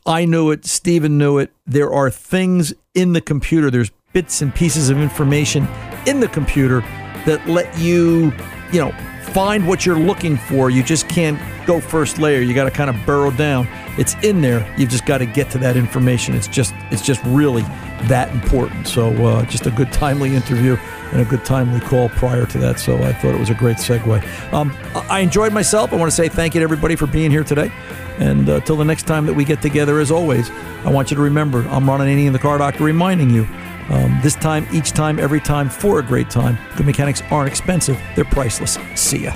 I 0.07 0.25
knew 0.25 0.51
it. 0.51 0.65
Steven 0.65 1.19
knew 1.19 1.39
it. 1.39 1.53
There 1.67 1.93
are 1.93 2.11
things 2.11 2.75
in 2.95 3.13
the 3.13 3.21
computer. 3.21 3.71
There's 3.71 3.91
bits 4.13 4.43
and 4.43 4.55
pieces 4.55 4.91
of 4.91 4.99
information 4.99 5.67
in 6.07 6.21
the 6.21 6.29
computer 6.29 6.81
that 7.27 7.47
let 7.49 7.77
you, 7.79 8.33
you 8.73 8.81
know, 8.81 8.95
find 9.25 9.67
what 9.67 9.85
you're 9.85 9.99
looking 9.99 10.37
for. 10.37 10.71
You 10.71 10.83
just 10.83 11.09
can't 11.09 11.41
go 11.67 11.81
first 11.81 12.19
layer. 12.19 12.41
You 12.41 12.55
got 12.55 12.65
to 12.65 12.71
kind 12.71 12.91
of 12.91 13.07
burrow 13.07 13.31
down. 13.31 13.67
It's 13.99 14.15
in 14.23 14.41
there. 14.41 14.73
You've 14.77 14.91
just 14.91 15.07
got 15.07 15.19
to 15.19 15.27
get 15.27 15.51
to 15.51 15.59
that 15.59 15.77
information. 15.77 16.35
It's 16.35 16.49
just 16.49 16.75
it's 16.91 17.03
just 17.03 17.23
really 17.25 17.63
that 18.09 18.31
important. 18.33 18.87
So 18.87 19.11
uh, 19.27 19.45
just 19.47 19.67
a 19.67 19.71
good 19.71 19.93
timely 19.93 20.35
interview 20.35 20.77
and 21.13 21.21
a 21.21 21.25
good 21.25 21.45
timely 21.45 21.81
call 21.81 22.09
prior 22.11 22.47
to 22.47 22.59
that. 22.59 22.79
So 22.79 22.97
I 23.03 23.13
thought 23.13 23.35
it 23.35 23.41
was 23.41 23.51
a 23.51 23.55
great 23.55 23.79
segue. 23.79 24.53
Um, 24.53 24.77
I 25.09 25.21
enjoyed 25.21 25.53
myself. 25.53 25.93
I 25.93 25.97
want 25.97 26.11
to 26.11 26.17
say 26.17 26.29
thank 26.29 26.55
you 26.55 26.61
to 26.61 26.65
everybody 26.65 26.97
for 26.97 27.07
being 27.07 27.31
here 27.31 27.45
today. 27.45 27.71
And 28.19 28.49
uh, 28.49 28.61
till 28.61 28.77
the 28.77 28.85
next 28.85 29.05
time 29.05 29.27
that 29.27 29.35
we 29.35 29.45
get 29.45 29.61
together, 29.61 29.99
as 29.99 30.11
always, 30.11 30.51
I 30.85 30.91
want 30.91 31.11
you 31.11 31.17
to 31.17 31.23
remember 31.23 31.67
I'm 31.69 31.89
Ron 31.89 32.01
Ananian, 32.01 32.33
the 32.33 32.39
car 32.39 32.59
doctor, 32.59 32.85
reminding 32.85 33.31
you 33.31 33.49
um, 33.91 34.19
this 34.23 34.35
time, 34.35 34.67
each 34.73 34.93
time, 34.93 35.19
every 35.19 35.41
time, 35.41 35.69
for 35.69 35.99
a 35.99 36.03
great 36.03 36.31
time. 36.31 36.59
Good 36.77 36.87
mechanics 36.87 37.23
aren't 37.31 37.49
expensive, 37.49 38.01
they're 38.15 38.25
priceless. 38.25 38.79
See 38.95 39.25
ya. 39.25 39.35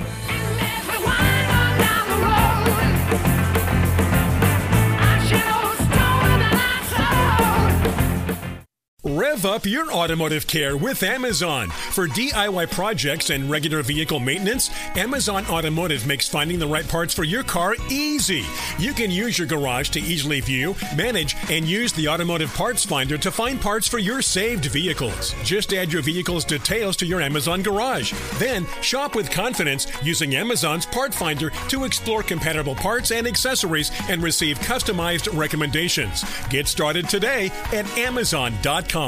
Rev 9.18 9.46
up 9.46 9.66
your 9.66 9.90
automotive 9.90 10.46
care 10.46 10.76
with 10.76 11.02
Amazon. 11.02 11.70
For 11.70 12.06
DIY 12.06 12.70
projects 12.70 13.30
and 13.30 13.50
regular 13.50 13.82
vehicle 13.82 14.20
maintenance, 14.20 14.70
Amazon 14.94 15.44
Automotive 15.46 16.06
makes 16.06 16.28
finding 16.28 16.60
the 16.60 16.68
right 16.68 16.86
parts 16.86 17.14
for 17.14 17.24
your 17.24 17.42
car 17.42 17.74
easy. 17.90 18.44
You 18.78 18.92
can 18.92 19.10
use 19.10 19.36
your 19.36 19.48
garage 19.48 19.88
to 19.90 20.00
easily 20.00 20.40
view, 20.40 20.76
manage, 20.96 21.34
and 21.50 21.66
use 21.66 21.92
the 21.94 22.06
automotive 22.06 22.54
parts 22.54 22.84
finder 22.84 23.18
to 23.18 23.32
find 23.32 23.60
parts 23.60 23.88
for 23.88 23.98
your 23.98 24.22
saved 24.22 24.66
vehicles. 24.66 25.34
Just 25.42 25.74
add 25.74 25.92
your 25.92 26.02
vehicle's 26.02 26.44
details 26.44 26.96
to 26.98 27.06
your 27.06 27.20
Amazon 27.20 27.60
garage. 27.60 28.12
Then 28.38 28.68
shop 28.82 29.16
with 29.16 29.32
confidence 29.32 29.88
using 30.00 30.36
Amazon's 30.36 30.86
part 30.86 31.12
finder 31.12 31.50
to 31.70 31.82
explore 31.82 32.22
compatible 32.22 32.76
parts 32.76 33.10
and 33.10 33.26
accessories 33.26 33.90
and 34.08 34.22
receive 34.22 34.60
customized 34.60 35.36
recommendations. 35.36 36.24
Get 36.50 36.68
started 36.68 37.08
today 37.08 37.50
at 37.72 37.98
Amazon.com. 37.98 39.07